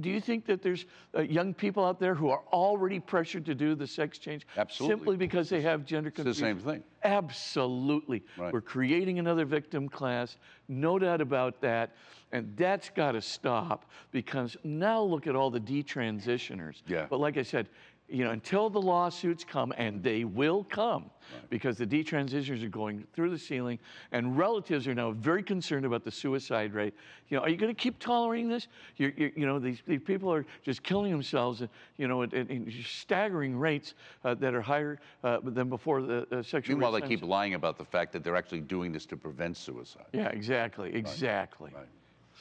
do 0.00 0.08
you 0.08 0.22
think 0.22 0.46
that 0.46 0.62
there's 0.62 0.86
uh, 1.14 1.20
young 1.20 1.52
people 1.52 1.84
out 1.84 2.00
there 2.00 2.14
who 2.14 2.30
are 2.30 2.40
already 2.50 2.98
pressured 2.98 3.44
to 3.44 3.54
do 3.54 3.74
the 3.74 3.86
sex 3.86 4.16
change 4.16 4.46
Absolutely. 4.56 4.96
simply 4.96 5.16
because 5.18 5.50
they 5.50 5.60
have 5.60 5.84
gender 5.84 6.08
It's 6.08 6.24
the 6.24 6.32
same 6.32 6.60
thing. 6.60 6.82
Absolutely. 7.04 8.24
Right. 8.38 8.54
We're 8.54 8.62
creating 8.62 9.18
another 9.18 9.44
victim 9.44 9.90
class, 9.90 10.38
no 10.68 10.98
doubt 10.98 11.20
about 11.20 11.60
that. 11.60 11.94
And 12.32 12.54
that's 12.56 12.88
got 12.88 13.12
to 13.12 13.20
stop 13.20 13.90
because 14.12 14.56
now 14.64 15.02
look 15.02 15.26
at 15.26 15.36
all 15.36 15.50
the 15.50 15.60
detransitioners. 15.60 16.82
Yeah. 16.86 17.06
But 17.08 17.20
like 17.20 17.36
I 17.36 17.42
said, 17.42 17.68
you 18.08 18.24
know, 18.24 18.30
until 18.30 18.70
the 18.70 18.80
lawsuits 18.80 19.44
come, 19.44 19.72
and 19.76 20.02
they 20.02 20.24
will 20.24 20.64
come, 20.64 21.10
because 21.50 21.76
the 21.76 21.86
detransitioners 21.86 22.64
are 22.64 22.68
going 22.68 23.04
through 23.12 23.30
the 23.30 23.38
ceiling, 23.38 23.78
and 24.12 24.38
relatives 24.38 24.88
are 24.88 24.94
now 24.94 25.10
very 25.10 25.42
concerned 25.42 25.84
about 25.84 26.04
the 26.04 26.10
suicide 26.10 26.72
rate. 26.72 26.94
You 27.28 27.36
know, 27.36 27.42
are 27.42 27.50
you 27.50 27.56
going 27.56 27.74
to 27.74 27.80
keep 27.80 27.98
tolerating 27.98 28.48
this? 28.48 28.68
You're, 28.96 29.12
you're, 29.16 29.30
you 29.36 29.46
know, 29.46 29.58
these, 29.58 29.82
these 29.86 30.00
people 30.00 30.32
are 30.32 30.46
just 30.62 30.82
killing 30.82 31.12
themselves, 31.12 31.62
you 31.98 32.08
know, 32.08 32.22
at, 32.22 32.32
at, 32.32 32.50
at 32.50 32.62
staggering 32.84 33.58
rates 33.58 33.94
uh, 34.24 34.34
that 34.36 34.54
are 34.54 34.62
higher 34.62 34.98
uh, 35.22 35.38
than 35.42 35.68
before 35.68 36.00
the 36.00 36.26
uh, 36.32 36.42
sexual. 36.42 36.76
Meanwhile, 36.76 36.92
they 36.92 37.06
keep 37.06 37.22
lying 37.22 37.54
about 37.54 37.76
the 37.76 37.84
fact 37.84 38.12
that 38.14 38.24
they're 38.24 38.36
actually 38.36 38.60
doing 38.60 38.90
this 38.90 39.04
to 39.06 39.16
prevent 39.16 39.56
suicide. 39.56 40.06
Yeah, 40.12 40.28
exactly, 40.28 40.94
exactly. 40.94 41.72
Right. 41.74 41.86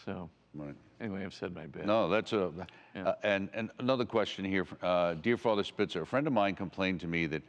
So, 0.06 0.30
Right. 0.54 0.76
Anyway, 1.02 1.24
I've 1.24 1.34
said 1.34 1.54
my 1.54 1.66
bit. 1.66 1.86
No, 1.86 2.10
that's 2.10 2.34
a. 2.34 2.52
Uh, 2.96 3.14
and, 3.24 3.50
and 3.54 3.70
another 3.80 4.06
question 4.06 4.46
here. 4.46 4.66
Uh, 4.82 5.14
Dear 5.16 5.38
Father 5.38 5.64
Spitzer, 5.64 6.02
a 6.02 6.06
friend 6.06 6.28
of 6.28 6.34
mine 6.34 6.56
complained 6.56 7.02
to 7.02 7.08
me 7.08 7.28
that 7.28 7.44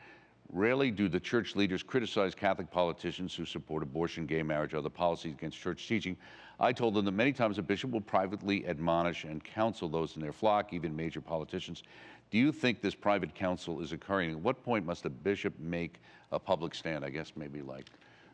rarely 0.52 0.90
do 0.90 1.08
the 1.08 1.20
church 1.20 1.56
leaders 1.56 1.82
criticize 1.82 2.34
Catholic 2.34 2.70
politicians 2.70 3.34
who 3.34 3.44
support 3.44 3.82
abortion, 3.82 4.26
gay 4.26 4.42
marriage, 4.42 4.74
other 4.74 4.88
policies 4.88 5.32
against 5.32 5.58
church 5.58 5.86
teaching. 5.86 6.16
I 6.60 6.72
told 6.72 6.94
them 6.94 7.04
that 7.04 7.12
many 7.12 7.32
times 7.32 7.58
a 7.58 7.62
bishop 7.62 7.90
will 7.90 8.00
privately 8.00 8.66
admonish 8.66 9.24
and 9.24 9.44
counsel 9.44 9.88
those 9.88 10.16
in 10.16 10.22
their 10.22 10.32
flock, 10.32 10.72
even 10.72 10.96
major 10.96 11.20
politicians. 11.20 11.82
Do 12.30 12.38
you 12.38 12.50
think 12.50 12.80
this 12.80 12.94
private 12.94 13.34
counsel 13.34 13.80
is 13.80 13.92
occurring? 13.92 14.30
At 14.32 14.38
what 14.40 14.62
point 14.64 14.84
must 14.84 15.04
a 15.04 15.10
bishop 15.10 15.58
make 15.58 16.00
a 16.32 16.38
public 16.38 16.74
stand? 16.74 17.04
I 17.04 17.10
guess 17.10 17.32
maybe 17.36 17.62
like 17.62 17.86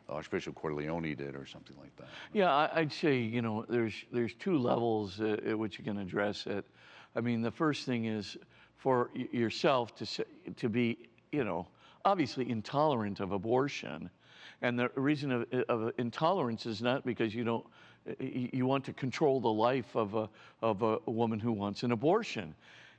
Archbishop 0.09 0.55
Cordileone 0.55 1.15
did 1.17 1.35
or 1.35 1.45
something 1.45 1.75
like 1.79 1.95
that. 1.97 2.07
Yeah, 2.33 2.69
I'd 2.73 2.91
say 2.91 3.17
you 3.17 3.41
know 3.41 3.65
there's 3.67 3.93
there's 4.11 4.33
two 4.33 4.57
levels 4.57 5.19
uh, 5.19 5.37
at 5.45 5.57
which 5.57 5.77
you 5.77 5.83
can 5.83 5.97
address 5.97 6.45
it. 6.45 6.65
I 7.15 7.21
mean, 7.21 7.41
the 7.41 7.51
first 7.51 7.85
thing 7.85 8.05
is 8.05 8.37
for 8.77 9.09
yourself 9.13 9.95
to 9.95 10.25
to 10.55 10.69
be 10.69 11.09
you 11.31 11.43
know 11.43 11.67
obviously 12.03 12.49
intolerant 12.49 13.19
of 13.19 13.31
abortion, 13.31 14.09
and 14.61 14.77
the 14.77 14.89
reason 14.95 15.31
of, 15.31 15.45
of 15.69 15.91
intolerance 15.97 16.65
is 16.65 16.81
not 16.81 17.05
because 17.05 17.33
you 17.33 17.43
don't 17.43 17.65
you 18.19 18.65
want 18.65 18.85
to 18.85 18.93
control 18.93 19.39
the 19.39 19.51
life 19.51 19.95
of 19.95 20.13
a 20.13 20.29
of 20.61 20.83
a 20.83 20.99
woman 21.07 21.39
who 21.39 21.51
wants 21.51 21.83
an 21.83 21.91
abortion. 21.91 22.53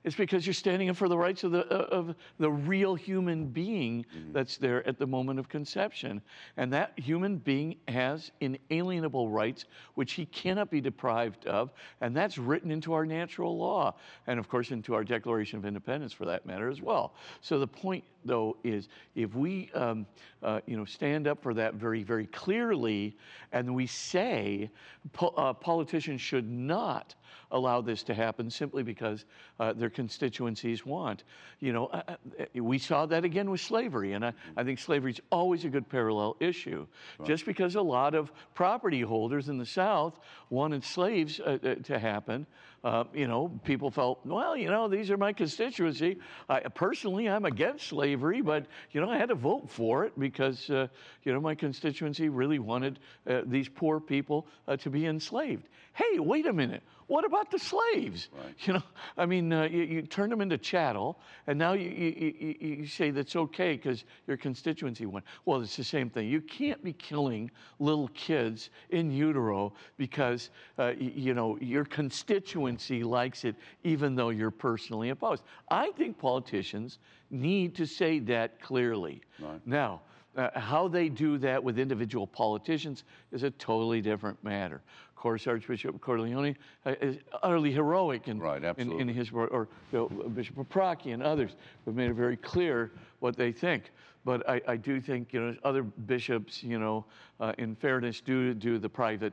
It's 0.07 0.14
because 0.14 0.46
you're 0.46 0.54
standing 0.54 0.88
up 0.88 0.94
for 0.94 1.09
the 1.09 1.18
rights 1.18 1.42
of 1.42 1.50
the, 1.50 1.66
uh, 1.66 1.88
of 1.88 2.14
the 2.38 2.48
real 2.48 2.94
human 2.94 3.46
being 3.46 4.07
that's 4.32 4.57
there 4.57 4.86
at 4.86 5.00
the 5.00 5.07
moment 5.07 5.40
of 5.40 5.48
conception. 5.48 6.22
And 6.57 6.72
that 6.72 6.96
human 6.96 7.38
being 7.38 7.78
has 7.88 8.30
inalienable 8.40 9.28
rights, 9.28 9.64
which 9.96 10.12
he 10.12 10.26
cannot 10.26 10.70
be 10.70 10.80
deprived 10.80 11.46
of. 11.46 11.72
And 12.00 12.16
that's 12.16 12.38
written 12.38 12.70
into 12.70 12.92
our 12.92 13.04
natural 13.04 13.59
law. 13.59 13.96
And 14.28 14.38
of 14.38 14.48
course, 14.48 14.70
into 14.70 14.94
our 14.94 15.02
Declaration 15.02 15.59
of 15.59 15.66
Independence 15.66 16.12
for 16.12 16.24
that 16.26 16.46
matter 16.46 16.68
as 16.68 16.80
well. 16.80 17.14
So 17.40 17.59
the 17.59 17.66
point, 17.66 18.04
though, 18.24 18.57
is 18.62 18.88
if 19.16 19.34
we 19.34 19.72
um, 19.74 20.07
uh, 20.40 20.61
you 20.66 20.76
know, 20.76 20.84
stand 20.84 21.26
up 21.26 21.42
for 21.42 21.52
that 21.54 21.74
very, 21.74 22.04
very 22.04 22.26
clearly, 22.26 23.16
and 23.50 23.74
we 23.74 23.88
say 23.88 24.70
po- 25.12 25.34
uh, 25.36 25.52
politicians 25.52 26.20
should 26.20 26.48
not 26.48 27.16
allow 27.51 27.80
this 27.80 28.03
to 28.05 28.14
happen 28.14 28.51
simply 28.51 28.82
because 28.82 29.24
uh, 29.61 29.72
their 29.72 29.90
constituencies 29.90 30.84
want. 30.84 31.24
You 31.61 31.72
know, 31.72 31.86
uh, 31.86 32.03
uh, 32.09 32.62
we 32.62 32.78
saw 32.78 33.07
that 33.07 33.24
again 33.24 33.51
with 33.51 33.61
slavery, 33.61 34.12
and 34.12 34.24
I, 34.24 34.32
I 34.57 34.64
think 34.64 34.78
slavery 34.78 35.12
is 35.12 35.20
always 35.30 35.64
a 35.64 35.68
good 35.68 35.88
parallel 35.88 36.36
issue. 36.40 36.86
Just 37.24 37.47
because 37.47 37.74
a 37.74 37.82
lot 37.82 38.14
of 38.14 38.32
property 38.55 39.01
holders 39.01 39.49
in 39.49 39.59
the 39.59 39.66
South 39.66 40.18
wanted 40.51 40.84
slaves 40.84 41.40
uh, 41.40 41.59
uh, 41.62 41.74
to 41.84 41.99
happen, 41.99 42.47
uh, 42.84 43.04
you 43.12 43.26
know, 43.26 43.48
people 43.64 43.90
felt, 43.90 44.24
well, 44.24 44.56
you 44.56 44.70
know, 44.70 44.88
these 44.88 45.10
are 45.10 45.16
my 45.16 45.32
constituency. 45.32 46.18
I, 46.48 46.60
personally, 46.60 47.28
I'm 47.28 47.44
against 47.44 47.88
slavery, 47.88 48.40
but, 48.42 48.66
you 48.92 49.00
know, 49.00 49.10
I 49.10 49.16
had 49.16 49.30
to 49.30 49.34
vote 49.34 49.68
for 49.68 50.04
it 50.04 50.18
because, 50.18 50.70
uh, 50.70 50.86
you 51.24 51.32
know, 51.32 51.40
my 51.40 51.54
constituency 51.54 52.28
really 52.28 52.58
wanted 52.58 52.98
uh, 53.28 53.42
these 53.46 53.68
poor 53.68 53.98
people 53.98 54.46
uh, 54.68 54.76
to 54.76 54.90
be 54.90 55.06
enslaved. 55.06 55.68
Hey, 55.94 56.18
wait 56.18 56.46
a 56.46 56.52
minute. 56.52 56.82
What 57.06 57.24
about 57.24 57.50
the 57.50 57.58
slaves? 57.58 58.28
You 58.66 58.74
know, 58.74 58.82
I 59.16 59.26
mean, 59.26 59.52
uh, 59.52 59.64
you, 59.64 59.82
you 59.82 60.02
turn 60.02 60.28
them 60.28 60.40
into 60.40 60.58
chattel, 60.58 61.20
and 61.46 61.58
now 61.58 61.74
you, 61.74 61.88
you, 61.88 62.54
you, 62.60 62.86
say 62.86 63.10
that's 63.10 63.36
okay 63.36 63.76
because 63.76 64.04
your 64.26 64.36
constituency 64.36 65.06
won. 65.06 65.22
Well, 65.44 65.60
it's 65.60 65.76
the 65.76 65.84
same 65.84 66.10
thing. 66.10 66.28
You 66.28 66.40
can't 66.40 66.82
be 66.82 66.92
killing 66.92 67.50
little 67.78 68.08
kids 68.08 68.70
in 68.90 69.10
utero 69.10 69.72
because, 69.96 70.50
uh, 70.78 70.94
you 70.98 71.32
know, 71.32 71.58
your 71.60 71.84
constituency 71.84 72.65
likes 73.02 73.44
it, 73.44 73.54
even 73.84 74.14
though 74.14 74.30
you're 74.30 74.50
personally 74.50 75.10
opposed. 75.10 75.42
I 75.70 75.90
think 75.92 76.18
politicians 76.18 76.98
need 77.30 77.74
to 77.76 77.86
say 77.86 78.18
that 78.20 78.60
clearly. 78.60 79.22
Now, 79.64 80.02
uh, 80.36 80.60
how 80.60 80.86
they 80.88 81.08
do 81.08 81.38
that 81.38 81.62
with 81.62 81.78
individual 81.78 82.26
politicians 82.26 83.04
is 83.32 83.42
a 83.42 83.50
totally 83.52 84.02
different 84.02 84.42
matter. 84.44 84.82
Of 85.08 85.16
course, 85.16 85.46
Archbishop 85.46 85.98
Cordileone 85.98 86.56
uh, 86.84 86.94
is 87.00 87.16
utterly 87.42 87.72
heroic 87.72 88.28
in, 88.28 88.38
Right, 88.38 88.62
in, 88.78 89.00
in 89.00 89.08
his, 89.08 89.30
or, 89.32 89.48
or 89.48 89.68
you 89.92 89.98
know, 89.98 90.28
Bishop 90.28 90.56
Paprocki 90.56 91.14
and 91.14 91.22
others 91.22 91.56
have 91.86 91.94
made 91.94 92.10
it 92.10 92.14
very 92.14 92.36
clear 92.36 92.92
what 93.20 93.36
they 93.36 93.50
think. 93.50 93.90
But 94.26 94.46
I, 94.48 94.60
I 94.68 94.76
do 94.76 95.00
think, 95.00 95.32
you 95.32 95.40
know, 95.40 95.56
other 95.64 95.82
bishops, 95.82 96.62
you 96.62 96.78
know, 96.78 97.06
uh, 97.40 97.52
in 97.58 97.74
fairness, 97.76 98.20
do 98.20 98.52
do 98.54 98.78
the 98.78 98.88
private, 98.88 99.32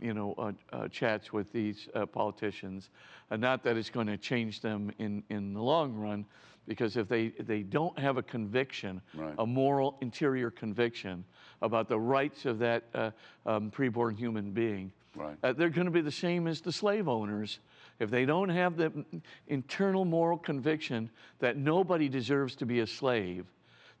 you 0.00 0.14
know, 0.14 0.34
uh, 0.38 0.52
uh, 0.72 0.88
chats 0.88 1.32
with 1.32 1.52
these 1.52 1.88
uh, 1.94 2.06
politicians. 2.06 2.90
Uh, 3.30 3.36
not 3.36 3.62
that 3.64 3.76
it's 3.76 3.90
going 3.90 4.06
to 4.06 4.16
change 4.16 4.60
them 4.60 4.90
in, 4.98 5.22
in 5.30 5.54
the 5.54 5.62
long 5.62 5.94
run, 5.94 6.24
because 6.66 6.96
if 6.96 7.08
they, 7.08 7.28
they 7.40 7.62
don't 7.62 7.98
have 7.98 8.16
a 8.16 8.22
conviction, 8.22 9.00
Right. 9.14 9.34
a 9.38 9.46
moral 9.46 9.98
interior 10.00 10.50
conviction 10.50 11.24
about 11.60 11.88
the 11.88 11.98
rights 11.98 12.44
of 12.44 12.58
that 12.60 12.84
uh, 12.94 13.10
um, 13.46 13.70
preborn 13.70 14.16
human 14.16 14.52
being, 14.52 14.92
Right. 15.14 15.36
uh, 15.42 15.52
they're 15.52 15.70
going 15.70 15.86
to 15.86 15.90
be 15.92 16.00
the 16.00 16.10
same 16.10 16.46
as 16.46 16.60
the 16.60 16.72
slave 16.72 17.08
owners. 17.08 17.58
If 17.98 18.10
they 18.10 18.24
don't 18.24 18.48
have 18.48 18.76
the 18.76 19.04
internal 19.46 20.04
moral 20.04 20.38
conviction 20.38 21.10
that 21.38 21.56
nobody 21.56 22.08
deserves 22.08 22.56
to 22.56 22.66
be 22.66 22.80
a 22.80 22.86
slave, 22.86 23.46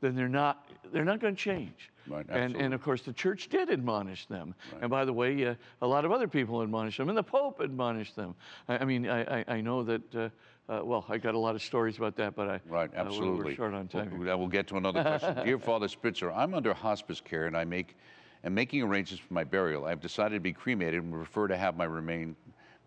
then 0.00 0.16
they're 0.16 0.28
not 0.28 0.68
they're 0.92 1.04
not 1.04 1.20
going 1.20 1.36
to 1.36 1.40
change. 1.40 1.91
Right, 2.08 2.26
and, 2.28 2.56
and 2.56 2.74
of 2.74 2.82
course, 2.82 3.02
the 3.02 3.12
church 3.12 3.48
did 3.48 3.70
admonish 3.70 4.26
them. 4.26 4.54
And 4.80 4.90
by 4.90 5.04
the 5.04 5.12
way, 5.12 5.46
uh, 5.46 5.54
a 5.80 5.86
lot 5.86 6.04
of 6.04 6.12
other 6.12 6.28
people 6.28 6.60
admonished 6.62 6.98
them, 6.98 7.08
and 7.08 7.16
the 7.16 7.22
Pope 7.22 7.60
admonished 7.60 8.16
them. 8.16 8.34
I, 8.68 8.78
I 8.78 8.84
mean, 8.84 9.08
I, 9.08 9.40
I, 9.40 9.44
I 9.48 9.60
know 9.60 9.82
that. 9.84 10.14
Uh, 10.14 10.28
uh, 10.68 10.80
well, 10.84 11.04
I 11.08 11.18
got 11.18 11.34
a 11.34 11.38
lot 11.38 11.56
of 11.56 11.62
stories 11.62 11.96
about 11.98 12.16
that, 12.16 12.36
but 12.36 12.48
I 12.48 12.60
Right, 12.68 12.88
uh, 12.90 12.92
we're- 12.94 13.06
absolutely. 13.06 13.56
short 13.56 13.74
on 13.74 13.88
time. 13.88 14.16
We'll, 14.16 14.38
we'll 14.38 14.46
get 14.48 14.68
to 14.68 14.76
another 14.76 15.02
question. 15.02 15.44
Dear 15.44 15.58
Father 15.70 15.88
Spitzer, 15.88 16.30
I'm 16.30 16.54
under 16.54 16.72
hospice 16.72 17.20
care 17.20 17.46
and 17.46 17.56
I 17.56 17.64
make 17.64 17.96
am 18.44 18.54
making 18.54 18.82
arrangements 18.82 19.24
for 19.26 19.34
my 19.34 19.42
burial. 19.44 19.84
I've 19.84 20.00
decided 20.00 20.36
to 20.36 20.40
be 20.40 20.52
cremated 20.52 21.02
and 21.02 21.12
prefer 21.12 21.48
to 21.48 21.56
have 21.56 21.76
my 21.76 21.84
remain 21.84 22.36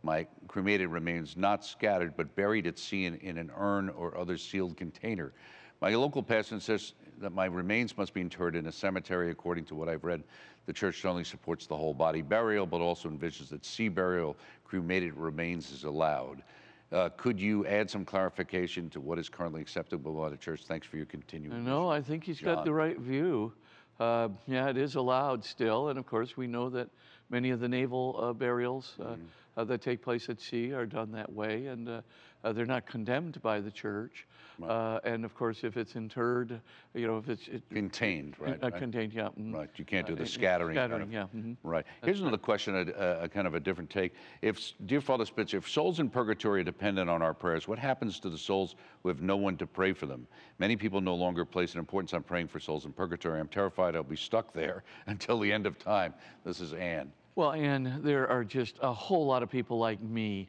my 0.03 0.25
cremated 0.47 0.89
remains 0.89 1.35
not 1.35 1.65
scattered 1.65 2.15
but 2.15 2.33
buried 2.35 2.65
at 2.65 2.77
sea 2.79 3.05
in, 3.05 3.15
in 3.15 3.37
an 3.37 3.51
urn 3.57 3.89
or 3.89 4.17
other 4.17 4.37
sealed 4.37 4.77
container. 4.77 5.33
My 5.81 5.93
local 5.95 6.23
pastor 6.23 6.59
says 6.59 6.93
that 7.19 7.33
my 7.33 7.45
remains 7.45 7.97
must 7.97 8.13
be 8.13 8.21
interred 8.21 8.55
in 8.55 8.67
a 8.67 8.71
cemetery. 8.71 9.31
According 9.31 9.65
to 9.65 9.75
what 9.75 9.89
I've 9.89 10.03
read, 10.03 10.23
the 10.65 10.73
church 10.73 11.03
not 11.03 11.11
only 11.11 11.23
supports 11.23 11.67
the 11.67 11.75
whole 11.75 11.93
body 11.93 12.21
burial, 12.21 12.65
but 12.65 12.81
also 12.81 13.09
envisions 13.09 13.49
that 13.49 13.65
sea 13.65 13.87
burial, 13.87 14.35
cremated 14.63 15.13
remains 15.15 15.71
is 15.71 15.83
allowed. 15.83 16.43
Uh, 16.91 17.09
could 17.17 17.39
you 17.39 17.65
add 17.65 17.89
some 17.89 18.05
clarification 18.05 18.89
to 18.91 18.99
what 18.99 19.17
is 19.17 19.27
currently 19.27 19.61
acceptable 19.61 20.13
by 20.13 20.29
the 20.29 20.37
church? 20.37 20.63
Thanks 20.65 20.85
for 20.85 20.97
your 20.97 21.05
continuing. 21.07 21.65
No, 21.65 21.89
I 21.89 22.01
think 22.01 22.23
he's 22.23 22.39
got 22.39 22.63
the 22.63 22.73
right 22.73 22.99
view. 22.99 23.53
Uh, 23.99 24.29
yeah, 24.45 24.69
it 24.69 24.77
is 24.77 24.95
allowed 24.95 25.43
still, 25.43 25.89
and 25.89 25.97
of 25.97 26.05
course 26.05 26.35
we 26.35 26.47
know 26.47 26.69
that 26.69 26.89
many 27.29 27.49
of 27.49 27.59
the 27.59 27.67
naval 27.67 28.19
uh, 28.21 28.33
burials 28.33 28.93
uh, 28.99 29.15
uh, 29.57 29.63
that 29.63 29.81
take 29.81 30.01
place 30.01 30.29
at 30.29 30.39
sea 30.39 30.73
are 30.73 30.85
done 30.85 31.11
that 31.13 31.31
way, 31.31 31.67
and 31.67 32.03
uh, 32.45 32.53
they're 32.53 32.65
not 32.65 32.85
condemned 32.85 33.41
by 33.41 33.59
the 33.59 33.71
church. 33.71 34.25
Uh, 34.63 34.99
and 35.03 35.25
of 35.25 35.35
course, 35.35 35.65
if 35.65 35.75
it's 35.75 35.97
interred, 35.97 36.61
you 36.93 37.05
know, 37.07 37.17
if 37.17 37.27
it's 37.27 37.49
it, 37.49 37.61
Contained, 37.73 38.35
right? 38.39 38.57
uh, 38.63 38.69
right. 38.69 38.79
contained, 38.79 39.11
yeah. 39.11 39.27
mhm. 39.37 39.53
Right, 39.53 39.69
you 39.75 39.83
can't 39.83 40.07
do 40.07 40.13
Uh, 40.13 40.17
the 40.17 40.23
uh, 40.23 40.27
scattering. 40.27 40.75
kind 40.77 40.91
Scattering, 40.91 41.13
of- 41.13 41.33
yeah. 41.33 41.39
mhm. 41.41 41.57
Right. 41.61 41.85
Here's 42.05 42.21
another 42.21 42.37
question, 42.37 42.73
a, 42.97 43.23
a 43.23 43.27
kind 43.27 43.47
of 43.47 43.55
a 43.55 43.59
different 43.59 43.89
take. 43.89 44.13
If, 44.41 44.71
dear 44.85 45.01
Father 45.01 45.25
Spitzer, 45.25 45.57
if 45.57 45.67
souls 45.67 45.99
in 45.99 46.09
purgatory 46.09 46.61
are 46.61 46.63
dependent 46.63 47.09
on 47.09 47.21
our 47.21 47.33
prayers, 47.33 47.67
what 47.67 47.77
happens 47.77 48.17
to 48.21 48.29
the 48.29 48.37
souls 48.37 48.75
who 49.03 49.09
have 49.09 49.21
no 49.21 49.35
one 49.35 49.57
to 49.57 49.67
pray 49.67 49.91
for 49.91 50.05
them? 50.05 50.25
Many 50.57 50.77
people 50.77 51.01
no 51.01 51.15
longer 51.15 51.43
place 51.43 51.73
an 51.73 51.79
importance 51.79 52.13
on 52.13 52.23
praying 52.23 52.47
for 52.47 52.61
souls 52.61 52.85
in 52.85 52.93
purgatory. 52.93 53.41
I'm 53.41 53.49
terrified 53.49 53.93
I'll 53.97 54.03
be 54.03 54.15
stuck 54.15 54.53
there 54.53 54.85
until 55.07 55.37
the 55.37 55.51
end 55.51 55.65
of 55.65 55.77
time. 55.77 56.13
This 56.45 56.61
is 56.61 56.71
Anne. 56.73 57.11
Well, 57.35 57.51
and 57.51 58.01
there 58.01 58.29
are 58.29 58.45
just 58.45 58.77
a 58.81 58.93
whole 58.93 59.25
lot 59.25 59.43
of 59.43 59.49
people 59.49 59.77
like 59.77 59.99
me 60.01 60.47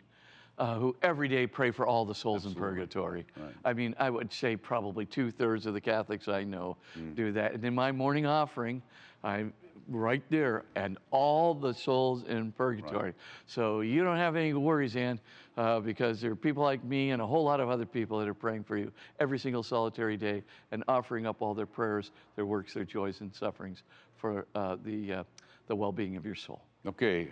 uh, 0.58 0.78
who 0.78 0.96
every 1.02 1.28
day 1.28 1.46
pray 1.46 1.70
for 1.70 1.86
all 1.86 2.04
the 2.04 2.14
souls 2.14 2.46
in 2.46 2.54
purgatory. 2.54 3.24
I 3.64 3.72
mean, 3.72 3.94
I 3.98 4.10
would 4.10 4.32
say 4.32 4.56
probably 4.56 5.04
two 5.04 5.30
thirds 5.30 5.66
of 5.66 5.74
the 5.74 5.80
Catholics 5.80 6.28
I 6.28 6.44
know 6.44 6.76
Mm. 6.98 7.14
do 7.14 7.32
that. 7.32 7.52
And 7.52 7.64
in 7.64 7.74
my 7.74 7.92
morning 7.92 8.26
offering, 8.26 8.82
I'm 9.22 9.52
right 9.88 10.22
there, 10.30 10.64
and 10.74 10.98
all 11.10 11.54
the 11.54 11.72
souls 11.72 12.24
in 12.24 12.52
purgatory. 12.52 13.12
So 13.46 13.82
you 13.82 14.02
don't 14.02 14.16
have 14.16 14.34
any 14.34 14.52
worries, 14.54 14.96
Ann, 14.96 15.20
uh, 15.56 15.80
because 15.80 16.20
there 16.20 16.32
are 16.32 16.36
people 16.36 16.62
like 16.62 16.82
me 16.84 17.10
and 17.10 17.20
a 17.22 17.26
whole 17.26 17.44
lot 17.44 17.60
of 17.60 17.68
other 17.68 17.86
people 17.86 18.18
that 18.18 18.26
are 18.28 18.34
praying 18.34 18.64
for 18.64 18.76
you 18.76 18.90
every 19.20 19.38
single 19.38 19.62
solitary 19.62 20.16
day 20.16 20.42
and 20.72 20.82
offering 20.88 21.26
up 21.26 21.40
all 21.42 21.54
their 21.54 21.66
prayers, 21.66 22.10
their 22.34 22.46
works, 22.46 22.74
their 22.74 22.84
joys, 22.84 23.20
and 23.20 23.32
sufferings 23.34 23.82
for 24.16 24.46
uh, 24.54 24.76
the, 24.84 25.12
uh, 25.12 25.24
the 25.66 25.76
well 25.76 25.92
being 25.92 26.16
of 26.16 26.24
your 26.24 26.34
soul. 26.34 26.62
Okay, 26.86 27.28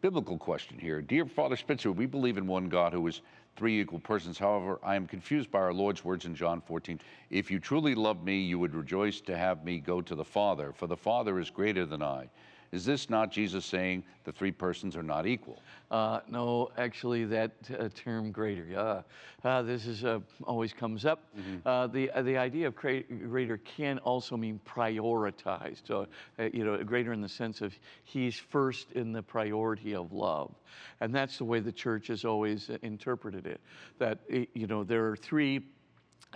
biblical 0.00 0.38
question 0.38 0.78
here. 0.78 1.00
Dear 1.00 1.26
Father 1.26 1.56
Spitzer, 1.56 1.92
we 1.92 2.06
believe 2.06 2.38
in 2.38 2.46
one 2.46 2.68
God 2.68 2.92
who 2.92 3.06
is 3.06 3.22
three 3.56 3.80
equal 3.80 3.98
persons. 3.98 4.38
However, 4.38 4.78
I 4.82 4.96
am 4.96 5.06
confused 5.06 5.50
by 5.50 5.58
our 5.58 5.72
Lord's 5.72 6.04
words 6.04 6.24
in 6.24 6.34
John 6.34 6.60
14. 6.60 7.00
If 7.30 7.50
you 7.50 7.58
truly 7.58 7.94
love 7.94 8.22
me, 8.24 8.40
you 8.40 8.58
would 8.58 8.74
rejoice 8.74 9.20
to 9.22 9.36
have 9.36 9.64
me 9.64 9.78
go 9.78 10.00
to 10.00 10.14
the 10.14 10.24
Father, 10.24 10.72
for 10.72 10.86
the 10.86 10.96
Father 10.96 11.38
is 11.38 11.50
greater 11.50 11.84
than 11.84 12.02
I. 12.02 12.30
Is 12.72 12.86
this 12.86 13.10
not 13.10 13.30
Jesus 13.30 13.66
saying 13.66 14.02
the 14.24 14.32
three 14.32 14.50
persons 14.50 14.96
are 14.96 15.02
not 15.02 15.26
equal? 15.26 15.60
Uh, 15.90 16.20
no, 16.26 16.70
actually, 16.78 17.26
that 17.26 17.52
uh, 17.78 17.90
term 17.94 18.32
greater, 18.32 18.64
yeah. 18.64 19.02
Uh, 19.44 19.60
this 19.60 19.86
is 19.86 20.04
uh, 20.04 20.20
always 20.44 20.72
comes 20.72 21.04
up. 21.04 21.34
Uh, 21.66 21.86
the 21.86 22.10
uh, 22.12 22.22
the 22.22 22.38
idea 22.38 22.66
of 22.66 22.74
greater 22.74 23.58
can 23.58 23.98
also 23.98 24.38
mean 24.38 24.58
prioritized. 24.66 25.86
So, 25.86 26.06
uh, 26.38 26.44
you 26.54 26.64
know, 26.64 26.82
greater 26.82 27.12
in 27.12 27.20
the 27.20 27.28
sense 27.28 27.60
of 27.60 27.74
he's 28.04 28.36
first 28.36 28.92
in 28.92 29.12
the 29.12 29.22
priority 29.22 29.94
of 29.94 30.10
love, 30.12 30.54
and 31.02 31.14
that's 31.14 31.36
the 31.36 31.44
way 31.44 31.60
the 31.60 31.72
church 31.72 32.06
has 32.06 32.24
always 32.24 32.70
interpreted 32.80 33.46
it. 33.46 33.60
That 33.98 34.18
you 34.28 34.66
know 34.66 34.82
there 34.82 35.06
are 35.08 35.16
three 35.16 35.60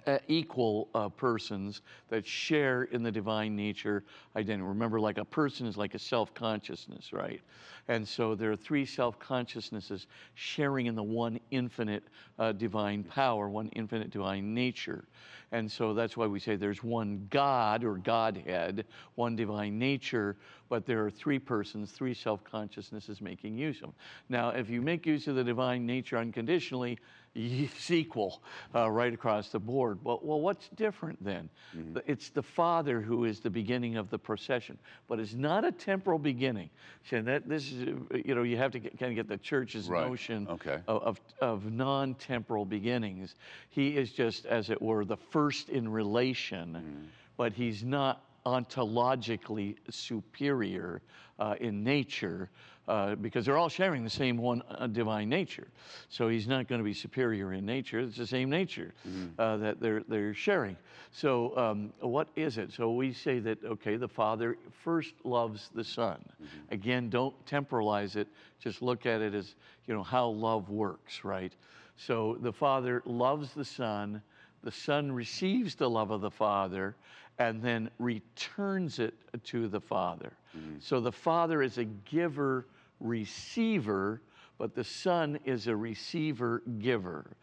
uh, 0.07 0.19
equal 0.29 0.89
uh, 0.95 1.09
persons 1.09 1.83
that 2.09 2.27
share 2.27 2.85
in 2.85 3.03
the 3.03 3.11
divine 3.11 3.57
nature 3.57 4.05
identity. 4.37 4.63
Remember, 4.63 5.01
like 5.01 5.19
a 5.19 5.25
person 5.25 5.67
is 5.67 5.77
like 5.77 5.95
a 5.95 5.99
self 5.99 6.35
consciousness, 6.35 7.13
right? 7.13 7.41
And 7.89 8.07
so 8.07 8.35
there 8.35 8.51
are 8.51 8.57
three 8.57 8.85
self 8.85 9.19
consciousnesses 9.19 10.07
sharing 10.35 10.87
in 10.87 10.95
the 10.95 11.03
one 11.03 11.39
infinite 11.51 12.05
uh, 12.39 12.53
divine 12.53 13.05
power, 13.05 13.49
one 13.49 13.69
infinite 13.69 14.11
divine 14.11 14.55
nature. 14.55 15.05
And 15.53 15.71
so 15.71 15.95
that's 15.95 16.17
why 16.17 16.27
we 16.27 16.41
say 16.41 16.57
there's 16.57 16.83
one 16.83 17.27
God 17.31 17.85
or 17.85 17.95
Godhead, 17.99 18.85
one 19.15 19.37
divine 19.37 19.79
nature, 19.79 20.37
but 20.69 20.85
there 20.85 21.05
are 21.07 21.11
three 21.11 21.39
persons, 21.39 21.93
three 21.93 22.15
self 22.15 22.43
consciousnesses 22.43 23.21
making 23.21 23.57
use 23.57 23.77
of 23.77 23.83
them. 23.83 23.95
Now, 24.29 24.49
if 24.51 24.69
you 24.69 24.83
make 24.83 25.07
use 25.07 25.29
of 25.29 25.37
the 25.37 25.45
divine 25.45 25.87
nature 25.87 26.19
unconditionally, 26.19 26.99
it's 27.65 27.91
equal 27.91 28.43
uh, 28.75 28.91
right 28.91 29.13
across 29.13 29.51
the 29.51 29.59
board. 29.61 29.99
Well, 30.03 30.21
well 30.23 30.41
what's 30.41 30.69
different 30.71 31.23
then? 31.23 31.49
The- 31.93 32.03
It's 32.11 32.31
the 32.31 32.43
Father 32.43 33.01
who 33.01 33.25
is 33.25 33.41
the 33.41 33.51
beginning 33.51 33.97
of 33.97 34.09
the 34.11 34.19
procession, 34.19 34.79
but 35.07 35.21
it's 35.21 35.35
not 35.35 35.65
a 35.65 35.73
temporal 35.73 36.19
beginning. 36.19 36.71
So 37.11 37.21
that 37.23 37.49
this 37.49 37.71
is, 37.73 37.89
uh, 37.89 38.17
you 38.25 38.35
know, 38.35 38.43
you 38.43 38.57
have 38.57 38.73
to 38.73 38.79
get, 38.79 38.99
kind 38.99 39.13
of 39.13 39.17
get 39.17 39.29
the 39.29 39.37
church's 39.39 39.89
Right. 39.89 40.07
notion 40.09 40.47
Okay. 40.49 40.79
of, 40.89 41.03
of, 41.03 41.21
of 41.41 41.73
non-temporal 41.73 42.65
beginnings. 42.65 43.35
He 43.69 43.97
is 43.97 44.13
just, 44.13 44.47
as 44.47 44.71
it 44.71 44.81
were, 44.81 45.05
the 45.05 45.17
first 45.17 45.69
in 45.69 45.89
relation, 45.89 47.09
but 47.37 47.53
he's 47.53 47.85
not 47.85 48.23
ontologically 48.47 49.77
superior 49.91 51.03
uh, 51.39 51.55
in 51.61 51.83
nature 51.85 52.49
uh, 52.89 53.15
because 53.17 53.45
they're 53.45 53.57
all 53.57 53.69
sharing 53.69 54.05
the 54.05 54.11
same 54.11 54.37
one 54.37 54.63
uh, 54.71 54.87
divine 54.87 55.29
nature. 55.29 55.67
So 56.09 56.29
he's 56.29 56.47
not 56.47 56.69
going 56.69 56.79
to 56.81 56.85
be 56.85 56.95
superior 56.95 57.53
in 57.53 57.67
nature. 57.67 57.99
It's 57.99 58.17
the 58.17 58.27
same 58.27 58.49
nature 58.49 58.95
uh, 59.39 59.57
that 59.57 59.81
they're, 59.81 60.03
they're 60.09 60.35
sharing. 60.35 60.77
So 61.11 61.57
um, 61.57 61.93
what 62.01 62.29
is 62.37 62.59
it? 62.59 62.73
So 62.73 62.93
we 62.93 63.13
say 63.13 63.39
that, 63.41 63.65
okay, 63.65 63.97
the 63.97 64.09
Father 64.09 64.57
first 64.85 65.15
loves 65.25 65.71
the 65.75 65.85
Son. 65.85 66.25
Again, 66.71 67.11
don't 67.11 67.35
temporalize 67.47 68.17
it. 68.17 68.29
Just 68.61 68.83
look 68.83 69.05
at 69.07 69.21
it 69.21 69.35
as, 69.35 69.55
you 69.87 69.95
know, 69.95 70.03
how 70.03 70.29
love 70.29 70.71
works, 70.71 71.25
right? 71.25 71.53
So 71.97 72.37
the 72.41 72.53
Father 72.53 73.03
loves 73.05 73.53
the 73.53 73.65
Son. 73.65 74.23
The 74.63 74.71
Son 74.73 75.11
receives 75.11 75.75
the 75.75 75.89
love 75.91 76.11
of 76.11 76.21
the 76.21 76.31
Father 76.31 76.95
and 77.39 77.61
then 77.63 77.91
returns 77.99 78.99
it 78.99 79.15
to 79.45 79.69
the 79.69 79.81
Father. 79.81 80.33
So 80.81 81.01
the 81.01 81.13
Father 81.13 81.63
is 81.63 81.77
a 81.79 81.85
giver 81.85 82.67
receiver, 83.01 84.23
but 84.59 84.75
the 84.75 84.85
Son 84.85 85.39
is 85.45 85.67
a 85.67 85.77
receiver 85.77 86.63
giver. 86.79 87.37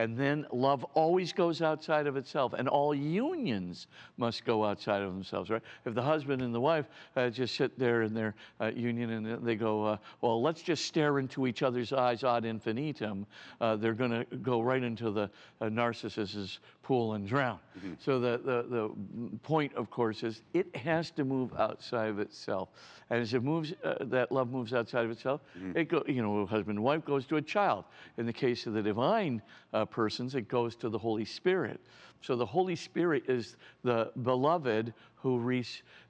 And 0.00 0.16
then 0.16 0.46
love 0.50 0.82
always 0.94 1.30
goes 1.30 1.60
outside 1.60 2.06
of 2.06 2.16
itself, 2.16 2.54
and 2.54 2.66
all 2.66 2.94
unions 2.94 3.86
must 4.16 4.46
go 4.46 4.64
outside 4.64 5.02
of 5.02 5.12
themselves, 5.12 5.50
right? 5.50 5.60
If 5.84 5.94
the 5.94 6.00
husband 6.00 6.40
and 6.40 6.54
the 6.54 6.60
wife 6.60 6.86
uh, 7.16 7.28
just 7.28 7.54
sit 7.54 7.78
there 7.78 8.00
in 8.00 8.14
their 8.14 8.34
uh, 8.62 8.70
union 8.74 9.10
and 9.10 9.46
they 9.46 9.56
go, 9.56 9.84
uh, 9.84 9.96
well, 10.22 10.40
let's 10.40 10.62
just 10.62 10.86
stare 10.86 11.18
into 11.18 11.46
each 11.46 11.62
other's 11.62 11.92
eyes 11.92 12.24
ad 12.24 12.46
infinitum, 12.46 13.26
uh, 13.60 13.76
they're 13.76 13.92
going 13.92 14.10
to 14.10 14.24
go 14.36 14.62
right 14.62 14.82
into 14.82 15.10
the 15.10 15.28
uh, 15.60 15.66
narcissist's 15.66 16.60
pool 16.82 17.12
and 17.12 17.28
drown. 17.28 17.58
So 17.98 18.18
the, 18.18 18.40
the, 18.42 18.66
the 18.70 19.38
point, 19.42 19.74
of 19.74 19.90
course, 19.90 20.22
is 20.22 20.40
it 20.54 20.74
has 20.74 21.10
to 21.10 21.24
move 21.24 21.52
outside 21.58 22.08
of 22.08 22.20
itself. 22.20 22.70
And 23.10 23.20
as 23.20 23.34
it 23.34 23.42
moves, 23.42 23.74
uh, 23.84 23.96
that 24.06 24.32
love 24.32 24.50
moves 24.50 24.72
outside 24.72 25.04
of 25.04 25.10
itself, 25.10 25.42
it 25.76 25.88
go, 25.88 26.02
you 26.08 26.22
know, 26.22 26.46
husband 26.46 26.78
and 26.78 26.84
wife 26.84 27.04
goes 27.04 27.26
to 27.26 27.36
a 27.36 27.42
child. 27.42 27.84
In 28.16 28.24
the 28.24 28.32
case 28.32 28.66
of 28.66 28.72
the 28.72 28.82
divine 28.82 29.42
uh, 29.74 29.84
persons, 29.90 30.34
it 30.34 30.48
goes 30.48 30.76
to 30.76 30.88
the 30.88 30.98
Holy 30.98 31.24
Spirit. 31.24 31.80
So 32.22 32.36
the 32.36 32.46
Holy 32.46 32.76
Spirit 32.76 33.24
is 33.28 33.56
the 33.82 34.12
beloved 34.22 34.92
who 35.16 35.38
re- 35.38 35.64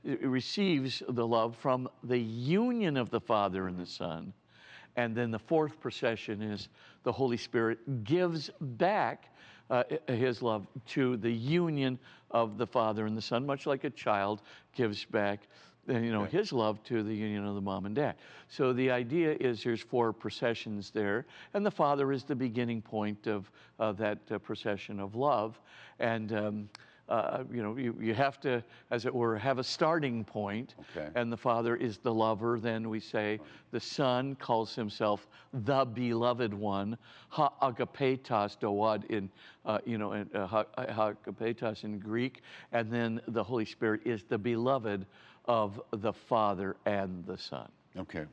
receives 0.04 1.02
the 1.08 1.26
love 1.26 1.56
from 1.56 1.88
the 2.04 2.18
union 2.18 2.96
of 2.96 3.10
the 3.10 3.20
Father 3.20 3.66
and 3.68 3.78
the 3.78 3.86
Son. 3.86 4.32
And 4.96 5.14
then 5.14 5.30
the 5.30 5.38
fourth 5.38 5.80
procession 5.80 6.42
is 6.42 6.68
the 7.04 7.12
Holy 7.12 7.36
Spirit 7.36 8.04
gives 8.04 8.50
back 8.60 9.28
uh, 9.70 9.84
his 10.08 10.42
love 10.42 10.66
to 10.84 11.16
the 11.16 11.30
union 11.30 11.98
of 12.32 12.58
the 12.58 12.66
Father 12.66 13.06
and 13.06 13.16
the 13.16 13.22
Son, 13.22 13.46
much 13.46 13.66
like 13.66 13.84
a 13.84 13.90
child 13.90 14.42
gives 14.74 15.04
back 15.04 15.46
you 15.90 16.12
know, 16.12 16.24
his 16.24 16.52
love 16.52 16.82
to 16.84 17.02
the 17.02 17.14
union 17.14 17.44
of 17.46 17.54
the 17.54 17.60
mom 17.60 17.86
and 17.86 17.94
dad. 17.94 18.14
So 18.48 18.72
the 18.72 18.90
idea 18.90 19.36
is 19.40 19.62
there's 19.62 19.80
four 19.80 20.12
processions 20.12 20.90
there, 20.90 21.26
and 21.54 21.64
the 21.64 21.70
Father 21.70 22.12
is 22.12 22.24
the 22.24 22.36
beginning 22.36 22.82
point 22.82 23.26
of 23.26 23.50
uh, 23.78 23.92
that 23.92 24.18
uh, 24.30 24.38
procession 24.38 25.00
of 25.00 25.14
love. 25.14 25.60
And 25.98 26.32
um, 26.32 26.68
uh, 27.10 27.42
you 27.52 27.60
know, 27.60 27.76
you, 27.76 27.96
you 28.00 28.14
have 28.14 28.40
to, 28.40 28.62
as 28.92 29.04
it 29.04 29.12
were, 29.12 29.36
have 29.36 29.58
a 29.58 29.64
starting 29.64 30.24
point. 30.24 30.76
Okay. 30.96 31.08
And 31.16 31.32
the 31.32 31.36
Father 31.36 31.74
is 31.74 31.98
the 31.98 32.14
lover. 32.14 32.60
Then 32.60 32.88
we 32.88 33.00
say 33.00 33.40
the 33.72 33.80
Son 33.80 34.36
calls 34.36 34.76
himself 34.76 35.26
the 35.52 35.84
beloved 35.84 36.54
one, 36.54 36.96
ha 37.28 37.52
agapetos 37.62 38.56
doad 38.56 39.04
in, 39.10 39.28
uh, 39.66 39.78
you 39.84 39.98
know, 39.98 40.12
in, 40.12 40.30
uh, 40.34 40.46
ha 40.46 40.64
agapetos 40.78 41.82
in 41.82 41.98
Greek. 41.98 42.42
And 42.70 42.92
then 42.92 43.20
the 43.26 43.42
Holy 43.42 43.64
Spirit 43.64 44.02
is 44.04 44.22
the 44.22 44.38
beloved 44.38 45.04
of 45.50 45.82
the 45.90 46.12
Father 46.12 46.76
and 46.86 47.24
the 47.26 47.36
Son. 47.36 47.68
Okay. 47.98 48.24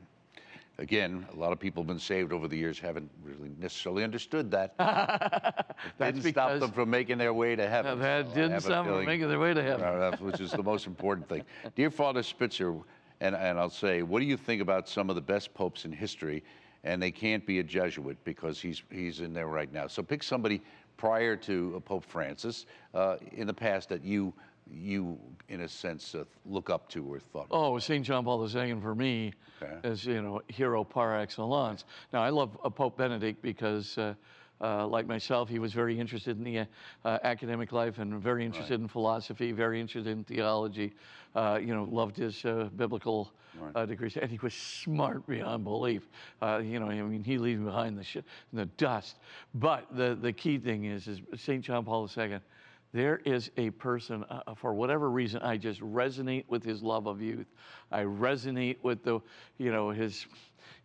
Again, 0.78 1.26
a 1.32 1.36
lot 1.36 1.50
of 1.50 1.58
people 1.58 1.82
have 1.82 1.88
been 1.88 1.98
saved 1.98 2.32
over 2.32 2.46
the 2.46 2.56
years, 2.56 2.78
haven't 2.78 3.10
really 3.24 3.50
necessarily 3.58 4.04
understood 4.04 4.52
that. 4.52 4.76
That's 5.98 6.20
didn't 6.20 6.30
stop 6.30 6.60
them 6.60 6.70
from 6.70 6.88
making 6.88 7.18
their 7.18 7.34
way 7.34 7.56
to 7.56 7.68
heaven. 7.68 7.98
that 7.98 8.28
so 8.28 8.34
didn't 8.34 8.60
stop 8.60 8.84
them 8.84 8.94
feeling- 8.94 9.06
making 9.06 9.28
their 9.28 9.40
way 9.40 9.52
to 9.52 9.60
heaven. 9.60 10.12
Which 10.24 10.40
is 10.40 10.52
the 10.52 10.62
most 10.62 10.86
important 10.86 11.28
thing. 11.28 11.42
Dear 11.74 11.90
Father 11.90 12.22
Spitzer, 12.22 12.76
and, 13.20 13.34
and 13.34 13.58
I'll 13.58 13.68
say, 13.68 14.02
what 14.02 14.20
do 14.20 14.24
you 14.24 14.36
think 14.36 14.62
about 14.62 14.88
some 14.88 15.10
of 15.10 15.16
the 15.16 15.20
best 15.20 15.52
popes 15.54 15.84
in 15.84 15.90
history? 15.90 16.44
And 16.84 17.02
they 17.02 17.10
can't 17.10 17.44
be 17.44 17.58
a 17.58 17.64
Jesuit 17.64 18.16
because 18.22 18.60
he's, 18.60 18.84
he's 18.92 19.18
in 19.18 19.32
there 19.32 19.48
right 19.48 19.72
now. 19.72 19.88
So 19.88 20.04
pick 20.04 20.22
somebody 20.22 20.62
prior 20.96 21.34
to 21.34 21.74
uh, 21.76 21.80
Pope 21.80 22.04
Francis 22.04 22.66
uh, 22.94 23.16
in 23.32 23.48
the 23.48 23.54
past 23.54 23.88
that 23.88 24.04
you, 24.04 24.32
you 24.72 25.18
in 25.48 25.62
a 25.62 25.68
sense, 25.68 26.14
uh, 26.14 26.24
look 26.44 26.68
up 26.70 26.88
to 26.90 27.04
or 27.04 27.18
thought. 27.18 27.46
Oh, 27.50 27.78
St. 27.78 28.04
John 28.04 28.24
Paul 28.24 28.46
II 28.48 28.80
for 28.80 28.94
me 28.94 29.32
Okay. 29.62 29.88
is, 29.88 30.04
you 30.04 30.22
know, 30.22 30.40
hero 30.48 30.84
par 30.84 31.18
excellence. 31.18 31.84
Now, 32.12 32.22
I 32.22 32.30
love 32.30 32.56
uh, 32.62 32.70
Pope 32.70 32.96
Benedict 32.96 33.42
because 33.42 33.96
uh, 33.98 34.14
uh, 34.60 34.86
like 34.86 35.06
myself, 35.06 35.48
he 35.48 35.58
was 35.58 35.72
very 35.72 35.98
interested 35.98 36.36
in 36.36 36.44
the 36.44 36.58
uh, 37.04 37.18
academic 37.22 37.72
life 37.72 37.98
and 37.98 38.20
very 38.20 38.44
interested 38.44 38.80
in 38.80 38.88
philosophy, 38.88 39.52
very 39.52 39.80
interested 39.80 40.10
in 40.10 40.24
theology. 40.24 40.92
Uh, 41.34 41.58
you 41.60 41.74
know, 41.74 41.84
loved 41.90 42.16
his 42.16 42.44
uh, 42.44 42.68
biblical 42.76 43.32
uh, 43.74 43.86
degrees, 43.86 44.16
and 44.16 44.30
he 44.30 44.38
was 44.42 44.54
smart 44.54 45.26
beyond 45.26 45.62
belief. 45.64 46.08
Uh, 46.42 46.58
you 46.62 46.78
know, 46.80 46.88
I 46.88 47.00
mean, 47.02 47.22
he 47.24 47.38
leaves 47.38 47.62
behind 47.62 47.98
the 47.98 48.04
sh- 48.04 48.18
the 48.52 48.66
dust. 48.76 49.16
But 49.54 49.86
the 49.96 50.16
the 50.20 50.32
key 50.32 50.58
thing 50.58 50.84
is, 50.84 51.06
is 51.08 51.20
Saint 51.36 51.64
John 51.64 51.84
Paul 51.84 52.08
II. 52.16 52.38
There 52.92 53.20
is 53.24 53.50
a 53.56 53.70
person, 53.70 54.24
uh, 54.30 54.54
for 54.54 54.72
whatever 54.72 55.10
reason, 55.10 55.42
I 55.42 55.58
just 55.58 55.80
resonate 55.80 56.44
with 56.48 56.64
his 56.64 56.82
love 56.82 57.06
of 57.06 57.20
youth. 57.20 57.46
I 57.92 58.02
resonate 58.02 58.76
with 58.82 59.04
the, 59.04 59.20
you 59.58 59.70
know, 59.70 59.90
his 59.90 60.26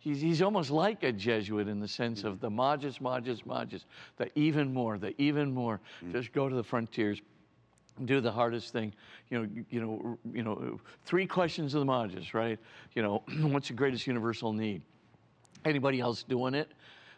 he's, 0.00 0.20
he's 0.20 0.42
almost 0.42 0.70
like 0.70 1.02
a 1.02 1.12
Jesuit 1.12 1.66
in 1.66 1.80
the 1.80 1.88
sense 1.88 2.22
of 2.24 2.40
the 2.40 2.50
magis, 2.50 3.00
magis, 3.00 3.46
magis, 3.46 3.86
the 4.18 4.30
even 4.38 4.72
more, 4.72 4.98
the 4.98 5.14
even 5.20 5.52
more. 5.52 5.80
Just 6.12 6.32
go 6.32 6.48
to 6.48 6.54
the 6.54 6.62
frontiers, 6.62 7.22
do 8.04 8.20
the 8.20 8.32
hardest 8.32 8.72
thing. 8.72 8.92
You 9.30 9.38
know, 9.38 9.48
you, 9.70 9.80
know, 9.80 10.18
you 10.30 10.42
know, 10.42 10.80
three 11.06 11.26
questions 11.26 11.72
of 11.74 11.80
the 11.80 11.86
magis, 11.86 12.34
right? 12.34 12.58
You 12.94 13.02
know, 13.02 13.22
what's 13.40 13.68
the 13.68 13.74
greatest 13.74 14.06
universal 14.06 14.52
need? 14.52 14.82
Anybody 15.64 16.00
else 16.00 16.22
doing 16.22 16.52
it? 16.52 16.70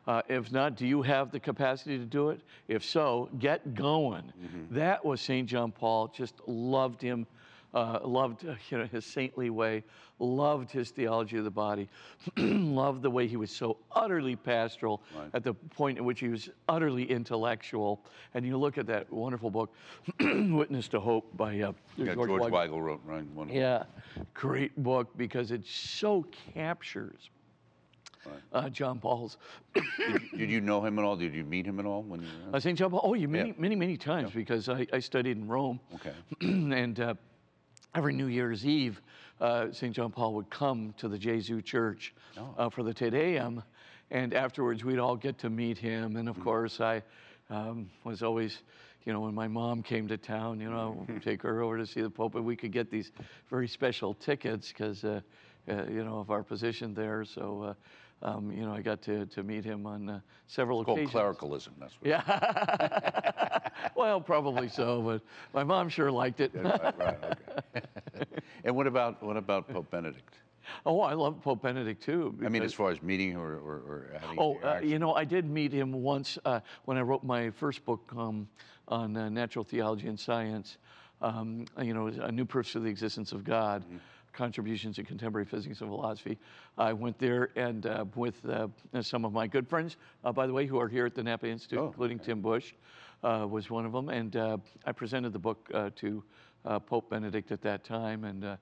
Uh, 0.07 0.23
if 0.29 0.53
not, 0.53 0.77
do 0.77 0.87
you 0.87 1.03
have 1.03 1.33
the 1.33 1.41
capacity 1.41 1.99
to 1.99 2.05
do 2.05 2.31
it? 2.31 2.41
If 2.69 2.85
so, 2.85 3.29
get 3.39 3.75
going. 3.75 4.33
That 4.71 5.05
was 5.05 5.21
St. 5.21 5.49
John 5.49 5.73
Paul. 5.73 6.09
Just 6.09 6.35
loved 6.47 7.03
him, 7.03 7.27
uh, 7.75 7.99
loved 8.05 8.47
uh, 8.47 8.55
you 8.71 8.79
know 8.79 8.85
his 8.87 9.05
saintly 9.05 9.51
way, 9.51 9.83
loved 10.21 10.71
his 10.71 10.91
theology 10.91 11.39
of 11.39 11.45
the 11.45 11.51
body, 11.51 11.89
loved 12.37 13.03
the 13.03 13.11
way 13.11 13.27
he 13.27 13.37
was 13.37 13.51
so 13.51 13.79
utterly 13.93 14.37
pastoral 14.37 15.03
at 15.35 15.43
the 15.43 15.53
point 15.53 15.99
at 15.99 16.05
which 16.05 16.21
he 16.21 16.29
was 16.29 16.49
utterly 16.69 17.11
intellectual. 17.11 18.01
And 18.35 18.47
you 18.47 18.57
look 18.57 18.79
at 18.79 18.87
that 18.87 19.13
wonderful 19.13 19.51
book, 19.51 19.75
Witness 20.21 20.87
to 20.89 21.01
Hope 21.01 21.37
by 21.37 21.61
uh, 21.61 21.73
Yeah, 21.97 22.15
George, 22.15 22.31
Weigel. 22.31 22.51
Weigel 22.53 22.81
wrote, 22.81 23.01
right? 23.05 23.27
One, 23.35 23.49
Yeah, 23.49 23.83
great 24.35 24.81
book 24.81 25.09
because 25.17 25.51
it 25.51 25.67
so 25.67 26.25
captures 26.55 27.31
uh, 28.53 28.69
John 28.69 28.99
Paul's. 28.99 29.39
Did 30.37 30.51
you 30.51 30.61
know 30.61 30.85
him 30.85 30.99
at 30.99 31.05
all? 31.05 31.17
Did 31.17 31.35
you 31.35 31.45
meet 31.45 31.67
him 31.67 31.79
at 31.81 31.87
all 31.87 32.03
when 32.03 32.21
you 32.23 32.29
were 32.51 32.57
Uh, 32.57 32.61
St. 32.61 32.79
John 32.79 32.91
Paul, 32.91 33.01
oh, 33.03 33.15
you 33.15 33.29
many, 33.29 33.55
many, 33.59 33.77
many 33.77 33.97
times 33.97 34.31
because 34.33 34.69
I, 34.69 34.87
I 34.93 34.99
studied 35.01 35.37
in 35.37 35.49
Rome. 35.49 35.81
Okay. 35.95 36.13
and 36.41 37.01
uh, 37.01 37.15
every 37.95 38.13
New 38.15 38.27
Year's 38.27 38.67
Eve, 38.67 39.01
uh, 39.41 39.71
St. 39.73 39.95
John 39.95 40.11
Paul 40.11 40.35
would 40.35 40.51
come 40.51 40.95
to 40.99 41.09
the 41.09 41.19
Gesù 41.19 41.65
Church 41.65 42.15
uh, 42.59 42.69
for 42.71 42.83
the 42.83 42.95
Te 42.95 43.11
Deum. 43.11 43.63
And 44.11 44.35
afterwards, 44.35 44.85
we'd 44.85 44.99
all 44.99 45.17
get 45.17 45.39
to 45.39 45.51
meet 45.51 45.79
him. 45.79 46.17
And 46.17 46.29
of 46.29 46.39
course, 46.41 46.81
I 46.81 47.03
um, 47.51 47.91
was 48.05 48.23
always, 48.23 48.63
you 49.05 49.13
know, 49.13 49.21
when 49.21 49.35
my 49.35 49.49
mom 49.49 49.83
came 49.83 50.07
to 50.09 50.17
town, 50.17 50.61
you 50.61 50.71
know, 50.71 51.07
take 51.25 51.43
her 51.43 51.61
over 51.61 51.77
to 51.79 51.87
see 51.87 52.03
the 52.03 52.11
Pope, 52.11 52.35
and 52.37 52.45
we 52.45 52.55
could 52.57 52.73
get 52.73 52.91
these 52.91 53.11
very 53.51 53.67
special 53.67 54.15
tickets 54.15 54.69
because, 54.69 55.05
uh, 55.05 55.21
uh, 55.69 55.85
you 55.91 56.05
know, 56.05 56.19
of 56.19 56.31
our 56.31 56.43
position 56.45 56.95
there. 56.95 57.25
So, 57.25 57.63
uh, 57.63 57.75
um, 58.23 58.51
you 58.51 58.65
know, 58.65 58.73
I 58.73 58.81
got 58.81 59.03
to, 59.03 59.27
to 59.27 59.43
meet 59.43 59.65
him 59.65 59.87
on 59.87 60.09
uh, 60.09 60.21
several 60.47 60.85
called 60.85 60.99
occasions. 60.99 61.13
clericalism? 61.13 61.75
That's 61.79 61.95
what. 62.01 62.09
Yeah. 62.09 63.59
well, 63.97 64.21
probably 64.21 64.69
so, 64.69 65.03
but 65.03 65.23
my 65.53 65.65
mom 65.65 65.89
sure 65.89 66.11
liked 66.11 66.41
it. 66.41 66.53
right, 66.55 66.99
right, 66.99 67.19
okay. 67.25 67.87
and 68.65 68.75
what 68.75 68.87
about 68.87 69.23
what 69.23 69.37
about 69.37 69.69
Pope 69.69 69.91
Benedict? 69.91 70.39
oh, 70.85 71.01
I 71.01 71.13
love 71.13 71.41
Pope 71.43 71.63
Benedict 71.63 72.03
too. 72.03 72.37
I 72.45 72.49
mean, 72.49 72.63
as 72.63 72.75
far 72.75 72.91
as 72.91 73.03
meeting 73.03 73.33
him 73.33 73.41
or, 73.41 73.57
or, 73.59 73.75
or 73.75 74.11
having 74.21 74.39
Oh, 74.39 74.59
uh, 74.65 74.81
you 74.83 74.99
know, 74.99 75.15
I 75.15 75.25
did 75.25 75.45
meet 75.49 75.73
him 75.73 75.93
once 75.93 76.39
uh, 76.45 76.61
when 76.87 76.97
I 76.97 77.03
wrote 77.03 77.23
my 77.23 77.51
first 77.51 77.85
book 77.85 78.13
um, 78.17 78.49
on 78.89 79.17
uh, 79.17 79.29
natural 79.29 79.65
theology 79.65 80.09
and 80.09 80.19
science. 80.19 80.79
Um, 81.23 81.65
you 81.81 81.95
know, 81.95 82.09
a 82.09 82.31
new 82.31 82.45
proof 82.45 82.75
of 82.75 82.83
the 82.83 82.91
existence 82.91 83.33
of 83.33 83.43
God, 83.43 83.85
Mm-hmm. 83.85 83.97
Contributions 84.37 84.97
to 84.97 85.03
contemporary 85.03 85.47
physics 85.47 85.81
and 85.81 85.89
philosophy. 85.89 86.39
I 86.77 86.93
went 86.93 87.19
there 87.19 87.49
and 87.57 87.87
uh, 87.87 88.05
with 88.15 88.45
uh, 88.45 88.69
some 89.01 89.25
of 89.25 89.33
my 89.33 89.47
good 89.47 89.67
friends, 89.67 89.97
uh, 90.25 90.33
by 90.33 90.47
the 90.47 90.53
way, 90.53 90.67
who 90.67 90.79
are 90.79 90.89
here 90.89 91.07
at 91.07 91.15
the 91.15 91.23
Napa 91.23 91.47
Institute, 91.47 91.79
Oh, 91.79 91.87
including 91.87 92.19
Tim 92.19 92.43
Busch, 92.43 92.75
uh, 93.25 93.47
was 93.49 93.71
one 93.71 93.87
of 93.87 93.93
them, 93.93 94.11
and 94.11 94.37
uh, 94.37 94.59
I 94.85 94.93
presented 94.93 95.33
the 95.33 95.39
book 95.39 95.71
uh, 95.73 95.89
to 95.97 96.23
uh, 96.67 96.79
Pope 96.79 97.11
Benedict 97.11 97.51
at 97.51 97.63
that 97.63 97.83
time, 97.83 98.25
and. 98.25 98.45
Uh, 98.45 98.57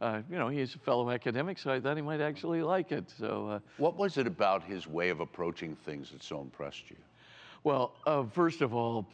uh, 0.00 0.22
you 0.30 0.38
know, 0.38 0.48
he's 0.48 0.74
a 0.74 0.78
fellow 0.78 1.10
academic, 1.10 1.58
so 1.58 1.70
I 1.70 1.78
thought 1.78 1.94
he 1.94 2.02
might 2.02 2.22
actually 2.22 2.62
like 2.62 2.90
it. 2.90 3.12
So, 3.18 3.48
uh, 3.48 3.58
what 3.76 3.98
was 3.98 4.16
it 4.16 4.26
about 4.26 4.64
his 4.64 4.86
way 4.86 5.10
of 5.10 5.20
approaching 5.20 5.76
things 5.76 6.10
that 6.12 6.22
so 6.22 6.40
impressed 6.40 6.88
you? 6.88 6.96
Well, 7.64 7.92
uh, 8.06 8.24
first 8.24 8.62
of 8.62 8.72
all, 8.74 9.06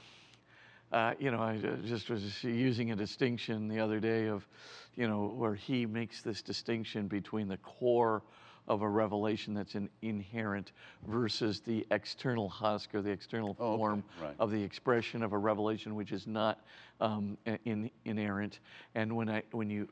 uh, 0.92 1.14
you 1.18 1.30
know, 1.30 1.40
I 1.40 1.56
uh, 1.56 1.76
just 1.84 2.10
was 2.10 2.42
using 2.44 2.92
a 2.92 2.96
distinction 2.96 3.68
the 3.68 3.80
other 3.80 4.00
day 4.00 4.28
of, 4.28 4.46
you 4.94 5.08
know, 5.08 5.26
where 5.26 5.54
he 5.54 5.86
makes 5.86 6.22
this 6.22 6.42
distinction 6.42 7.08
between 7.08 7.48
the 7.48 7.56
core 7.58 8.22
of 8.68 8.82
a 8.82 8.88
revelation 8.88 9.54
that's 9.54 9.76
an 9.76 9.88
inerrant 10.02 10.72
versus 11.06 11.60
the 11.60 11.86
external 11.92 12.48
husk 12.48 12.94
or 12.94 13.02
the 13.02 13.10
external 13.10 13.56
Oh, 13.60 13.74
okay, 13.74 13.76
form 13.76 14.04
right. 14.20 14.34
of 14.40 14.50
the 14.50 14.60
expression 14.62 15.22
of 15.22 15.32
a 15.32 15.38
revelation 15.38 15.94
which 15.94 16.10
is 16.12 16.26
not 16.26 16.64
um, 17.00 17.38
in, 17.64 17.90
inerrant. 18.04 18.58
And 18.94 19.14
when 19.14 19.28
I 19.28 19.42
when 19.52 19.70
you 19.70 19.88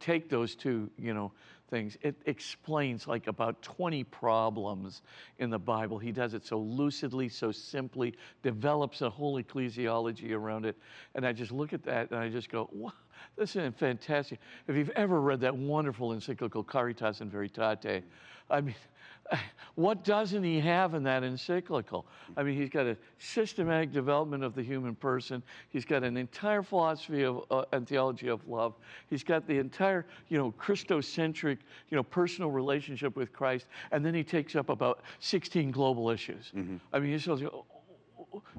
take 0.00 0.28
those 0.28 0.54
two, 0.54 0.90
you 0.98 1.14
know, 1.14 1.32
things, 1.68 1.96
it 2.02 2.16
explains 2.26 3.06
like 3.06 3.26
about 3.26 3.60
20 3.62 4.04
problems 4.04 5.02
in 5.38 5.50
the 5.50 5.58
Bible. 5.58 5.98
He 5.98 6.12
does 6.12 6.34
it 6.34 6.44
so 6.44 6.58
lucidly, 6.58 7.28
so 7.28 7.52
simply, 7.52 8.14
develops 8.42 9.02
a 9.02 9.10
whole 9.10 9.42
ecclesiology 9.42 10.32
around 10.32 10.66
it. 10.66 10.76
And 11.14 11.26
I 11.26 11.32
just 11.32 11.52
look 11.52 11.72
at 11.72 11.82
that 11.84 12.10
and 12.10 12.18
I 12.18 12.28
just 12.28 12.50
go, 12.50 12.68
wow, 12.72 12.92
this 13.36 13.56
is 13.56 13.72
fantastic. 13.76 14.38
If 14.66 14.76
you've 14.76 14.90
ever 14.90 15.20
read 15.20 15.40
that 15.40 15.56
wonderful 15.56 16.12
encyclical 16.12 16.64
Caritas 16.64 17.20
in 17.20 17.30
Veritate, 17.30 18.04
I 18.50 18.60
mean, 18.60 18.74
what 19.74 20.04
doesn't 20.04 20.42
he 20.42 20.60
have 20.60 20.94
in 20.94 21.02
that 21.04 21.22
encyclical? 21.22 22.06
I 22.36 22.42
mean, 22.42 22.56
he's 22.56 22.68
got 22.68 22.86
a 22.86 22.96
systematic 23.18 23.92
development 23.92 24.44
of 24.44 24.54
the 24.54 24.62
human 24.62 24.94
person. 24.94 25.42
He's 25.70 25.84
got 25.84 26.02
an 26.02 26.16
entire 26.16 26.62
philosophy 26.62 27.24
of 27.24 27.44
uh, 27.50 27.64
and 27.72 27.86
theology 27.86 28.28
of 28.28 28.46
love. 28.48 28.74
He's 29.08 29.24
got 29.24 29.46
the 29.46 29.58
entire, 29.58 30.06
you 30.28 30.38
know, 30.38 30.52
Christocentric, 30.58 31.58
you 31.90 31.96
know, 31.96 32.02
personal 32.02 32.50
relationship 32.50 33.16
with 33.16 33.32
Christ. 33.32 33.66
And 33.92 34.04
then 34.04 34.14
he 34.14 34.24
takes 34.24 34.56
up 34.56 34.68
about 34.68 35.02
16 35.20 35.70
global 35.70 36.10
issues. 36.10 36.52
I 36.92 36.98
mean, 36.98 37.12
he's 37.12 37.24
just, 37.24 37.42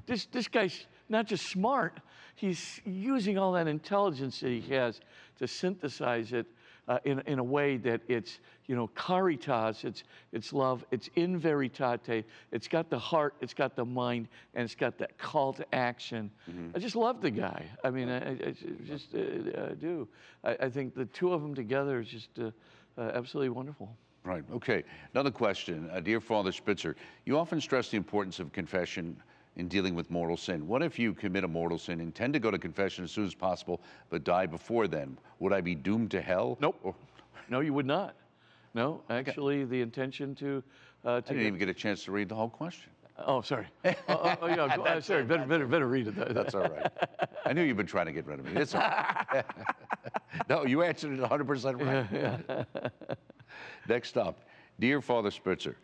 this 0.06 0.26
this 0.26 0.48
guy's 0.48 0.86
not 1.08 1.26
just 1.26 1.46
smart; 1.46 2.00
he's 2.34 2.80
using 2.84 3.38
all 3.38 3.52
that 3.52 3.68
intelligence 3.68 4.40
that 4.40 4.48
he 4.48 4.60
has 4.74 5.00
to 5.38 5.46
synthesize 5.46 6.32
it 6.32 6.46
uh, 6.90 6.98
in 7.04 7.20
in 7.20 7.38
a 7.38 7.44
way 7.44 7.76
that 7.76 8.00
it's 8.08 8.40
you 8.66 8.74
know 8.74 8.88
caritas, 8.88 9.84
it's 9.84 10.02
it's 10.32 10.52
love, 10.52 10.84
it's 10.90 11.08
in 11.14 11.38
veritate, 11.38 12.24
it's 12.50 12.66
got 12.66 12.90
the 12.90 12.98
heart, 12.98 13.34
it's 13.40 13.54
got 13.54 13.76
the 13.76 13.84
mind, 13.84 14.26
and 14.54 14.64
it's 14.64 14.74
got 14.74 14.98
that 14.98 15.16
call 15.16 15.52
to 15.52 15.64
action. 15.72 16.30
I 16.74 16.80
just 16.80 16.96
love 16.96 17.22
the 17.22 17.30
guy. 17.30 17.64
I 17.84 17.90
mean, 17.90 18.08
I, 18.08 18.18
I 18.18 18.30
I 18.30 18.54
just 18.84 19.14
uh, 19.14 19.18
uh, 19.18 19.74
do. 19.74 20.08
I, 20.42 20.56
I 20.62 20.68
think 20.68 20.96
the 20.96 21.04
two 21.06 21.32
of 21.32 21.42
them 21.42 21.54
together 21.54 22.00
is 22.00 22.08
just 22.08 22.30
uh, 22.40 22.50
uh, 22.98 23.12
absolutely 23.14 23.50
wonderful. 23.50 23.96
Right. 24.24 24.44
Okay. 24.52 24.82
Another 25.14 25.30
question, 25.30 25.88
uh, 25.92 26.00
dear 26.00 26.20
Father 26.20 26.52
Spitzer. 26.52 26.96
You 27.24 27.38
often 27.38 27.60
stress 27.60 27.88
the 27.88 27.96
importance 27.96 28.40
of 28.40 28.52
confession 28.52 29.16
in 29.60 29.68
dealing 29.68 29.94
with 29.94 30.10
mortal 30.10 30.38
sin. 30.38 30.66
What 30.66 30.82
if 30.82 30.98
you 30.98 31.12
commit 31.12 31.44
a 31.44 31.48
mortal 31.48 31.78
sin, 31.78 32.00
intend 32.00 32.32
to 32.32 32.40
go 32.40 32.50
to 32.50 32.58
confession 32.58 33.04
as 33.04 33.10
soon 33.10 33.26
as 33.26 33.34
possible, 33.34 33.80
but 34.08 34.24
die 34.24 34.46
before 34.46 34.88
then? 34.88 35.18
Would 35.38 35.52
I 35.52 35.60
be 35.60 35.74
doomed 35.74 36.10
to 36.12 36.22
hell? 36.22 36.56
Nope. 36.60 36.80
Or- 36.82 36.94
No, 37.50 37.60
you 37.60 37.74
would 37.74 37.86
not. 37.86 38.16
No, 38.72 39.02
actually, 39.10 39.64
the 39.64 39.80
intention 39.82 40.34
to 40.36 40.62
uh, 41.04 41.16
I 41.16 41.20
didn't 41.20 41.46
even 41.46 41.58
get 41.58 41.68
a 41.68 41.74
chance 41.74 42.04
to 42.04 42.12
read 42.12 42.28
the 42.28 42.34
whole 42.34 42.48
question. 42.48 42.90
Oh, 43.26 43.42
sorry. 43.42 43.66
oh, 43.84 43.94
oh, 44.08 44.36
oh, 44.42 44.46
yeah, 44.46 44.64
uh, 44.64 45.00
sorry. 45.00 45.24
Better, 45.24 45.44
better, 45.44 45.66
better 45.66 45.86
read 45.86 46.06
it. 46.08 46.16
though. 46.16 46.32
That's 46.32 46.54
all 46.54 46.62
right. 46.62 46.90
I 47.44 47.52
knew 47.52 47.62
you've 47.62 47.76
been 47.76 47.86
trying 47.86 48.06
to 48.06 48.12
get 48.12 48.26
rid 48.26 48.38
of 48.38 48.46
me. 48.46 48.58
It's 48.60 48.74
all 48.74 48.80
right. 48.80 49.44
no, 50.48 50.64
you 50.64 50.82
answered 50.82 51.18
it 51.18 51.20
100% 51.20 52.06
right. 52.48 52.66
Next 53.88 54.16
up, 54.16 54.44
dear 54.78 55.02
Father 55.02 55.30
Spitzer, 55.30 55.76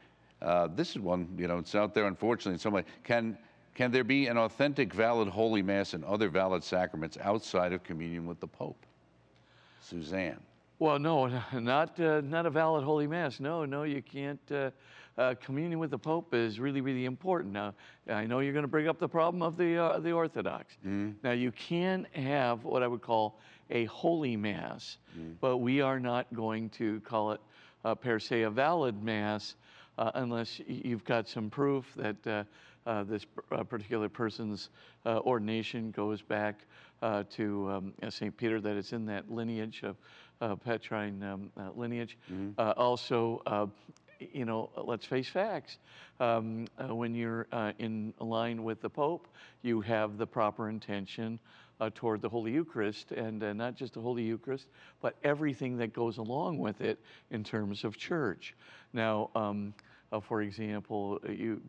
uh, 0.42 0.68
this 0.68 0.90
is 0.90 0.98
one, 0.98 1.28
you 1.38 1.48
know, 1.48 1.58
it's 1.58 1.74
out 1.74 1.94
there 1.94 2.06
unfortunately 2.06 2.52
in 2.54 2.58
some 2.58 2.72
way. 2.72 2.84
Can, 3.04 3.36
can 3.76 3.90
there 3.90 4.04
be 4.04 4.26
an 4.26 4.38
authentic, 4.38 4.94
valid 4.94 5.28
Holy 5.28 5.60
Mass 5.60 5.92
and 5.92 6.02
other 6.02 6.30
valid 6.30 6.64
sacraments 6.64 7.18
outside 7.20 7.74
of 7.74 7.84
communion 7.84 8.26
with 8.26 8.40
the 8.40 8.46
Pope? 8.46 8.86
Suzanne. 9.82 10.40
Well, 10.78 10.98
no, 10.98 11.26
not 11.52 12.00
uh, 12.00 12.22
not 12.22 12.46
a 12.46 12.50
valid 12.50 12.84
Holy 12.84 13.06
Mass. 13.06 13.38
No, 13.38 13.66
no, 13.66 13.82
you 13.82 14.00
can't. 14.00 14.40
Uh, 14.50 14.70
uh, 15.18 15.34
communion 15.42 15.78
with 15.78 15.90
the 15.90 15.98
Pope 15.98 16.34
is 16.34 16.58
really, 16.58 16.80
really 16.80 17.04
important. 17.04 17.52
Now, 17.52 17.74
I 18.08 18.26
know 18.26 18.40
you're 18.40 18.52
going 18.52 18.64
to 18.64 18.68
bring 18.68 18.88
up 18.88 18.98
the 18.98 19.08
problem 19.08 19.42
of 19.42 19.58
the 19.58 19.76
uh, 19.76 19.98
the 19.98 20.12
Orthodox. 20.12 20.78
Now, 21.22 21.32
you 21.32 21.52
can 21.52 22.06
have 22.12 22.64
what 22.64 22.82
I 22.82 22.86
would 22.86 23.02
call 23.02 23.38
a 23.68 23.84
Holy 23.86 24.36
Mass, 24.36 24.96
but 25.40 25.58
we 25.58 25.82
are 25.82 26.00
not 26.00 26.32
going 26.32 26.70
to 26.70 27.00
call 27.00 27.32
it 27.32 27.40
uh, 27.84 27.94
per 27.94 28.18
se 28.18 28.42
a 28.42 28.50
valid 28.50 29.02
Mass 29.02 29.56
uh, 29.98 30.12
unless 30.14 30.60
you've 30.66 31.04
got 31.04 31.28
some 31.28 31.50
proof 31.50 31.92
that 31.96 32.46
uh, 32.86 33.02
this 33.04 33.26
uh, 33.52 33.62
particular 33.64 34.08
person's 34.08 34.70
uh, 35.04 35.18
ordination 35.20 35.90
goes 35.90 36.22
back 36.22 36.60
uh, 37.02 37.24
to 37.30 37.70
um, 37.70 37.92
uh, 38.02 38.10
St. 38.10 38.36
Peter, 38.36 38.60
that 38.60 38.76
it's 38.76 38.92
in 38.92 39.04
that 39.06 39.30
lineage 39.30 39.82
of 39.82 39.96
uh, 40.40 40.54
Petrine 40.56 41.22
um, 41.22 41.50
uh, 41.58 41.70
lineage. 41.74 42.16
Uh, 42.58 42.72
also, 42.76 43.42
uh, 43.46 43.66
you 44.32 44.44
know, 44.44 44.70
let's 44.76 45.04
face 45.04 45.28
facts. 45.28 45.78
Um, 46.20 46.66
uh, 46.78 46.94
when 46.94 47.14
you're 47.14 47.46
uh, 47.52 47.72
in 47.78 48.14
line 48.18 48.64
with 48.64 48.80
the 48.80 48.88
Pope, 48.88 49.28
you 49.62 49.80
have 49.82 50.16
the 50.16 50.26
proper 50.26 50.68
intention 50.70 51.38
uh, 51.80 51.90
toward 51.94 52.22
the 52.22 52.28
Holy 52.28 52.52
Eucharist, 52.52 53.12
and 53.12 53.42
uh, 53.42 53.52
not 53.52 53.74
just 53.74 53.94
the 53.94 54.00
Holy 54.00 54.22
Eucharist, 54.22 54.68
but 55.02 55.16
everything 55.22 55.76
that 55.76 55.92
goes 55.92 56.16
along 56.16 56.58
with 56.58 56.80
it 56.80 56.98
in 57.30 57.44
terms 57.44 57.84
of 57.84 57.98
church. 57.98 58.54
Now, 58.94 59.28
um, 59.34 59.74
uh, 60.12 60.20
for 60.20 60.40
example, 60.40 61.20
you 61.28 61.60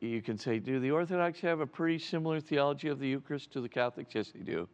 you 0.00 0.22
can 0.22 0.38
say, 0.38 0.58
do 0.58 0.80
the 0.80 0.90
Orthodox 0.90 1.40
have 1.40 1.60
a 1.60 1.66
pretty 1.66 1.98
similar 1.98 2.40
theology 2.40 2.88
of 2.88 2.98
the 2.98 3.08
Eucharist 3.08 3.52
to 3.52 3.60
the 3.60 3.68
Catholics? 3.68 4.14
Yes, 4.14 4.32
they 4.34 4.40
do. 4.40 4.68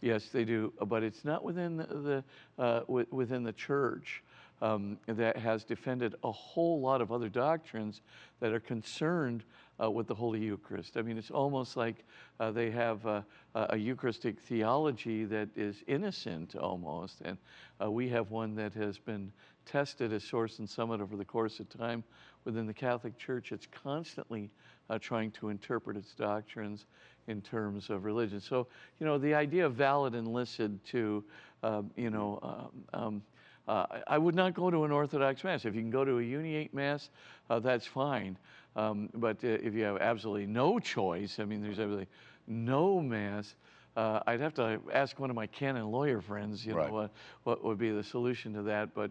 Yes, 0.00 0.28
they 0.28 0.44
do. 0.44 0.72
But 0.86 1.02
it's 1.02 1.24
not 1.24 1.44
within 1.44 1.76
the, 1.76 1.84
the 1.86 2.24
uh, 2.62 2.80
wi- 2.80 3.06
within 3.10 3.44
the 3.44 3.52
church 3.52 4.22
um, 4.60 4.98
that 5.06 5.36
has 5.36 5.64
defended 5.64 6.14
a 6.24 6.32
whole 6.32 6.80
lot 6.80 7.00
of 7.00 7.10
other 7.12 7.28
doctrines 7.28 8.00
that 8.40 8.52
are 8.52 8.60
concerned 8.60 9.44
uh, 9.82 9.90
with 9.90 10.06
the 10.06 10.14
Holy 10.14 10.40
Eucharist. 10.40 10.96
I 10.96 11.02
mean, 11.02 11.18
it's 11.18 11.30
almost 11.30 11.76
like 11.76 12.04
uh, 12.40 12.50
they 12.50 12.70
have 12.70 13.04
a 13.06 13.24
a 13.54 13.76
Eucharistic 13.76 14.40
theology 14.40 15.24
that 15.26 15.48
is 15.56 15.84
innocent 15.86 16.56
almost, 16.56 17.20
and 17.22 17.36
uh, 17.82 17.90
we 17.90 18.08
have 18.08 18.30
one 18.30 18.54
that 18.54 18.72
has 18.72 18.96
been 18.96 19.30
tested 19.66 20.12
as 20.12 20.24
source 20.24 20.58
and 20.58 20.68
summit 20.68 21.00
over 21.00 21.16
the 21.16 21.24
course 21.24 21.60
of 21.60 21.68
time 21.68 22.02
within 22.44 22.66
the 22.66 22.72
Catholic 22.72 23.16
Church. 23.18 23.52
It's 23.52 23.68
constantly 23.84 24.50
uh, 24.88 24.98
trying 24.98 25.30
to 25.32 25.50
interpret 25.50 25.96
its 25.96 26.14
doctrines 26.14 26.86
in 27.28 27.42
terms 27.42 27.90
of 27.90 28.04
religion. 28.04 28.40
So, 28.40 28.66
you 28.98 29.06
know, 29.06 29.18
the 29.18 29.34
idea 29.34 29.66
of 29.66 29.74
valid 29.74 30.14
and 30.14 30.26
licit 30.28 30.82
to, 30.86 31.22
uh, 31.62 31.82
you 31.96 32.10
know, 32.10 32.38
um, 32.42 33.02
um, 33.02 33.22
uh, 33.68 33.86
I 34.08 34.18
would 34.18 34.34
not 34.34 34.54
go 34.54 34.70
to 34.70 34.84
an 34.84 34.90
Orthodox 34.90 35.44
Mass. 35.44 35.64
If 35.64 35.74
you 35.74 35.82
can 35.82 35.90
go 35.90 36.04
to 36.04 36.18
a 36.18 36.22
Uniate 36.22 36.72
Mass, 36.72 37.10
uh, 37.48 37.60
that's 37.60 37.86
fine. 37.86 38.36
Um, 38.76 39.10
but 39.14 39.36
uh, 39.44 39.48
if 39.48 39.74
you 39.74 39.82
have 39.84 39.98
absolutely 39.98 40.46
no 40.46 40.78
choice, 40.78 41.38
I 41.38 41.44
mean, 41.44 41.62
there's 41.62 41.78
absolutely 41.78 42.08
no 42.46 43.00
Mass, 43.00 43.54
uh, 43.96 44.20
I'd 44.26 44.40
have 44.40 44.54
to 44.54 44.80
ask 44.92 45.18
one 45.18 45.28
of 45.30 45.36
my 45.36 45.46
canon 45.46 45.90
lawyer 45.90 46.20
friends, 46.20 46.64
you 46.64 46.74
Right. 46.74 46.86
know, 46.86 46.92
what, 46.92 47.10
what 47.44 47.64
would 47.64 47.78
be 47.78 47.90
the 47.90 48.02
solution 48.02 48.54
to 48.54 48.62
that. 48.62 48.94
But 48.94 49.10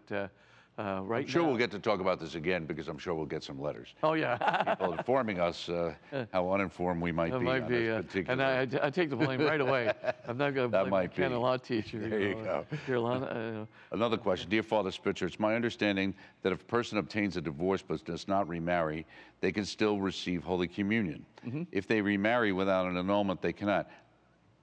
uh, 0.81 0.99
uh, 0.99 1.01
right 1.01 1.23
I'm 1.23 1.27
sure 1.27 1.41
now, 1.43 1.49
we'll 1.49 1.57
get 1.57 1.71
to 1.71 1.79
talk 1.79 1.99
about 1.99 2.19
this 2.19 2.35
again 2.35 2.65
because 2.65 2.87
I'm 2.87 2.97
sure 2.97 3.13
we'll 3.13 3.25
get 3.25 3.43
some 3.43 3.61
letters. 3.61 3.93
Oh 4.03 4.13
yeah. 4.13 4.37
People 4.63 4.93
informing 4.97 5.39
us 5.39 5.69
uh, 5.69 5.93
how 6.31 6.51
uninformed 6.51 7.01
we 7.01 7.11
might 7.11 7.31
That 7.31 7.39
be 7.39 7.45
might 7.45 7.67
be, 7.67 7.85
this 7.85 7.99
uh, 7.99 8.01
particular. 8.01 8.31
and 8.31 8.75
I, 8.75 8.87
I, 8.87 8.89
take 8.89 9.09
the 9.09 9.15
blame 9.15 9.41
right 9.41 9.61
away. 9.61 9.91
I'm 10.27 10.37
not 10.37 10.53
going 10.53 10.71
to 10.71 10.77
blame 10.79 10.89
might 10.89 11.15
be. 11.15 11.25
law 11.27 11.57
teacher. 11.57 11.99
There 11.99 12.19
you 12.19 12.35
know, 12.35 12.65
go. 12.87 12.99
Lana, 12.99 13.25
uh, 13.91 13.95
Another 13.95 14.17
question. 14.17 14.49
Dear 14.49 14.63
Father 14.63 14.91
Spitzer, 14.91 15.25
it's 15.25 15.39
my 15.39 15.55
understanding 15.55 16.13
that 16.41 16.51
if 16.51 16.61
a 16.61 16.65
person 16.65 16.97
obtains 16.97 17.37
a 17.37 17.41
divorce 17.41 17.83
but 17.87 18.03
does 18.05 18.27
not 18.27 18.47
remarry, 18.47 19.05
they 19.39 19.51
can 19.51 19.65
still 19.65 19.99
receive 19.99 20.43
Holy 20.43 20.67
Communion. 20.67 21.25
Mm-hmm. 21.45 21.63
If 21.71 21.87
they 21.87 22.01
remarry 22.01 22.51
without 22.51 22.85
an 22.85 22.97
annulment, 22.97 23.41
they 23.41 23.53
cannot. 23.53 23.89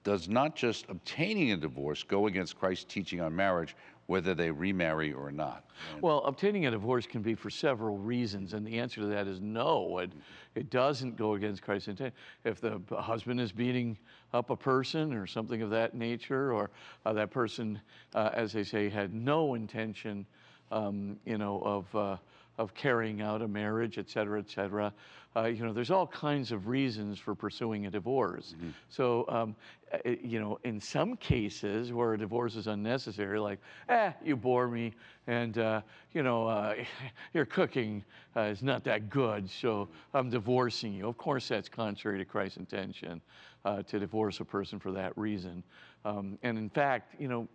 Does 0.05 0.29
not 0.29 0.55
just 0.55 0.85
obtaining 0.89 1.51
a 1.51 1.57
divorce 1.57 2.03
go 2.03 2.27
against 2.27 2.57
Christ's 2.57 2.85
teaching 2.85 3.19
on 3.19 3.35
marriage, 3.35 3.75
whether 4.09 4.33
they 4.33 4.49
remarry 4.49 5.13
or 5.13 5.31
not? 5.31 5.65
Well, 6.01 6.23
obtaining 6.25 6.65
a 6.65 6.71
divorce 6.71 7.05
can 7.05 7.21
be 7.21 7.35
for 7.35 7.51
several 7.51 7.95
reasons, 7.99 8.55
and 8.55 8.65
the 8.65 8.79
answer 8.79 9.01
to 9.01 9.07
that 9.07 9.27
is 9.27 9.39
no. 9.39 9.99
It, 9.99 10.11
it 10.55 10.71
doesn't 10.71 11.15
go 11.15 11.35
against 11.35 11.61
Christ's 11.61 11.89
intent. 11.89 12.15
If 12.43 12.59
the 12.59 12.81
husband 12.97 13.39
is 13.39 13.51
beating 13.51 13.99
up 14.33 14.49
a 14.49 14.55
person 14.55 15.13
or 15.13 15.27
something 15.27 15.61
of 15.61 15.69
that 15.69 15.93
nature, 15.93 16.51
or 16.51 16.71
uh, 17.05 17.13
that 17.13 17.29
person, 17.29 17.79
uh, 18.15 18.31
as 18.33 18.51
they 18.51 18.63
say, 18.63 18.89
had 18.89 19.13
no 19.13 19.53
intention, 19.53 20.25
um, 20.71 21.17
you 21.23 21.37
know, 21.37 21.61
of 21.61 21.95
uh, 21.95 22.17
of 22.57 22.73
carrying 22.73 23.21
out 23.21 23.43
a 23.43 23.47
marriage, 23.47 23.97
et 23.99 24.09
cetera, 24.09 24.39
et 24.39 24.49
cetera. 24.49 24.91
Uh, 25.35 25.45
you 25.45 25.63
know, 25.63 25.71
there's 25.71 25.91
all 25.91 26.07
kinds 26.07 26.51
of 26.51 26.67
reasons 26.67 27.19
for 27.19 27.35
pursuing 27.35 27.85
a 27.85 27.89
divorce. 27.91 28.55
So, 28.89 29.25
um, 29.29 29.55
uh, 29.93 29.97
you 30.23 30.39
know, 30.39 30.59
in 30.63 30.79
some 30.79 31.15
cases 31.17 31.93
where 31.93 32.13
a 32.13 32.17
divorce 32.17 32.55
is 32.55 32.67
unnecessary, 32.67 33.39
like, 33.39 33.59
eh, 33.89 34.11
you 34.23 34.35
bore 34.35 34.67
me, 34.67 34.93
and 35.27 35.57
uh, 35.59 35.81
you 36.13 36.23
know, 36.23 36.47
uh, 36.47 36.75
your 37.33 37.45
cooking 37.45 38.03
uh, 38.35 38.41
is 38.41 38.63
not 38.63 38.83
that 38.85 39.09
good, 39.09 39.49
so 39.49 39.87
I'm 40.13 40.29
divorcing 40.29 40.93
you. 40.93 41.07
Of 41.07 41.17
course, 41.17 41.47
that's 41.47 41.69
contrary 41.69 42.17
to 42.17 42.25
Christ's 42.25 42.57
intention 42.57 43.21
uh, 43.65 43.83
to 43.83 43.99
divorce 43.99 44.39
a 44.39 44.45
person 44.45 44.79
for 44.79 44.91
that 44.91 45.17
reason. 45.17 45.63
Um, 46.05 46.37
and 46.43 46.57
in 46.57 46.69
fact, 46.69 47.15
you 47.19 47.27
know, 47.27 47.47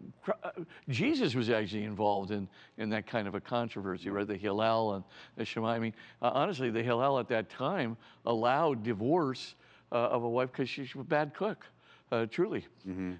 uh, 0.43 0.51
Jesus 0.89 1.35
was 1.35 1.49
actually 1.49 1.85
involved 1.85 2.31
in, 2.31 2.49
in 2.77 2.91
that 2.91 3.07
kind 3.07 3.27
of 3.27 3.35
a 3.35 3.41
controversy, 3.41 4.11
right? 4.11 4.27
The 4.27 4.37
Hillel 4.37 4.95
and 4.95 5.05
the 5.37 5.45
Shammai. 5.45 5.77
I 5.77 5.79
mean, 5.79 5.95
uh, 6.21 6.31
honestly, 6.35 6.71
the 6.71 6.83
Hillel 6.83 7.19
at 7.19 7.29
that 7.29 7.49
time 7.49 7.97
allowed 8.27 8.83
divorce 8.83 9.55
uh, 9.93 9.97
of 9.97 10.25
a 10.25 10.29
wife 10.29 10.53
because 10.53 10.69
she's 10.69 10.93
a 10.95 10.99
bad 11.05 11.35
cook. 11.35 11.67
Uh, 12.13 12.27
truly. 12.27 12.65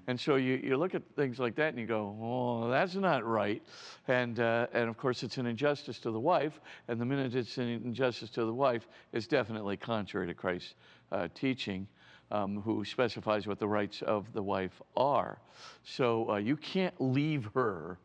And 0.07 0.17
so 0.17 0.35
you, 0.35 0.61
you 0.63 0.77
look 0.77 0.95
at 0.95 1.01
things 1.17 1.37
like 1.37 1.55
that 1.55 1.69
and 1.69 1.79
you 1.79 1.85
go, 1.85 2.15
oh, 2.21 2.69
that's 2.69 2.95
not 2.95 3.25
right. 3.25 3.61
And, 4.07 4.39
uh, 4.39 4.67
and 4.71 4.87
of 4.87 4.95
course, 4.95 5.21
it's 5.23 5.37
an 5.37 5.47
injustice 5.47 5.99
to 6.01 6.11
the 6.11 6.19
wife. 6.19 6.61
And 6.87 7.01
the 7.01 7.05
minute 7.05 7.35
it's 7.35 7.57
an 7.57 7.67
injustice 7.67 8.29
to 8.29 8.45
the 8.45 8.53
wife, 8.53 8.87
it's 9.11 9.27
definitely 9.27 9.75
contrary 9.75 10.27
to 10.27 10.33
Christ's 10.33 10.75
uh, 11.11 11.27
teaching 11.33 11.87
um, 12.35 12.61
who 12.61 12.83
specifies 12.85 13.47
what 13.47 13.59
the 13.59 13.67
rights 13.67 14.01
of 14.01 14.31
the 14.33 14.41
wife 14.43 14.81
are. 14.95 15.37
So 15.83 16.29
uh, 16.29 16.35
you 16.37 16.57
can't 16.57 16.93
leave 16.99 17.49
her, 17.53 17.97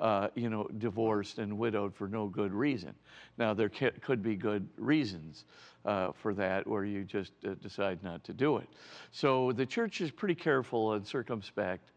uh, 0.00 0.28
you 0.34 0.50
know, 0.50 0.64
divorced 0.78 1.38
and 1.38 1.58
widowed 1.58 1.94
for 1.94 2.08
no 2.08 2.26
good 2.28 2.52
reason. 2.52 2.94
Now 3.38 3.54
there 3.54 3.68
ca- 3.70 3.98
could 4.00 4.22
be 4.22 4.36
good 4.36 4.68
reasons 4.76 5.44
uh, 5.84 6.12
for 6.12 6.34
that, 6.34 6.66
where 6.66 6.84
you 6.84 7.04
just 7.04 7.32
uh, 7.46 7.54
decide 7.62 8.02
not 8.02 8.22
to 8.24 8.32
do 8.32 8.58
it. 8.58 8.68
So 9.10 9.52
the 9.52 9.66
church 9.66 10.00
is 10.00 10.10
pretty 10.10 10.34
careful 10.34 10.92
and 10.94 11.06
circumspect. 11.06 11.90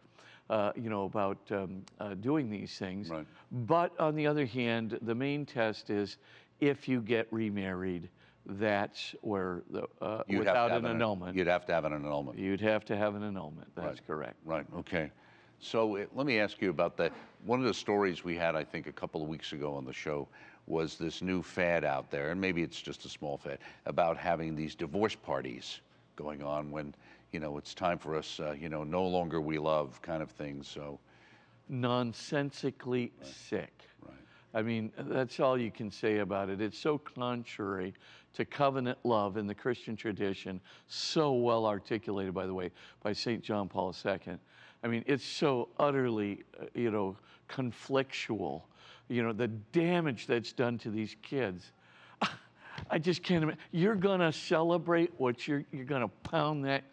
Uh, 0.50 0.72
you 0.76 0.90
know 0.90 1.06
about 1.06 1.38
um, 1.52 1.82
uh, 2.00 2.14
doing 2.16 2.50
these 2.50 2.78
things, 2.78 3.10
Right. 3.10 3.26
but 3.52 3.98
on 4.00 4.16
the 4.16 4.28
other 4.28 4.46
hand, 4.46 5.00
the 5.02 5.16
main 5.16 5.46
test 5.46 5.90
is 5.90 6.18
if 6.60 6.90
you 6.90 7.00
get 7.02 7.28
remarried, 7.32 8.10
that's 8.46 9.16
where 9.22 9.64
the 9.70 9.84
uh, 10.02 10.24
You'd 10.28 10.46
have 10.46 10.46
to 10.46 10.50
without 10.50 10.72
have 10.72 10.84
an 10.84 10.92
annulment, 10.92 11.36
You'd 11.38 11.48
have 11.48 11.66
to 11.68 11.74
have 11.74 11.86
an 11.86 11.94
annulment. 11.94 12.38
You'd 12.40 12.62
have 12.62 12.86
to 12.86 12.98
have 12.98 13.16
an 13.16 13.24
annulment. 13.24 13.68
That's 13.76 13.86
Right. 14.00 14.08
correct. 14.08 14.36
Right, 14.46 14.66
okay. 14.78 15.12
So 15.60 15.98
uh, 15.98 16.06
let 16.14 16.26
me 16.26 16.40
ask 16.40 16.62
you 16.62 16.70
about 16.70 16.98
that. 16.98 17.14
One 17.46 17.60
of 17.60 17.66
the 17.66 17.74
stories 17.74 18.24
we 18.24 18.36
had, 18.36 18.56
I 18.56 18.64
think, 18.64 18.88
a 18.88 18.92
couple 18.92 19.22
of 19.22 19.28
weeks 19.28 19.54
ago 19.54 19.74
on 19.76 19.86
the 19.86 19.94
show 19.94 20.28
was 20.68 20.98
this 20.98 21.22
new 21.22 21.42
fad 21.42 21.84
out 21.84 22.10
there, 22.10 22.32
and 22.32 22.40
maybe 22.42 22.62
it's 22.64 22.82
just 22.82 23.06
a 23.06 23.10
small 23.10 23.38
fad, 23.38 23.60
about 23.86 24.18
having 24.18 24.56
these 24.56 24.76
divorce 24.76 25.16
parties 25.16 25.82
going 26.16 26.42
on 26.44 26.72
when, 26.72 26.94
you 27.32 27.40
know, 27.40 27.58
it's 27.58 27.74
time 27.74 27.98
for 27.98 28.16
us, 28.16 28.40
uh, 28.40 28.54
you 28.60 28.70
know, 28.70 28.84
no 28.84 29.04
longer 29.06 29.40
we 29.42 29.58
love 29.60 30.02
kind 30.02 30.22
of 30.24 30.30
thing. 30.32 30.64
So, 30.64 31.00
Nonsensically 31.70 33.12
sick. 33.22 33.72
right. 34.06 34.16
I 34.54 34.62
mean, 34.62 34.92
that's 34.98 35.40
all 35.40 35.58
you 35.58 35.72
can 35.72 35.90
say 35.90 36.20
about 36.20 36.50
it. 36.50 36.60
It's 36.60 36.78
so 36.78 36.98
contrary 36.98 37.94
to 38.34 38.46
covenant 38.46 38.98
love 39.04 39.38
in 39.38 39.48
the 39.48 39.56
Christian 39.56 39.96
tradition, 39.96 40.60
so 40.88 41.34
well 41.34 41.66
articulated, 41.66 42.34
by 42.34 42.46
the 42.46 42.54
way, 42.54 42.72
by 43.02 43.14
St. 43.14 43.42
John 43.42 43.70
Paul 43.70 43.96
II. 44.06 44.38
I 44.84 44.88
mean, 44.88 45.04
it's 45.06 45.24
so 45.24 45.70
utterly, 45.78 46.44
uh, 46.60 46.66
you 46.74 46.92
know, 46.92 47.16
conflictual. 47.50 48.64
You 49.10 49.24
know, 49.24 49.34
the 49.34 49.48
damage 49.48 50.28
that's 50.28 50.54
done 50.54 50.78
to 50.80 50.90
these 50.90 51.16
kids. 51.22 51.72
I 52.90 52.98
just 52.98 53.24
can't 53.24 53.44
imagine. 53.44 53.60
You're 53.72 53.96
gonna 53.96 54.32
celebrate 54.32 55.12
what 55.18 55.48
you're 55.48 55.64
you're 55.72 55.86
gonna 55.86 56.08
pound 56.08 56.66
that 56.66 56.84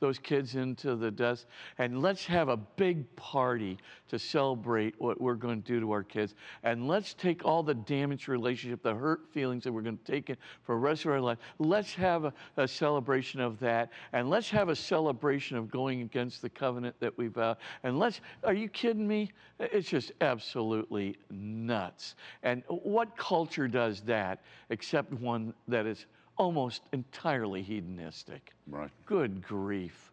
those 0.00 0.18
kids 0.18 0.54
into 0.54 0.96
the 0.96 1.10
dust 1.10 1.46
and 1.78 2.02
let's 2.02 2.24
have 2.26 2.48
a 2.48 2.56
big 2.56 3.14
party 3.16 3.78
to 4.08 4.18
celebrate 4.18 4.94
what 4.98 5.20
we're 5.20 5.34
going 5.34 5.62
to 5.62 5.66
do 5.66 5.80
to 5.80 5.90
our 5.90 6.02
kids. 6.02 6.34
And 6.62 6.86
let's 6.86 7.14
take 7.14 7.44
all 7.44 7.62
the 7.62 7.74
damaged 7.74 8.28
relationship 8.28 8.82
the 8.82 8.94
hurt 8.94 9.32
feelings 9.32 9.64
that 9.64 9.72
we're 9.72 9.82
going 9.82 9.98
to 9.98 10.12
take 10.12 10.26
for 10.62 10.74
the 10.74 10.80
rest 10.80 11.04
of 11.04 11.12
our 11.12 11.20
life. 11.20 11.38
Let's 11.58 11.94
have 11.94 12.24
a, 12.24 12.32
a 12.56 12.68
celebration 12.68 13.40
of 13.40 13.58
that 13.60 13.90
and 14.12 14.30
let's 14.30 14.50
have 14.50 14.68
a 14.68 14.76
celebration 14.76 15.56
of 15.56 15.70
going 15.70 16.02
against 16.02 16.42
the 16.42 16.50
covenant 16.50 16.96
that 17.00 17.16
we 17.18 17.28
vowed 17.28 17.56
and 17.82 17.98
let's 17.98 18.20
are 18.44 18.54
you 18.54 18.68
kidding 18.68 19.06
me? 19.06 19.32
It's 19.58 19.88
just 19.88 20.12
absolutely 20.20 21.16
nuts. 21.30 22.14
And 22.42 22.62
what 22.68 23.16
culture 23.16 23.68
does 23.68 24.00
that 24.02 24.42
except 24.70 25.12
one 25.12 25.54
that 25.68 25.86
is 25.86 26.06
almost 26.36 26.82
entirely 26.92 27.62
hedonistic. 27.62 28.52
Right. 28.66 28.90
Good 29.06 29.42
grief. 29.42 30.12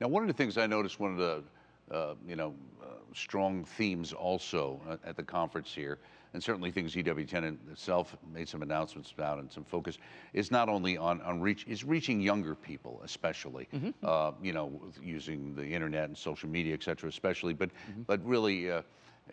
Now, 0.00 0.08
one 0.08 0.22
of 0.22 0.28
the 0.28 0.34
things 0.34 0.58
I 0.58 0.66
noticed, 0.66 0.98
one 0.98 1.12
of 1.12 1.18
the, 1.18 1.42
uh, 1.94 2.14
you 2.26 2.36
know, 2.36 2.54
uh, 2.82 2.86
strong 3.14 3.64
themes 3.64 4.12
also 4.12 4.80
at, 4.90 5.00
at 5.04 5.16
the 5.16 5.22
conference 5.22 5.74
here, 5.74 5.98
and 6.34 6.42
certainly 6.42 6.70
things 6.70 6.94
EWTN 6.94 7.58
itself 7.70 8.16
made 8.32 8.48
some 8.48 8.62
announcements 8.62 9.12
about 9.12 9.38
and 9.38 9.52
some 9.52 9.64
focus, 9.64 9.98
is 10.32 10.50
not 10.50 10.68
only 10.68 10.96
on, 10.96 11.20
on 11.20 11.40
reach, 11.40 11.66
is 11.68 11.84
reaching 11.84 12.20
younger 12.20 12.54
people, 12.54 13.00
especially, 13.04 13.68
uh, 14.02 14.32
you 14.42 14.52
know, 14.52 14.80
using 15.02 15.54
the 15.54 15.64
internet 15.64 16.04
and 16.04 16.16
social 16.16 16.48
media, 16.48 16.72
et 16.72 16.82
cetera, 16.82 17.08
especially, 17.08 17.52
but, 17.52 17.70
but 18.06 18.24
really 18.24 18.70
uh, 18.70 18.80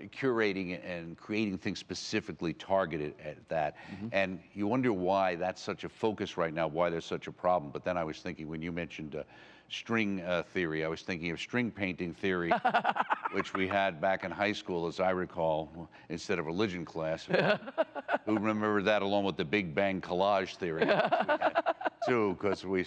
curating 0.08 0.80
and 0.86 1.18
creating 1.18 1.58
things 1.58 1.80
specifically 1.80 2.54
targeted 2.54 3.14
at 3.24 3.38
that. 3.50 3.76
And 4.12 4.40
you 4.54 4.68
wonder 4.68 4.94
why 4.94 5.36
that's 5.36 5.62
such 5.62 5.84
a 5.84 5.90
focus 5.90 6.38
right 6.38 6.54
now, 6.54 6.68
why 6.68 6.90
there's 6.90 7.06
such 7.06 7.28
a 7.28 7.32
problem. 7.32 7.72
But 7.72 7.84
then 7.84 7.98
I 7.98 8.04
was 8.04 8.20
thinking 8.20 8.48
when 8.48 8.62
you 8.62 8.72
mentioned 8.72 9.16
uh, 9.16 9.24
string 9.70 10.22
uh, 10.22 10.44
theory, 10.54 10.84
I 10.84 10.88
was 10.88 11.02
thinking 11.02 11.32
of 11.32 11.40
string 11.40 11.72
painting 11.72 12.14
theory, 12.14 12.52
which 13.32 13.54
we 13.54 13.68
had 13.68 14.02
back 14.02 14.24
in 14.24 14.32
high 14.32 14.52
school, 14.52 14.88
as 14.88 15.00
I 15.00 15.12
recall, 15.12 15.90
instead 16.10 16.40
of 16.40 16.46
religion 16.46 16.86
class. 16.86 17.26
Who 18.26 18.38
remembered 18.38 18.86
that 18.86 19.02
along 19.02 19.26
with 19.26 19.38
the 19.38 19.46
Big 19.46 19.74
Bang 19.74 20.02
collage 20.02 20.56
theory? 20.56 20.82
which 20.82 20.90
we 20.90 20.94
had 20.94 21.64
Too, 22.08 22.36
because 22.40 22.66
we 22.66 22.86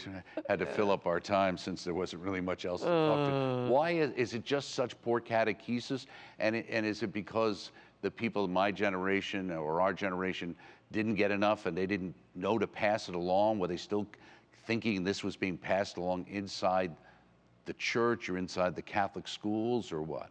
had 0.48 0.58
to 0.58 0.66
fill 0.66 0.90
up 0.90 1.06
our 1.06 1.20
time 1.20 1.56
since 1.56 1.84
there 1.84 1.94
wasn't 1.94 2.22
really 2.22 2.40
much 2.40 2.64
else 2.64 2.80
to 2.80 2.86
talk 2.86 3.28
to. 3.28 3.72
Why 3.72 3.90
is, 3.90 4.10
is 4.12 4.34
it 4.34 4.44
just 4.44 4.74
such 4.74 5.00
poor 5.02 5.20
catechesis? 5.20 6.06
And, 6.38 6.56
it, 6.56 6.66
and 6.70 6.84
is 6.86 7.02
it 7.02 7.12
because 7.12 7.70
the 8.00 8.10
people 8.10 8.44
of 8.44 8.50
my 8.50 8.72
generation 8.72 9.50
or 9.52 9.80
our 9.80 9.92
generation 9.92 10.56
didn't 10.90 11.14
get 11.14 11.30
enough 11.30 11.66
and 11.66 11.76
they 11.76 11.86
didn't 11.86 12.14
know 12.34 12.58
to 12.58 12.66
pass 12.66 13.08
it 13.08 13.14
along? 13.14 13.58
Were 13.58 13.68
they 13.68 13.76
still 13.76 14.06
thinking 14.64 15.04
this 15.04 15.24
was 15.24 15.36
being 15.36 15.58
passed 15.58 15.96
along 15.96 16.26
inside 16.28 16.94
the 17.64 17.72
church 17.74 18.28
or 18.28 18.38
inside 18.38 18.74
the 18.74 18.82
Catholic 18.82 19.28
schools 19.28 19.92
or 19.92 20.02
what? 20.02 20.30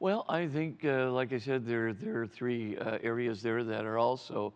Well, 0.00 0.24
I 0.28 0.46
think, 0.46 0.84
uh, 0.84 1.10
like 1.12 1.32
I 1.32 1.38
said, 1.38 1.66
there, 1.66 1.92
there 1.92 2.22
are 2.22 2.26
three 2.26 2.76
uh, 2.76 2.98
areas 3.02 3.42
there 3.42 3.62
that 3.64 3.84
are 3.84 3.98
also 3.98 4.52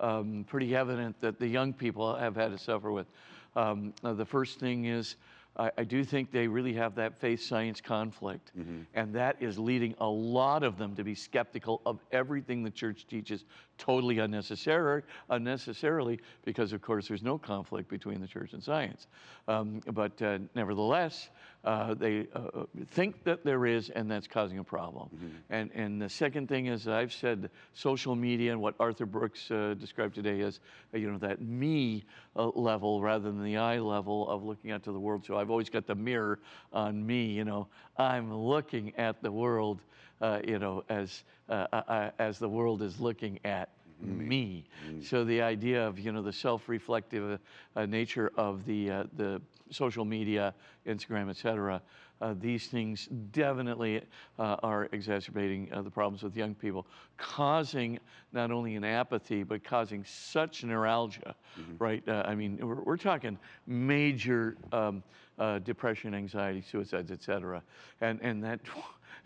um, 0.00 0.44
pretty 0.48 0.74
evident 0.74 1.20
that 1.20 1.38
the 1.38 1.46
young 1.46 1.72
people 1.72 2.14
have 2.16 2.34
had 2.34 2.50
to 2.50 2.58
suffer 2.58 2.90
with. 2.90 3.06
Um, 3.54 3.92
uh, 4.02 4.12
the 4.12 4.24
first 4.24 4.58
thing 4.58 4.86
is, 4.86 5.16
I, 5.56 5.70
I 5.78 5.84
do 5.84 6.04
think 6.04 6.30
they 6.30 6.46
really 6.46 6.72
have 6.74 6.94
that 6.96 7.18
faith 7.20 7.42
science 7.42 7.80
conflict, 7.80 8.52
and 8.94 9.14
that 9.14 9.36
is 9.40 9.58
leading 9.58 9.94
a 9.98 10.06
lot 10.06 10.62
of 10.62 10.78
them 10.78 10.94
to 10.96 11.04
be 11.04 11.14
skeptical 11.14 11.80
of 11.86 12.00
everything 12.12 12.62
the 12.62 12.70
church 12.70 13.06
teaches, 13.06 13.44
totally 13.78 14.18
unnecessary, 14.18 15.02
unnecessarily, 15.30 16.20
because 16.44 16.72
of 16.72 16.82
course 16.82 17.08
there's 17.08 17.22
no 17.22 17.38
conflict 17.38 17.88
between 17.88 18.20
the 18.20 18.26
church 18.26 18.52
and 18.52 18.62
science. 18.62 19.06
Um, 19.46 19.80
but 19.92 20.20
uh, 20.20 20.38
nevertheless, 20.54 21.30
uh, 21.64 21.94
they 21.94 22.26
uh, 22.34 22.64
think 22.90 23.24
that 23.24 23.44
there 23.44 23.66
is, 23.66 23.90
and 23.90 24.10
that's 24.10 24.28
causing 24.28 24.58
a 24.58 24.64
problem. 24.64 25.08
And, 25.50 25.70
and 25.74 26.00
the 26.00 26.08
second 26.08 26.48
thing 26.48 26.66
is, 26.66 26.86
I've 26.86 27.12
said 27.12 27.50
social 27.74 28.14
media 28.14 28.52
and 28.52 28.60
what 28.60 28.74
Arthur 28.78 29.06
Brooks 29.06 29.50
uh, 29.50 29.74
described 29.78 30.14
today 30.14 30.40
as, 30.42 30.60
uh, 30.94 30.98
you 30.98 31.10
know, 31.10 31.18
that 31.18 31.40
me 31.40 32.04
uh, 32.36 32.48
level 32.54 33.00
rather 33.00 33.24
than 33.24 33.42
the 33.42 33.56
I 33.56 33.78
level 33.78 34.28
of 34.28 34.44
looking 34.44 34.70
out 34.70 34.82
to 34.84 34.92
the 34.92 35.00
world. 35.00 35.24
So 35.24 35.36
I've 35.36 35.50
always 35.50 35.70
got 35.70 35.86
the 35.86 35.94
mirror 35.94 36.38
on 36.72 37.04
me, 37.04 37.26
you 37.26 37.44
know, 37.44 37.66
I'm 37.96 38.32
looking 38.32 38.94
at 38.96 39.22
the 39.22 39.32
world, 39.32 39.80
uh, 40.20 40.40
you 40.46 40.58
know, 40.58 40.84
as, 40.88 41.24
uh, 41.48 41.66
uh, 41.72 42.10
as 42.18 42.38
the 42.38 42.48
world 42.48 42.82
is 42.82 43.00
looking 43.00 43.38
at 43.44 43.68
me. 44.00 44.64
So 45.02 45.24
the 45.24 45.42
idea 45.42 45.84
of 45.86 45.98
you 45.98 46.12
know 46.12 46.22
the 46.22 46.32
self-reflective 46.32 47.40
uh, 47.76 47.80
uh, 47.80 47.86
nature 47.86 48.30
of 48.36 48.64
the 48.64 48.90
uh, 48.90 49.04
the 49.16 49.40
social 49.70 50.04
media, 50.04 50.54
Instagram, 50.86 51.28
et 51.28 51.36
cetera, 51.36 51.82
uh, 52.20 52.34
these 52.40 52.68
things 52.68 53.06
definitely 53.32 54.00
uh, 54.38 54.56
are 54.62 54.88
exacerbating 54.92 55.68
uh, 55.72 55.82
the 55.82 55.90
problems 55.90 56.22
with 56.22 56.36
young 56.36 56.54
people, 56.54 56.86
causing 57.16 57.98
not 58.32 58.50
only 58.50 58.76
an 58.76 58.84
apathy 58.84 59.42
but 59.42 59.62
causing 59.64 60.04
such 60.04 60.62
neuralgia, 60.64 61.34
right? 61.78 62.02
Uh, 62.08 62.22
I 62.24 62.34
mean, 62.36 62.56
we're, 62.62 62.82
we're 62.82 62.96
talking 62.96 63.36
major 63.66 64.56
um, 64.72 65.02
uh, 65.38 65.58
depression, 65.58 66.14
anxiety, 66.14 66.62
suicides, 66.62 67.10
et 67.10 67.22
cetera, 67.22 67.62
and 68.00 68.20
and 68.22 68.44
that. 68.44 68.60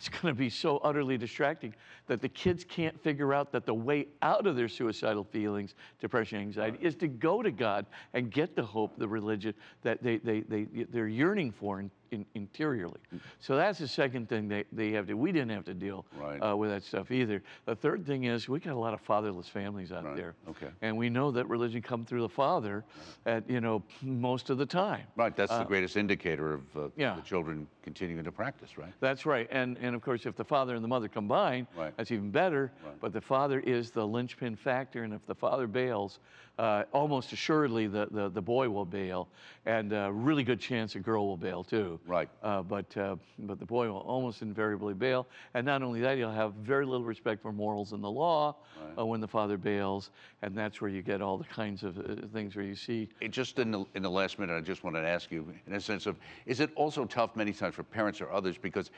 It's 0.03 0.09
going 0.09 0.34
to 0.34 0.36
be 0.38 0.50
so 0.50 0.78
utterly 0.78 1.16
distracting 1.16 1.76
that 2.09 2.20
the 2.20 2.28
kids 2.28 2.64
can't 2.64 3.00
figure 3.05 3.32
out 3.32 3.53
that 3.53 3.66
the 3.66 3.74
way 3.74 4.09
out 4.20 4.48
of 4.48 4.57
their 4.57 4.66
suicidal 4.66 5.22
feelings, 5.22 5.76
depression, 6.00 6.40
anxiety, 6.40 6.76
is 6.80 6.96
to 6.96 7.07
go 7.07 7.40
to 7.40 7.53
God 7.53 7.86
and 8.12 8.28
get 8.28 8.57
the 8.57 8.64
hope, 8.64 8.98
the 8.98 9.07
religion 9.07 9.55
that 9.82 10.03
they, 10.03 10.16
they, 10.16 10.40
they, 10.40 10.64
they're 10.90 11.07
yearning 11.07 11.53
for 11.53 11.78
in, 11.78 11.88
in, 12.13 12.25
interiorly. 12.35 13.01
So 13.41 13.57
that's 13.57 13.79
the 13.79 13.89
second 13.89 14.29
thing 14.29 14.47
they, 14.47 14.65
they 14.71 14.91
have 14.93 15.07
to, 15.09 15.15
we 15.15 15.33
didn't 15.33 15.51
have 15.51 15.65
to 15.65 15.75
deal 15.75 16.05
Right. 16.17 16.39
uh, 16.39 16.57
with 16.57 16.71
that 16.71 16.85
stuff 16.85 17.11
either. 17.11 17.43
The 17.65 17.75
third 17.75 18.07
thing 18.07 18.25
is 18.25 18.49
we 18.49 18.61
got 18.61 18.75
a 18.75 18.79
lot 18.79 18.95
of 18.95 19.01
fatherless 19.01 19.49
families 19.49 19.91
out 19.91 20.05
Right. 20.05 20.17
there. 20.17 20.35
Okay. 20.51 20.69
And 20.83 20.97
we 20.97 21.09
know 21.11 21.31
that 21.33 21.49
religion 21.49 21.83
come 21.83 22.05
through 22.05 22.21
the 22.21 22.29
father 22.29 22.85
at, 23.27 23.49
you 23.49 23.61
know, 23.61 23.83
most 24.03 24.51
of 24.51 24.59
the 24.59 24.67
time. 24.67 25.07
Right, 25.17 25.35
that's 25.35 25.51
the 25.57 25.65
greatest 25.65 25.97
indicator 25.97 26.55
of 26.55 26.77
uh, 26.77 26.89
yeah. 26.97 27.17
the 27.17 27.23
children 27.23 27.67
continuing 27.83 28.25
to 28.25 28.33
practice, 28.33 28.79
right? 28.79 28.93
That's 29.01 29.27
right. 29.27 29.49
And, 29.51 29.77
and 29.81 29.97
of 29.97 30.03
course, 30.03 30.27
if 30.27 30.37
the 30.37 30.45
father 30.45 30.75
and 30.75 30.85
the 30.85 30.89
mother 30.89 31.09
combine, 31.09 31.67
Right. 31.77 31.93
that's 31.97 32.11
even 32.13 32.31
better. 32.31 32.71
But 33.01 33.13
the 33.13 33.21
father 33.21 33.61
is 33.61 33.91
the 33.91 34.07
linchpin 34.07 34.55
factor. 34.57 35.03
And 35.05 35.15
if 35.15 35.25
the 35.27 35.35
father 35.35 35.67
bails, 35.67 36.21
uh, 36.59 36.84
almost 36.92 37.32
assuredly 37.32 37.86
the, 37.86 38.07
the, 38.11 38.28
the 38.28 38.42
boy 38.42 38.68
will 38.68 38.84
bail. 38.84 39.28
And 39.64 39.92
a 39.92 40.11
really 40.12 40.42
good 40.42 40.61
chance 40.61 40.96
a 40.96 40.98
girl 40.98 41.26
will 41.26 41.36
bail 41.36 41.62
too. 41.62 42.00
Right. 42.07 42.28
Uh, 42.42 42.62
but, 42.62 42.96
uh, 42.96 43.16
but 43.38 43.61
the 43.61 43.66
boy 43.66 43.86
will 43.86 43.98
almost 43.98 44.42
invariably 44.42 44.94
bail. 44.94 45.26
And 45.55 45.64
not 45.64 45.82
only 45.82 46.00
that, 46.00 46.16
he'll 46.18 46.32
have 46.32 46.55
very 46.55 46.84
little 46.84 47.07
respect 47.07 47.42
for 47.42 47.53
morals 47.53 47.92
and 47.92 48.03
the 48.03 48.11
law 48.11 48.57
uh, 48.98 49.07
when 49.07 49.20
the 49.20 49.28
father 49.28 49.57
bails. 49.57 50.11
And 50.42 50.57
that's 50.57 50.80
where 50.80 50.90
you 50.90 51.03
get 51.03 51.22
all 51.22 51.38
the 51.38 51.44
kinds 51.44 51.84
of 51.84 51.98
uh, 51.98 52.26
things 52.32 52.57
where 52.57 52.64
you 52.64 52.74
see 52.74 53.09
It 53.20 53.30
just 53.30 53.59
in 53.59 53.70
the, 53.70 53.84
in 53.94 54.03
the 54.03 54.11
last 54.11 54.38
minute, 54.38 54.57
I 54.57 54.61
just 54.61 54.82
wanted 54.82 55.03
to 55.03 55.09
ask 55.09 55.30
you, 55.30 55.46
in 55.66 55.74
a 55.74 55.80
sense 55.80 56.07
of, 56.07 56.16
is 56.44 56.59
it 56.59 56.70
also 56.74 57.05
tough 57.05 57.36
many 57.36 57.53
times 57.53 57.76
for 57.76 57.84
parents 57.84 58.20
or 58.20 58.32
others 58.32 58.59
because, 58.59 58.90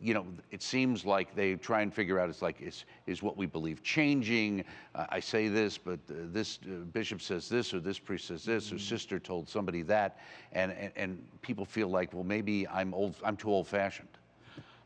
you 0.00 0.14
know, 0.14 0.26
it 0.50 0.62
seems 0.62 1.04
like 1.04 1.34
they 1.36 1.54
try 1.54 1.82
and 1.82 1.94
figure 1.94 2.18
out, 2.18 2.28
it's 2.28 2.42
like, 2.42 2.60
is, 2.60 2.84
is 3.06 3.22
what 3.22 3.36
we 3.36 3.46
believe 3.46 3.82
changing? 3.84 4.64
Uh, 4.94 5.06
I 5.08 5.20
say 5.20 5.46
this, 5.48 5.78
but 5.78 6.00
uh, 6.10 6.14
this 6.32 6.58
bishop 6.92 7.22
says 7.22 7.48
this, 7.48 7.72
or 7.74 7.80
this 7.80 7.98
priest 7.98 8.26
says 8.26 8.44
this, 8.44 8.70
or 8.70 8.76
mm-hmm. 8.76 8.84
sister 8.84 9.18
told 9.18 9.48
somebody 9.48 9.82
that, 9.82 10.18
and, 10.52 10.72
and, 10.72 10.92
and 10.96 11.24
people 11.42 11.64
feel 11.64 11.88
like, 11.88 12.12
well, 12.12 12.24
maybe 12.24 12.66
I'm 12.68 12.94
old, 12.94 13.14
I'm 13.24 13.36
too 13.36 13.50
old-fashioned. 13.50 14.08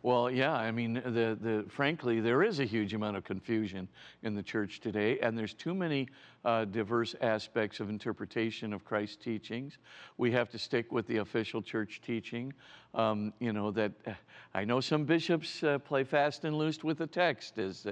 Well, 0.03 0.31
yeah, 0.31 0.53
I 0.53 0.71
mean, 0.71 0.95
the, 0.95 1.37
the, 1.41 1.65
frankly, 1.69 2.21
there 2.21 2.45
is 2.45 2.61
a 2.61 2.65
huge 2.65 2.95
amount 2.95 3.17
of 3.17 3.25
confusion 3.25 3.89
in 4.23 4.37
the 4.37 4.43
church 4.43 4.79
today, 4.81 5.19
and 5.19 5.37
there's 5.37 5.55
too 5.55 5.75
many 5.75 6.09
uh, 6.47 6.65
diverse 6.65 7.17
aspects 7.21 7.81
of 7.81 7.91
interpretation 7.91 8.73
of 8.73 8.85
Christ's 8.85 9.17
teachings. 9.17 9.79
We 10.17 10.31
have 10.31 10.49
to 10.51 10.59
stick 10.59 10.93
with 10.93 11.07
the 11.09 11.19
official 11.19 11.61
church 11.61 12.01
teaching. 12.01 12.55
Um, 12.95 13.35
you 13.41 13.53
know, 13.53 13.71
that 13.73 13.93
uh, 14.07 14.13
I 14.55 14.65
know 14.65 14.81
some 14.81 15.05
bishops 15.05 15.63
uh, 15.63 15.79
play 15.81 16.05
fast 16.05 16.45
and 16.45 16.57
loose 16.57 16.83
with 16.83 16.99
the 16.99 17.07
text, 17.07 17.59
as, 17.59 17.87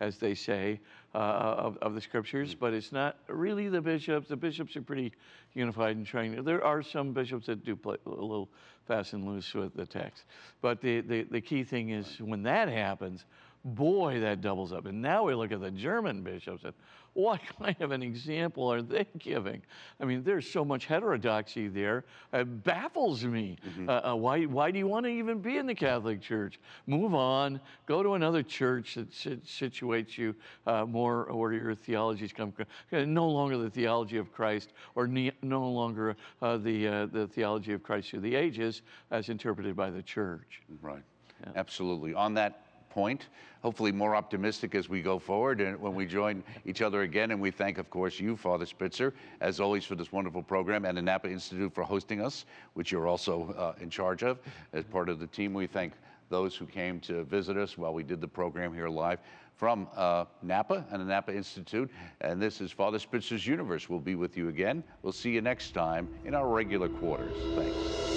as 0.00 0.16
they 0.16 0.34
say, 0.34 0.80
uh, 1.14 1.18
of, 1.18 1.76
of 1.78 1.94
the 1.94 2.00
scriptures, 2.00 2.54
but 2.54 2.72
it's 2.72 2.90
not 2.90 3.18
really 3.28 3.68
the 3.68 3.80
bishops. 3.80 4.28
The 4.28 4.36
bishops 4.36 4.74
are 4.76 4.82
pretty 4.82 5.12
unified 5.54 5.96
in 5.96 6.04
trying. 6.04 6.42
There 6.42 6.64
are 6.64 6.82
some 6.82 7.12
bishops 7.12 7.46
that 7.46 7.64
do 7.64 7.76
play 7.76 7.96
a 8.06 8.08
little 8.08 8.48
fast 8.86 9.12
and 9.12 9.26
loose 9.26 9.52
with 9.54 9.74
the 9.76 9.86
text. 9.86 10.24
But 10.62 10.80
the, 10.80 11.02
the, 11.02 11.22
the 11.24 11.40
key 11.40 11.62
thing 11.62 11.90
is 11.90 12.20
when 12.20 12.42
that 12.44 12.68
happens, 12.68 13.26
boy, 13.64 14.20
that 14.20 14.40
doubles 14.40 14.72
up. 14.72 14.86
And 14.86 15.00
now 15.00 15.24
we 15.24 15.34
look 15.34 15.52
at 15.52 15.60
the 15.60 15.70
German 15.70 16.22
bishops 16.22 16.64
and 16.64 16.74
what 17.18 17.40
kind 17.60 17.76
of 17.80 17.90
an 17.90 18.00
example 18.02 18.72
are 18.72 18.80
they 18.80 19.04
giving? 19.18 19.60
I 20.00 20.04
mean, 20.04 20.22
there's 20.22 20.48
so 20.48 20.64
much 20.64 20.86
heterodoxy 20.86 21.66
there. 21.66 22.04
It 22.32 22.62
baffles 22.62 23.24
me. 23.24 23.58
Uh, 23.88 24.10
uh, 24.10 24.14
why, 24.14 24.44
why 24.44 24.70
do 24.70 24.78
you 24.78 24.86
want 24.86 25.04
to 25.06 25.10
even 25.10 25.40
be 25.40 25.56
in 25.56 25.66
the 25.66 25.74
Catholic 25.74 26.20
Church? 26.20 26.60
Move 26.86 27.14
on, 27.14 27.60
go 27.86 28.04
to 28.04 28.14
another 28.14 28.44
church 28.44 28.94
that 28.94 29.12
sit, 29.12 29.44
situates 29.44 30.16
you 30.16 30.32
uh, 30.68 30.84
more 30.86 31.24
where 31.32 31.52
your 31.52 31.74
theologies 31.74 32.32
come. 32.32 32.52
uh, 32.92 33.04
No 33.04 33.28
longer 33.28 33.58
the 33.58 33.70
theology 33.70 34.18
of 34.18 34.32
Christ, 34.32 34.72
or 34.94 35.08
ne- 35.08 35.32
no 35.42 35.68
longer 35.68 36.16
uh, 36.40 36.56
the, 36.56 36.86
uh, 36.86 37.06
the 37.06 37.26
theology 37.26 37.72
of 37.72 37.82
Christ 37.82 38.10
through 38.10 38.20
the 38.20 38.36
ages 38.36 38.82
as 39.10 39.28
interpreted 39.28 39.74
by 39.74 39.90
the 39.90 40.02
church. 40.02 40.62
Right. 40.80 41.02
Absolutely. 41.56 42.14
On 42.14 42.34
that 42.34 42.67
point, 42.90 43.28
hopefully 43.62 43.92
more 43.92 44.14
optimistic 44.14 44.74
as 44.74 44.88
we 44.88 45.02
go 45.02 45.18
forward 45.18 45.60
and 45.60 45.80
when 45.80 45.94
we 45.94 46.06
join 46.06 46.42
each 46.64 46.82
other 46.82 47.02
again. 47.02 47.30
And 47.30 47.40
we 47.40 47.50
thank, 47.50 47.78
of 47.78 47.90
course, 47.90 48.20
you, 48.20 48.36
Father 48.36 48.66
Spitzer, 48.66 49.14
as 49.40 49.60
always, 49.60 49.84
for 49.84 49.94
this 49.94 50.12
wonderful 50.12 50.42
program 50.42 50.84
and 50.84 50.96
the 50.96 51.02
Napa 51.02 51.30
Institute 51.30 51.74
for 51.74 51.82
hosting 51.82 52.20
us, 52.20 52.44
which 52.74 52.92
you're 52.92 53.06
also 53.06 53.54
uh, 53.56 53.82
in 53.82 53.90
charge 53.90 54.22
of 54.22 54.38
as 54.72 54.84
part 54.84 55.08
of 55.08 55.18
the 55.18 55.26
team. 55.26 55.54
We 55.54 55.66
thank 55.66 55.92
those 56.28 56.54
who 56.54 56.66
came 56.66 57.00
to 57.00 57.24
visit 57.24 57.56
us 57.56 57.78
while 57.78 57.94
we 57.94 58.02
did 58.02 58.20
the 58.20 58.28
program 58.28 58.74
here 58.74 58.88
live 58.88 59.18
from 59.56 59.88
uh, 59.96 60.24
Napa 60.42 60.84
and 60.90 61.00
the 61.00 61.04
Napa 61.04 61.34
Institute. 61.34 61.90
And 62.20 62.40
this 62.40 62.60
is 62.60 62.70
Father 62.70 62.98
Spitzer's 62.98 63.46
Universe. 63.46 63.88
We'll 63.88 63.98
be 63.98 64.14
with 64.14 64.36
you 64.36 64.48
again. 64.48 64.84
We'll 65.02 65.12
see 65.12 65.30
you 65.30 65.40
next 65.40 65.72
time 65.74 66.08
in 66.24 66.34
our 66.34 66.48
regular 66.48 66.88
quarters. 66.88 67.36
Thanks. 67.56 68.07